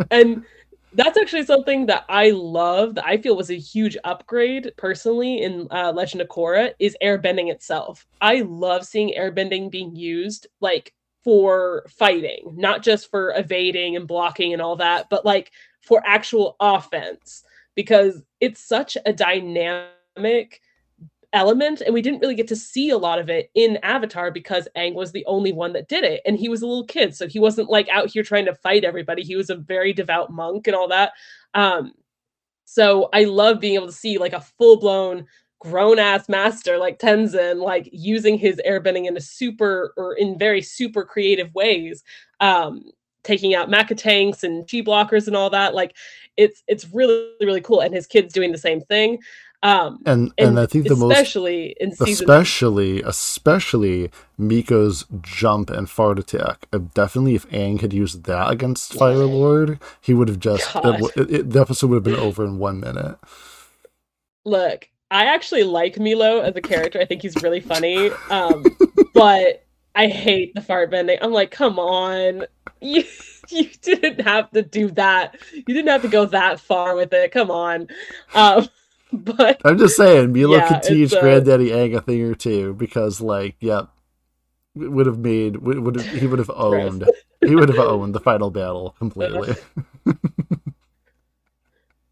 And 0.10 0.44
that's 0.92 1.18
actually 1.18 1.44
something 1.44 1.86
that 1.86 2.04
I 2.08 2.30
love 2.30 2.94
that 2.94 3.06
I 3.06 3.18
feel 3.18 3.36
was 3.36 3.50
a 3.50 3.58
huge 3.58 3.96
upgrade 4.04 4.72
personally 4.76 5.42
in 5.42 5.68
uh, 5.70 5.92
Legend 5.92 6.22
of 6.22 6.28
Korra 6.28 6.72
is 6.78 6.96
airbending 7.02 7.50
itself. 7.50 8.06
I 8.20 8.40
love 8.40 8.86
seeing 8.86 9.14
airbending 9.16 9.70
being 9.70 9.94
used 9.94 10.46
like 10.60 10.94
for 11.22 11.84
fighting, 11.88 12.54
not 12.56 12.82
just 12.82 13.10
for 13.10 13.34
evading 13.36 13.96
and 13.96 14.08
blocking 14.08 14.52
and 14.52 14.62
all 14.62 14.76
that, 14.76 15.10
but 15.10 15.26
like 15.26 15.52
for 15.82 16.02
actual 16.06 16.56
offense 16.60 17.44
because 17.74 18.22
it's 18.40 18.60
such 18.60 18.96
a 19.04 19.12
dynamic 19.12 20.60
element 21.32 21.82
and 21.82 21.92
we 21.92 22.00
didn't 22.00 22.20
really 22.20 22.34
get 22.34 22.48
to 22.48 22.56
see 22.56 22.88
a 22.88 22.96
lot 22.96 23.18
of 23.18 23.28
it 23.28 23.50
in 23.54 23.78
avatar 23.82 24.30
because 24.30 24.66
Aang 24.76 24.94
was 24.94 25.12
the 25.12 25.26
only 25.26 25.52
one 25.52 25.74
that 25.74 25.88
did 25.88 26.02
it 26.02 26.22
and 26.24 26.38
he 26.38 26.48
was 26.48 26.62
a 26.62 26.66
little 26.66 26.86
kid 26.86 27.14
so 27.14 27.26
he 27.26 27.38
wasn't 27.38 27.68
like 27.68 27.88
out 27.90 28.08
here 28.08 28.22
trying 28.22 28.46
to 28.46 28.54
fight 28.54 28.82
everybody. 28.84 29.22
He 29.22 29.36
was 29.36 29.50
a 29.50 29.56
very 29.56 29.92
devout 29.92 30.32
monk 30.32 30.66
and 30.66 30.74
all 30.74 30.88
that. 30.88 31.12
Um 31.54 31.92
so 32.64 33.08
i 33.14 33.24
love 33.24 33.60
being 33.60 33.74
able 33.74 33.86
to 33.86 33.92
see 33.92 34.18
like 34.18 34.34
a 34.34 34.40
full-blown 34.40 35.26
grown 35.58 35.98
ass 35.98 36.28
master 36.28 36.76
like 36.76 36.98
Tenzin 36.98 37.62
like 37.62 37.88
using 37.92 38.36
his 38.36 38.60
airbending 38.66 39.06
in 39.06 39.16
a 39.16 39.20
super 39.20 39.92
or 39.96 40.14
in 40.14 40.38
very 40.38 40.62
super 40.62 41.04
creative 41.04 41.52
ways 41.54 42.04
um 42.40 42.84
taking 43.28 43.54
out 43.54 43.68
mecha 43.68 43.96
tanks 43.96 44.42
and 44.42 44.68
chi 44.70 44.78
blockers 44.78 45.26
and 45.26 45.36
all 45.36 45.50
that. 45.50 45.74
Like 45.74 45.96
it's 46.36 46.62
it's 46.66 46.88
really 46.92 47.30
really 47.40 47.60
cool 47.60 47.80
and 47.80 47.94
his 47.94 48.06
kids 48.06 48.32
doing 48.32 48.52
the 48.52 48.58
same 48.58 48.80
thing 48.80 49.18
um, 49.62 50.00
and, 50.06 50.32
and, 50.38 50.50
and 50.50 50.60
I 50.60 50.66
think 50.66 50.86
the 50.86 50.94
most 50.94 51.12
especially 51.12 51.74
in 51.80 51.90
season 51.90 52.12
especially 52.12 53.02
especially 53.02 54.10
Meelo's 54.38 55.04
jump 55.20 55.70
and 55.70 55.90
fart 55.90 56.18
attack. 56.18 56.68
Definitely, 56.94 57.34
if 57.34 57.48
Aang 57.50 57.80
had 57.80 57.92
used 57.92 58.24
that 58.24 58.50
against 58.50 58.94
Fire 58.94 59.16
Lord, 59.16 59.80
he 60.00 60.14
would 60.14 60.28
have 60.28 60.38
just 60.38 60.70
it, 60.76 61.16
it, 61.16 61.50
the 61.50 61.60
episode 61.60 61.90
would 61.90 61.96
have 61.96 62.04
been 62.04 62.14
over 62.14 62.44
in 62.44 62.58
one 62.58 62.78
minute. 62.78 63.18
Look, 64.44 64.88
I 65.10 65.24
actually 65.26 65.64
like 65.64 65.96
Meelo 65.96 66.42
as 66.42 66.54
a 66.54 66.60
character. 66.60 67.00
I 67.00 67.04
think 67.04 67.22
he's 67.22 67.42
really 67.42 67.60
funny. 67.60 68.10
Um, 68.30 68.64
but 69.14 69.64
I 69.94 70.06
hate 70.06 70.54
the 70.54 70.60
fart 70.60 70.90
bending. 70.90 71.18
I'm 71.20 71.32
like, 71.32 71.50
come 71.50 71.78
on. 71.78 72.44
You, 72.80 73.02
you 73.48 73.68
didn't 73.82 74.20
have 74.20 74.52
to 74.52 74.62
do 74.62 74.92
that. 74.92 75.36
You 75.52 75.64
didn't 75.64 75.88
have 75.88 76.02
to 76.02 76.08
go 76.08 76.26
that 76.26 76.60
far 76.60 76.94
with 76.94 77.12
it. 77.12 77.32
Come 77.32 77.50
on. 77.50 77.88
Um, 78.36 78.68
but 79.12 79.60
I'm 79.64 79.78
just 79.78 79.96
saying, 79.96 80.32
Meelo 80.32 80.58
yeah, 80.58 80.68
could 80.68 80.82
teach 80.82 81.14
uh, 81.14 81.20
Granddaddy 81.20 81.70
Aang 81.70 81.96
a 81.96 82.00
thing 82.00 82.22
or 82.22 82.34
two 82.34 82.74
because, 82.74 83.20
like, 83.20 83.56
yep, 83.60 83.88
would 84.74 85.06
have 85.06 85.18
made 85.18 85.56
would, 85.58 85.96
have, 85.96 86.06
he 86.06 86.26
would 86.26 86.38
have 86.38 86.50
owned 86.54 87.08
he 87.46 87.54
would 87.54 87.68
have 87.68 87.78
owned 87.78 88.14
the 88.14 88.20
final 88.20 88.50
battle 88.50 88.94
completely. 88.98 89.54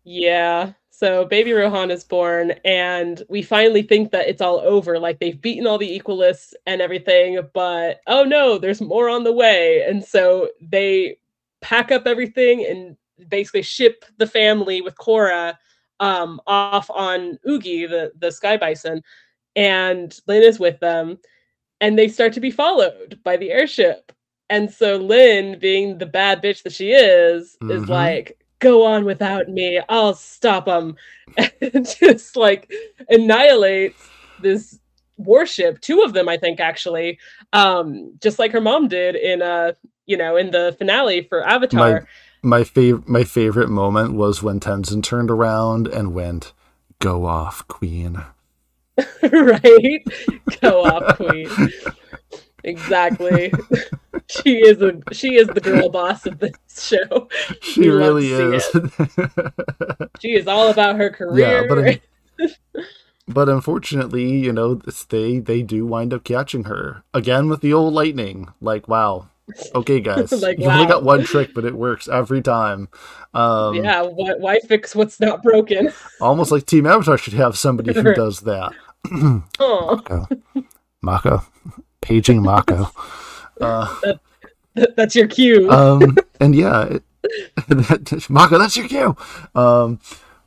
yeah. 0.05 0.73
So 0.91 1.27
baby 1.27 1.53
Rohan 1.53 1.91
is 1.91 2.05
born, 2.05 2.53
and 2.65 3.23
we 3.29 3.43
finally 3.43 3.83
think 3.83 4.13
that 4.13 4.29
it's 4.29 4.41
all 4.41 4.61
over. 4.61 4.99
Like 4.99 5.19
they've 5.19 5.41
beaten 5.41 5.67
all 5.67 5.79
the 5.79 6.01
equalists 6.01 6.55
and 6.65 6.81
everything, 6.81 7.39
but 7.53 8.01
oh 8.07 8.25
no, 8.25 8.57
there's 8.57 8.81
more 8.81 9.11
on 9.11 9.25
the 9.25 9.33
way. 9.33 9.85
And 9.87 10.03
so 10.03 10.49
they 10.61 11.19
pack 11.61 11.91
up 11.91 12.07
everything 12.07 12.65
and 12.65 12.97
basically 13.29 13.63
ship 13.63 14.05
the 14.17 14.27
family 14.27 14.81
with 14.81 14.97
Korra 14.97 15.57
um, 16.01 16.41
off 16.47 16.91
on 16.91 17.39
Oogi, 17.47 17.89
the, 17.89 18.13
the 18.19 18.31
sky 18.31 18.57
bison, 18.57 19.03
and 19.55 20.19
Lin 20.27 20.43
is 20.43 20.59
with 20.59 20.79
them, 20.81 21.19
and 21.81 21.99
they 21.99 22.09
start 22.09 22.33
to 22.35 22.41
be 22.41 22.51
followed 22.51 23.19
by 23.25 23.37
the 23.37 23.51
airship. 23.51 24.13
And 24.49 24.71
so 24.71 24.97
Lin, 24.97 25.59
being 25.59 25.99
the 25.99 26.07
bad 26.07 26.43
bitch 26.43 26.63
that 26.63 26.73
she 26.73 26.93
is, 26.93 27.57
mm-hmm. 27.63 27.71
is 27.71 27.89
like, 27.89 28.39
go 28.59 28.85
on 28.85 29.05
without 29.05 29.49
me, 29.49 29.81
I'll 29.89 30.15
stop 30.15 30.67
them. 30.67 30.97
And 31.61 31.87
just 31.87 32.37
like 32.37 32.71
annihilates 33.09 34.09
this 34.41 34.79
warship, 35.17 35.81
two 35.81 36.03
of 36.03 36.13
them, 36.13 36.29
I 36.29 36.37
think, 36.37 36.61
actually, 36.61 37.19
um, 37.53 38.15
just 38.23 38.39
like 38.39 38.53
her 38.53 38.61
mom 38.61 38.89
did 38.89 39.17
in 39.17 39.43
uh, 39.43 39.73
you 40.07 40.17
know, 40.17 40.37
in 40.37 40.51
the 40.51 40.75
finale 40.79 41.23
for 41.23 41.47
Avatar. 41.47 42.07
My 42.47 42.65
favorite 42.65 43.09
my 43.09 43.25
favorite 43.25 43.69
moment 43.69 44.15
was 44.15 44.43
when 44.43 44.61
Tenzin 44.61 45.03
turned 45.03 45.31
around 45.31 45.89
and 45.89 46.15
went, 46.15 46.53
"Go 47.01 47.27
off, 47.27 47.67
Queen." 47.69 48.23
right? 49.23 50.03
Go 50.63 50.85
off, 50.85 51.17
Queen. 51.17 51.51
exactly. 52.65 53.53
she 54.29 54.59
is 54.59 54.81
a 54.81 54.93
she 55.13 55.35
is 55.35 55.49
the 55.49 55.61
girl 55.61 55.89
boss 55.89 56.25
of 56.25 56.39
this 56.39 56.55
show. 56.71 57.29
She 57.61 57.81
we 57.81 57.89
really 57.89 58.33
is. 58.33 58.65
she 60.21 60.35
is 60.35 60.47
all 60.47 60.71
about 60.71 60.97
her 60.97 61.11
career. 61.11 61.67
Yeah, 61.69 61.99
but 62.39 62.51
but 63.29 63.49
unfortunately, 63.49 64.37
you 64.39 64.53
know, 64.53 64.81
they 65.09 65.41
they 65.41 65.63
do 65.63 65.85
wind 65.85 66.15
up 66.15 66.23
catching 66.23 66.65
her 66.65 67.03
again 67.13 67.49
with 67.49 67.61
the 67.61 67.73
old 67.73 67.93
lightning. 67.93 68.49
Like, 68.61 68.87
wow, 68.89 69.29
okay, 69.75 70.01
guys, 70.01 70.33
like, 70.33 70.59
you 70.59 70.67
wow. 70.67 70.75
only 70.75 70.87
got 70.87 71.05
one 71.05 71.25
trick, 71.25 71.53
but 71.55 71.65
it 71.65 71.75
works 71.75 72.09
every 72.09 72.43
time. 72.43 72.89
Um, 73.35 73.75
yeah, 73.75 74.03
why, 74.03 74.35
why, 74.39 74.61
fix 74.61 74.95
what's 74.95 75.21
not 75.21 75.43
broken? 75.43 75.93
almost 76.21 76.51
like 76.51 76.67
Team 76.67 76.87
Avatar 76.87 77.19
should 77.19 77.35
have 77.35 77.57
somebody 77.59 77.93
who 77.93 78.15
does 78.15 78.41
that. 78.41 78.73
Mako. 79.11 80.27
Mako. 81.03 81.43
Paging 82.01 82.43
Mako. 82.43 82.91
Uh, 83.61 84.01
that, 84.03 84.21
that, 84.75 84.97
that's 84.97 85.17
your 85.17 85.29
cue. 85.29 85.71
um, 85.71 86.17
and 86.41 86.55
yeah, 86.55 86.85
it, 86.85 88.31
Mako, 88.31 88.59
that's 88.59 88.77
your 88.77 88.89
cue. 88.89 89.17
Um, 89.55 90.01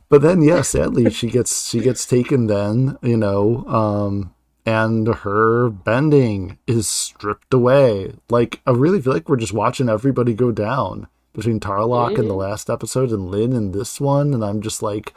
but 0.10 0.24
then, 0.24 0.42
yeah, 0.42 0.62
sadly, 0.64 1.12
she 1.12 1.30
gets 1.30 1.70
she 1.70 1.80
gets 1.80 2.06
taken. 2.06 2.48
Then 2.48 2.98
you 3.04 3.18
know, 3.18 3.66
um, 3.68 4.34
and 4.70 5.08
her 5.08 5.68
bending 5.70 6.60
is 6.68 6.88
stripped 6.88 7.56
away. 7.56 8.14
Like 8.30 8.62
I 8.68 8.72
really 8.72 9.02
feel 9.02 9.14
like 9.14 9.28
we're 9.28 9.38
just 9.38 9.54
watching 9.54 9.90
everybody 9.90 10.36
go 10.36 10.52
down 10.52 11.08
between 11.34 11.60
Tarlok 11.60 12.16
mm. 12.16 12.20
in 12.20 12.28
the 12.28 12.36
last 12.36 12.70
episode 12.70 13.10
and 13.10 13.32
Lin 13.32 13.54
in 13.54 13.72
this 13.72 14.00
one, 14.00 14.32
and 14.32 14.46
I'm 14.46 14.62
just 14.62 14.84
like, 14.84 15.16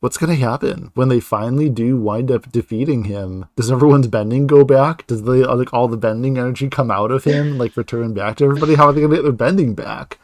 what's 0.00 0.16
going 0.16 0.30
to 0.34 0.42
happen 0.42 0.90
when 0.94 1.08
they 1.08 1.20
finally 1.20 1.68
do 1.68 1.98
wind 1.98 2.30
up 2.30 2.50
defeating 2.50 3.04
him? 3.04 3.44
Does 3.56 3.70
everyone's 3.70 4.06
bending 4.06 4.46
go 4.46 4.64
back? 4.64 5.06
Does 5.06 5.24
the 5.24 5.46
like 5.54 5.74
all 5.74 5.88
the 5.88 5.98
bending 5.98 6.38
energy 6.38 6.70
come 6.70 6.90
out 6.90 7.10
of 7.10 7.24
him, 7.24 7.58
like 7.58 7.76
return 7.76 8.14
back 8.14 8.38
to 8.38 8.44
everybody? 8.44 8.76
How 8.76 8.86
are 8.86 8.92
they 8.94 9.00
going 9.02 9.10
to 9.10 9.16
get 9.16 9.22
their 9.22 9.32
bending 9.32 9.74
back? 9.74 10.18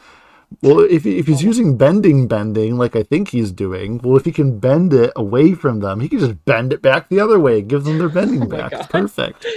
Well, 0.63 0.81
if 0.81 1.07
if 1.07 1.27
he's 1.27 1.43
oh. 1.43 1.47
using 1.47 1.77
bending, 1.77 2.29
bending 2.29 2.77
like 2.77 2.97
I 2.97 3.03
think 3.03 3.29
he's 3.29 3.53
doing, 3.53 3.99
well, 4.03 4.17
if 4.17 4.25
he 4.25 4.33
can 4.33 4.59
bend 4.59 4.93
it 4.93 5.13
away 5.17 5.55
from 5.55 5.81
them, 5.81 6.01
he 6.01 6.09
can 6.09 6.19
just 6.19 6.45
bend 6.45 6.73
it 6.73 6.83
back 6.83 7.09
the 7.09 7.21
other 7.21 7.39
way, 7.39 7.63
give 7.63 7.85
them 7.85 7.99
their 7.99 8.09
bending 8.19 8.43
Oh 8.45 8.47
back. 8.47 8.73
It's 8.73 8.83
God. 8.83 8.91
perfect. 8.91 9.47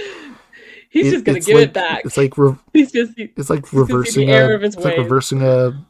He's 0.90 1.08
It- 1.08 1.10
just 1.10 1.24
gonna 1.26 1.40
give 1.40 1.54
like- 1.56 1.64
it 1.68 1.72
back. 1.74 2.04
It's 2.06 2.16
like 2.16 2.38
re- 2.38 2.56
He's 2.72 2.90
just 2.92 3.12
it's 3.16 3.50
like 3.50 3.68
He's 3.68 3.84
gonna 3.86 4.04
see 4.06 4.24
the 4.24 4.32
reversing 4.32 4.62
a, 4.62 4.66
it's 4.66 4.76
like 4.76 4.96
reversing 4.96 5.42
a 5.42 5.84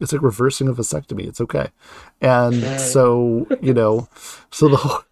it's 0.00 0.12
like 0.12 0.22
reversing 0.22 0.66
a 0.68 0.72
vasectomy 0.72 1.28
it's 1.28 1.40
okay 1.40 1.68
and 2.20 2.80
so 2.80 3.46
you 3.60 3.72
know 3.72 4.08
so 4.50 4.66
the 4.68 4.76
whole, 4.78 5.02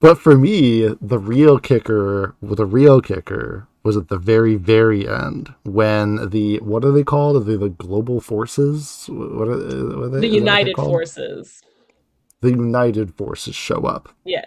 but 0.00 0.18
for 0.18 0.36
me 0.36 0.88
the 1.00 1.20
real 1.20 1.60
kicker 1.60 2.34
the 2.42 2.66
real 2.66 3.00
kicker 3.00 3.68
was 3.82 3.96
at 3.96 4.08
the 4.08 4.18
very 4.18 4.56
very 4.56 5.08
end 5.08 5.54
when 5.64 6.30
the 6.30 6.58
what 6.58 6.84
are 6.84 6.92
they 6.92 7.04
called 7.04 7.36
are 7.36 7.40
they 7.40 7.56
the 7.56 7.68
global 7.70 8.20
forces 8.20 9.06
what 9.08 9.48
are, 9.48 9.56
what 9.96 10.04
are 10.04 10.08
they, 10.10 10.20
the 10.20 10.28
United? 10.28 10.76
Forces. 10.76 11.62
the 12.40 12.50
united 12.50 13.14
forces 13.14 13.54
show 13.54 13.82
up 13.82 14.08
Yeah. 14.24 14.44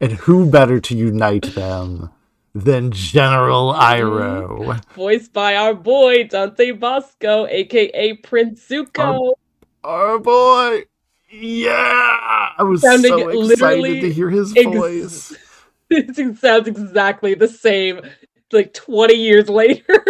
and 0.00 0.12
who 0.12 0.50
better 0.50 0.80
to 0.80 0.96
unite 0.96 1.54
them 1.54 2.10
than 2.54 2.90
general. 2.90 3.72
Iroh 3.74 4.82
Voiced 4.94 5.32
by 5.32 5.54
our 5.56 5.74
boy 5.74 6.24
Dante 6.26 6.72
Bosco, 6.72 7.46
aka 7.46 8.14
Prince 8.14 8.66
Zuko. 8.68 9.34
Our 9.84 10.18
boy. 10.18 10.84
Yeah. 11.30 11.74
I 12.58 12.62
was 12.62 12.80
Sounding 12.80 13.12
so 13.12 13.28
excited 13.50 14.00
to 14.00 14.12
hear 14.12 14.30
his 14.30 14.56
ex- 14.56 14.66
voice. 14.66 15.36
it 15.90 16.38
sounds 16.38 16.66
exactly 16.68 17.34
the 17.34 17.48
same, 17.48 18.00
like 18.52 18.72
20 18.74 19.14
years 19.14 19.48
later. 19.48 19.84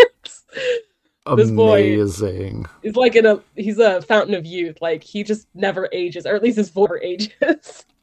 This 1.37 1.51
boy- 1.51 1.95
Amazing. 2.01 2.65
he's 2.83 2.97
like 2.97 3.15
in 3.15 3.27
a 3.27 3.43
he's 3.55 3.79
a 3.79 4.01
fountain 4.01 4.33
of 4.35 4.47
youth. 4.47 4.79
Like 4.81 5.05
he 5.05 5.23
just 5.23 5.47
never 5.55 5.87
ages, 5.93 6.25
or 6.25 6.35
at 6.35 6.43
least 6.43 6.57
his 6.57 6.71
voice 6.71 6.89
ages. 7.03 7.85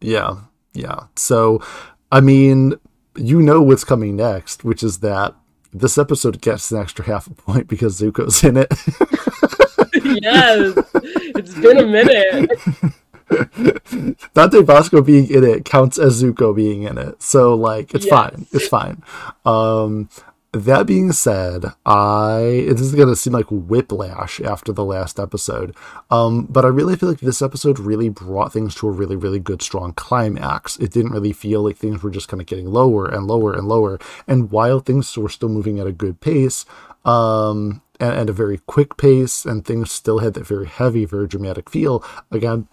Yeah. 0.00 0.36
Yeah. 0.72 1.00
So, 1.16 1.62
I 2.10 2.20
mean, 2.20 2.74
you 3.16 3.42
know 3.42 3.60
what's 3.60 3.84
coming 3.84 4.16
next, 4.16 4.64
which 4.64 4.82
is 4.82 5.00
that 5.00 5.34
this 5.74 5.98
episode 5.98 6.40
gets 6.40 6.70
an 6.72 6.78
extra 6.80 7.04
half 7.04 7.26
a 7.26 7.34
point 7.34 7.68
because 7.68 8.00
Zuko's 8.00 8.42
in 8.42 8.56
it. 8.56 8.72
yes. 10.22 10.74
It's 11.36 11.54
been 11.54 11.76
a 11.76 11.86
minute. 11.86 12.50
Dante 14.34 14.62
Basco 14.62 15.02
being 15.02 15.28
in 15.30 15.44
it 15.44 15.64
counts 15.64 15.98
as 15.98 16.22
Zuko 16.22 16.54
being 16.54 16.82
in 16.82 16.98
it. 16.98 17.22
So 17.22 17.54
like 17.54 17.94
it's 17.94 18.06
Yes. 18.06 18.10
fine. 18.10 18.46
It's 18.52 18.68
fine. 18.68 19.02
Um 19.44 20.08
that 20.52 20.84
being 20.84 21.12
said, 21.12 21.66
I 21.86 22.64
this 22.68 22.80
is 22.80 22.94
gonna 22.96 23.14
seem 23.14 23.32
like 23.34 23.46
whiplash 23.50 24.40
after 24.40 24.72
the 24.72 24.84
last 24.84 25.20
episode. 25.20 25.76
Um, 26.10 26.46
but 26.50 26.64
I 26.64 26.68
really 26.68 26.96
feel 26.96 27.08
like 27.08 27.20
this 27.20 27.40
episode 27.40 27.78
really 27.78 28.08
brought 28.08 28.52
things 28.52 28.74
to 28.76 28.88
a 28.88 28.90
really, 28.90 29.14
really 29.14 29.38
good 29.38 29.62
strong 29.62 29.92
climax. 29.92 30.76
It 30.78 30.90
didn't 30.90 31.12
really 31.12 31.32
feel 31.32 31.62
like 31.62 31.76
things 31.76 32.02
were 32.02 32.10
just 32.10 32.26
kind 32.26 32.40
of 32.40 32.48
getting 32.48 32.66
lower 32.66 33.06
and 33.06 33.28
lower 33.28 33.52
and 33.52 33.68
lower. 33.68 34.00
And 34.26 34.50
while 34.50 34.80
things 34.80 35.16
were 35.16 35.28
still 35.28 35.48
moving 35.50 35.78
at 35.78 35.86
a 35.86 35.92
good 35.92 36.20
pace, 36.20 36.64
um 37.04 37.80
and, 38.00 38.14
and 38.14 38.30
a 38.30 38.32
very 38.32 38.58
quick 38.66 38.96
pace, 38.96 39.44
and 39.44 39.64
things 39.64 39.92
still 39.92 40.18
had 40.18 40.34
that 40.34 40.46
very 40.46 40.66
heavy, 40.66 41.04
very 41.04 41.28
dramatic 41.28 41.70
feel, 41.70 42.02
again, 42.32 42.66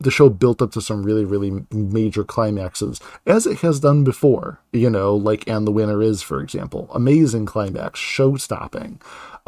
the 0.00 0.10
show 0.10 0.30
built 0.30 0.62
up 0.62 0.72
to 0.72 0.80
some 0.80 1.02
really, 1.02 1.24
really 1.24 1.64
major 1.70 2.24
climaxes, 2.24 3.00
as 3.26 3.46
it 3.46 3.58
has 3.58 3.80
done 3.80 4.02
before, 4.02 4.58
you 4.72 4.88
know, 4.88 5.14
like 5.14 5.46
And 5.46 5.66
the 5.66 5.70
Winner 5.72 6.02
Is, 6.02 6.22
for 6.22 6.40
example. 6.40 6.90
Amazing 6.94 7.44
climax, 7.46 8.00
show 8.00 8.36
stopping. 8.36 9.00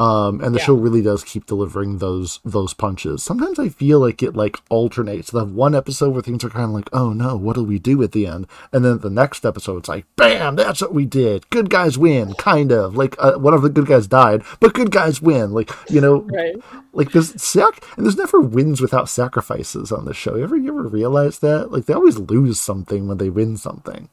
Um, 0.02 0.40
and 0.40 0.54
the 0.54 0.58
Yeah. 0.58 0.64
show 0.66 0.74
really 0.74 1.02
does 1.02 1.22
keep 1.22 1.46
delivering 1.46 1.98
those 1.98 2.40
those 2.44 2.74
punches. 2.74 3.22
Sometimes 3.22 3.58
I 3.58 3.68
feel 3.68 4.00
like 4.00 4.22
it 4.22 4.34
like 4.34 4.56
alternates. 4.68 5.30
They 5.30 5.38
have 5.38 5.52
one 5.52 5.74
episode 5.74 6.10
where 6.12 6.22
things 6.22 6.42
are 6.44 6.48
kind 6.50 6.64
of 6.64 6.70
like, 6.70 6.88
oh 6.92 7.12
no, 7.12 7.36
what 7.36 7.54
do 7.56 7.62
we 7.62 7.78
do 7.78 8.02
at 8.02 8.12
the 8.12 8.26
end? 8.26 8.46
And 8.72 8.84
then 8.84 8.98
the 8.98 9.10
next 9.10 9.44
episode, 9.44 9.76
it's 9.78 9.88
like, 9.88 10.06
bam, 10.16 10.56
that's 10.56 10.80
what 10.80 10.94
we 10.94 11.04
did. 11.04 11.48
Good 11.50 11.70
guys 11.70 11.96
win, 11.98 12.34
kind 12.34 12.72
of 12.72 12.96
like 12.96 13.14
uh, 13.18 13.34
one 13.34 13.54
of 13.54 13.62
the 13.62 13.68
good 13.70 13.86
guys 13.86 14.06
died, 14.06 14.42
but 14.60 14.74
good 14.74 14.90
guys 14.90 15.22
win. 15.22 15.52
Like 15.52 15.70
you 15.88 16.00
know, 16.00 16.22
Right. 16.32 16.56
like 16.92 17.12
there's 17.12 17.40
sac 17.40 17.84
and 17.96 18.04
there's 18.04 18.16
never 18.16 18.40
wins 18.40 18.80
without 18.80 19.08
sacrifices 19.08 19.92
on 19.92 20.04
the 20.06 20.14
show. 20.14 20.36
You 20.36 20.44
ever 20.44 20.56
you 20.56 20.70
ever 20.76 20.88
realize 20.88 21.38
that? 21.40 21.70
Like 21.70 21.86
they 21.86 21.94
always 21.94 22.18
lose 22.18 22.58
something 22.60 23.06
when 23.08 23.18
they 23.18 23.30
win 23.30 23.56
something. 23.56 24.08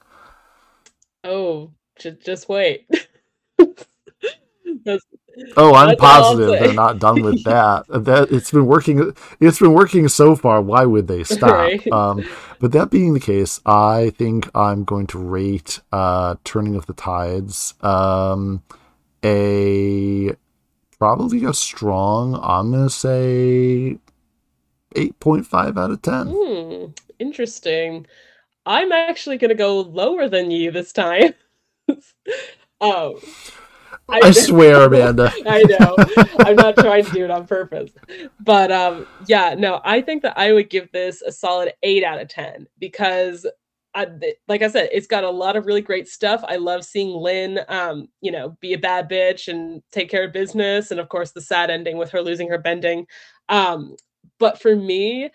Oh, 1.24 1.72
just 2.00 2.20
just 2.26 2.48
wait. 2.50 2.86
That's- 4.86 5.06
Oh, 5.58 5.74
I'm 5.74 5.90
That's 5.90 6.02
positive 6.02 6.50
they're 6.60 6.74
not 6.74 7.00
done 7.00 7.22
with 7.22 7.44
that. 7.46 7.86
that 7.90 8.32
it's 8.32 8.52
been 8.52 8.66
working. 8.66 9.14
It's 9.40 9.60
been 9.60 9.74
working 9.74 10.08
so 10.08 10.36
far. 10.36 10.62
Why 10.62 10.86
would 10.86 11.08
they 11.08 11.24
stop? 11.24 11.52
Right. 11.52 11.92
Um, 11.92 12.24
but 12.60 12.72
that 12.74 12.90
being 12.90 13.14
the 13.14 13.20
case, 13.20 13.60
I 13.66 14.12
think 14.18 14.50
I'm 14.56 14.84
going 14.84 15.08
to 15.08 15.18
rate 15.20 15.80
uh, 15.92 16.36
Turning 16.44 16.76
of 16.76 16.86
the 16.86 16.94
Tides 16.94 17.74
um, 17.82 18.64
a 19.24 20.32
probably 20.98 21.46
a 21.46 21.54
strong. 21.54 22.36
I'm 22.42 22.72
gonna 22.72 22.90
say 22.90 23.98
eight 24.96 25.20
point 25.20 25.46
five 25.48 25.78
out 25.78 25.92
of 25.92 26.02
ten. 26.02 26.28
Hmm, 26.30 26.86
interesting. 27.18 28.06
I'm 28.66 28.92
actually 28.92 29.38
gonna 29.38 29.56
go 29.56 29.82
lower 29.82 30.28
than 30.28 30.52
you 30.52 30.72
this 30.72 30.92
time. 30.94 31.34
oh, 32.82 33.20
I 34.12 34.32
swear, 34.32 34.82
Amanda. 34.82 35.32
I 35.46 35.64
know. 35.64 35.96
I'm 36.40 36.56
not 36.56 36.76
trying 36.78 37.06
to 37.06 37.12
do 37.12 37.24
it 37.24 37.32
on 37.32 37.46
purpose. 37.48 37.92
But 38.40 38.72
um 38.72 39.08
yeah, 39.28 39.56
no, 39.58 39.82
I 39.84 40.02
think 40.02 40.24
that 40.24 40.38
I 40.38 40.52
would 40.52 40.70
give 40.70 40.92
this 40.92 41.22
a 41.22 41.32
solid 41.32 41.74
8 41.84 42.04
out 42.04 42.22
of 42.22 42.28
10 42.30 42.68
because 42.80 43.46
I, 43.96 44.08
like 44.48 44.62
I 44.62 44.68
said, 44.68 44.90
it's 44.92 45.08
got 45.08 45.24
a 45.24 45.30
lot 45.30 45.56
of 45.56 45.66
really 45.66 45.82
great 45.82 46.08
stuff. 46.08 46.44
I 46.48 46.58
love 46.58 46.86
seeing 46.86 47.10
Lin 47.10 47.60
um, 47.68 48.08
you 48.22 48.32
know, 48.32 48.56
be 48.62 48.74
a 48.74 48.78
bad 48.78 49.10
bitch 49.10 49.48
and 49.48 49.82
take 49.92 50.10
care 50.10 50.26
of 50.26 50.34
business 50.34 50.92
and 50.92 51.00
of 51.00 51.10
course 51.10 51.32
the 51.32 51.42
sad 51.42 51.70
ending 51.70 51.98
with 51.98 52.12
her 52.12 52.22
losing 52.22 52.50
her 52.50 52.58
bending. 52.58 53.08
Um 53.50 53.96
but 54.38 54.62
for 54.62 54.76
me, 54.76 55.30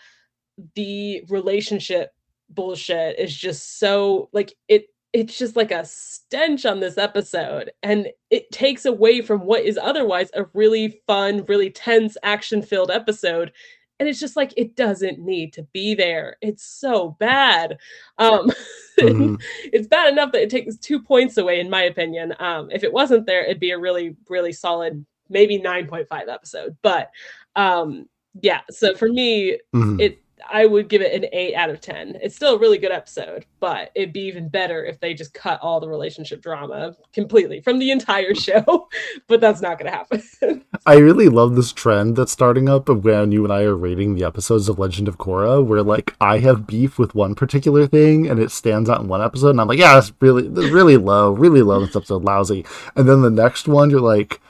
the 0.75 1.25
relationship 1.29 2.13
bullshit 2.51 3.19
is 3.19 3.37
just 3.37 3.79
so 3.79 4.29
like 4.33 4.55
it 4.69 4.87
it's 5.15 5.39
just 5.39 5.55
like 5.55 5.71
a 5.71 5.85
stench 5.85 6.67
on 6.67 6.81
this 6.81 6.99
episode 6.99 7.71
and 7.85 8.09
it 8.31 8.51
takes 8.51 8.85
away 8.85 9.23
from 9.23 9.47
what 9.47 9.63
is 9.63 9.79
otherwise 9.81 10.29
a 10.35 10.45
really 10.53 11.01
fun 11.07 11.45
really 11.47 11.71
tense 11.71 12.17
action 12.25 12.61
filled 12.61 12.91
episode 12.91 13.53
and 14.01 14.09
it's 14.09 14.19
just 14.19 14.35
like 14.35 14.53
it 14.57 14.75
doesn't 14.75 15.21
need 15.21 15.53
to 15.53 15.63
be 15.73 15.95
there 15.95 16.37
it's 16.43 16.65
so 16.65 17.17
bad 17.21 17.79
um 18.19 18.51
Mhm. 18.99 19.41
it's 19.73 19.87
bad 19.87 20.13
enough 20.13 20.33
that 20.33 20.43
it 20.43 20.51
takes 20.51 20.77
two 20.77 21.01
points 21.01 21.37
away 21.39 21.61
in 21.61 21.71
my 21.71 21.83
opinion 21.85 22.35
um 22.41 22.69
if 22.73 22.83
it 22.83 22.93
wasn't 22.93 23.25
there 23.25 23.45
it'd 23.45 23.61
be 23.61 23.71
a 23.71 23.79
really 23.79 24.17
really 24.29 24.53
solid 24.53 25.07
maybe 25.29 25.59
9.5 25.61 26.07
episode 26.29 26.77
but 26.83 27.11
um 27.55 28.09
yeah 28.43 28.63
so 28.69 28.95
for 28.97 29.09
me 29.09 29.59
Mhm. 29.75 30.01
it 30.01 30.19
I 30.51 30.67
would 30.67 30.89
give 30.89 31.03
it 31.03 31.13
an 31.13 31.29
eight 31.33 31.55
out 31.55 31.71
of 31.71 31.81
ten. 31.81 32.19
It's 32.23 32.37
still 32.37 32.55
a 32.55 32.59
really 32.59 32.79
good 32.79 32.93
episode, 32.93 33.47
but 33.61 33.91
it'd 33.95 34.13
be 34.13 34.23
even 34.23 34.49
better 34.49 34.85
if 34.85 35.01
they 35.01 35.15
just 35.15 35.35
cut 35.35 35.61
all 35.61 35.81
the 35.81 35.89
relationship 35.89 36.43
drama 36.43 36.97
completely 37.13 37.61
from 37.61 37.79
the 37.79 37.91
entire 37.91 38.35
show. 38.35 38.89
but 39.27 39.41
that's 39.41 39.61
not 39.61 39.79
going 39.79 39.91
to 39.91 39.97
happen. 39.97 40.65
I 40.87 40.97
really 40.97 41.29
love 41.29 41.55
this 41.55 41.73
trend 41.73 42.17
that's 42.17 42.33
starting 42.33 42.69
up 42.69 42.89
of 42.89 43.05
when 43.05 43.33
you 43.33 43.45
and 43.45 43.53
I 43.53 43.63
are 43.63 43.77
rating 43.77 44.15
the 44.15 44.25
episodes 44.25 44.69
of 44.69 44.79
Legend 44.79 45.09
of 45.09 45.19
Korra, 45.19 45.65
where 45.65 45.83
like 45.83 46.15
I 46.21 46.39
have 46.39 46.67
beef 46.67 46.99
with 46.99 47.15
one 47.15 47.35
particular 47.35 47.87
thing 47.87 48.29
and 48.29 48.39
it 48.41 48.51
stands 48.51 48.89
out 48.91 49.01
in 49.01 49.09
one 49.09 49.23
episode, 49.23 49.51
and 49.51 49.61
I'm 49.61 49.69
like, 49.69 49.79
yeah, 49.79 49.95
that's 49.95 50.13
really, 50.21 50.49
really 50.49 50.97
low, 50.97 51.33
really 51.33 51.63
low. 51.63 51.85
This 51.85 51.97
episode 51.97 52.25
lousy. 52.25 52.65
And 52.97 53.09
then 53.09 53.23
the 53.23 53.31
next 53.31 53.69
one, 53.69 53.91
you're 53.91 54.01
like, 54.01 54.41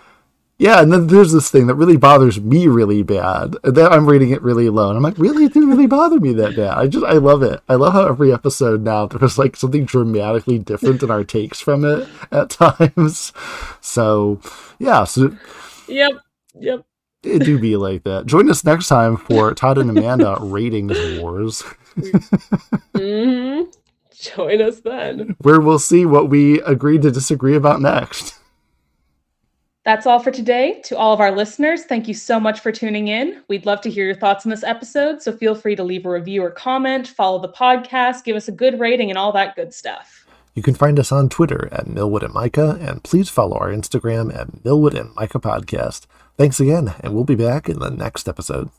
yeah, 0.57 0.81
and 0.81 0.93
then 0.93 1.09
there's 1.09 1.33
this 1.33 1.51
thing 1.51 1.67
that 1.67 1.75
really 1.75 1.97
bothers 1.97 2.41
me 2.41 2.69
really 2.69 3.03
bad. 3.03 3.57
And 3.65 3.77
then 3.77 3.93
I'm 3.93 4.09
rating 4.09 4.31
it 4.31 4.41
really 4.41 4.69
low, 4.69 4.89
and 4.89 4.97
I'm 4.97 5.03
like, 5.03 5.19
really, 5.19 5.45
it 5.45 5.53
didn't 5.53 5.71
really 5.71 5.89
bother 5.89 6.21
me 6.21 6.33
that 6.35 6.55
bad. 6.55 6.79
I 6.79 6.87
just, 6.87 7.05
I 7.05 7.15
love 7.15 7.43
it. 7.43 7.61
I 7.69 7.75
love 7.75 7.93
how 7.93 8.07
every 8.07 8.33
episode 8.33 8.83
now 8.83 9.07
there's 9.07 9.37
like 9.37 9.57
something 9.57 9.85
dramatically 9.85 10.61
different 10.61 11.03
in 11.03 11.11
our 11.11 11.25
takes 11.25 11.61
from 11.61 11.85
it 11.85 12.09
at 12.31 12.51
times. 12.79 13.33
So, 13.81 14.41
yeah, 14.79 15.03
so 15.05 15.37
yep. 15.89 16.13
Yep. 16.57 16.85
it 17.25 17.41
do 17.41 17.59
be 17.59 17.77
like 17.77 18.05
that. 18.05 18.27
Join 18.27 18.49
us 18.49 18.65
next 18.65 18.87
time 18.87 19.17
for 19.17 19.53
Todd 19.55 19.79
and 19.79 19.91
Amanda 19.91 20.37
ratings 20.41 20.97
wars, 21.21 21.63
mm-hmm. 22.95 23.71
Join 24.15 24.63
us 24.63 24.79
then. 24.81 25.35
where 25.41 25.61
we'll 25.61 25.81
see 25.81 26.07
what 26.07 26.31
we 26.31 26.61
agree 26.61 26.99
to 26.99 27.11
disagree 27.11 27.57
about 27.57 27.81
next. 27.81 28.39
That's 29.85 30.07
all 30.07 30.19
for 30.19 30.31
today. 30.31 30.81
To 30.85 30.97
all 30.97 31.13
of 31.13 31.21
our 31.21 31.31
listeners, 31.31 31.85
thank 31.85 32.09
you 32.09 32.15
so 32.15 32.41
much 32.41 32.61
for 32.61 32.73
tuning 32.73 33.09
in. 33.09 33.43
We'd 33.49 33.67
love 33.67 33.83
to 33.83 33.91
hear 33.91 34.07
your 34.07 34.15
thoughts 34.15 34.47
on 34.47 34.51
this 34.51 34.65
episode, 34.65 35.21
so 35.21 35.31
feel 35.37 35.55
free 35.55 35.77
to 35.77 35.85
leave 35.85 36.07
a 36.07 36.11
review 36.11 36.43
or 36.43 36.51
comment, 36.51 37.09
follow 37.09 37.39
the 37.39 37.51
podcast, 37.51 38.25
give 38.25 38.35
us 38.35 38.49
a 38.49 38.53
good 38.53 38.81
rating, 38.81 39.11
and 39.11 39.19
all 39.19 39.31
that 39.33 39.55
good 39.57 39.75
stuff. 39.75 40.27
You 40.55 40.63
can 40.63 40.75
find 40.75 40.99
us 40.99 41.13
on 41.13 41.29
Twitter 41.29 41.69
at 41.71 41.87
Milwood 41.87 42.23
and 42.23 42.33
Mika, 42.33 42.79
and 42.81 43.03
please 43.03 43.29
follow 43.29 43.59
our 43.59 43.69
Instagram 43.69 44.35
at 44.35 44.65
Milwood 44.65 44.95
and 44.95 45.11
Mika 45.17 45.39
Podcast. 45.39 46.07
Thanks 46.39 46.61
again, 46.61 46.95
and 47.01 47.15
we'll 47.15 47.25
be 47.25 47.35
back 47.35 47.69
in 47.69 47.81
the 47.81 47.91
next 47.91 48.27
episode. 48.27 48.71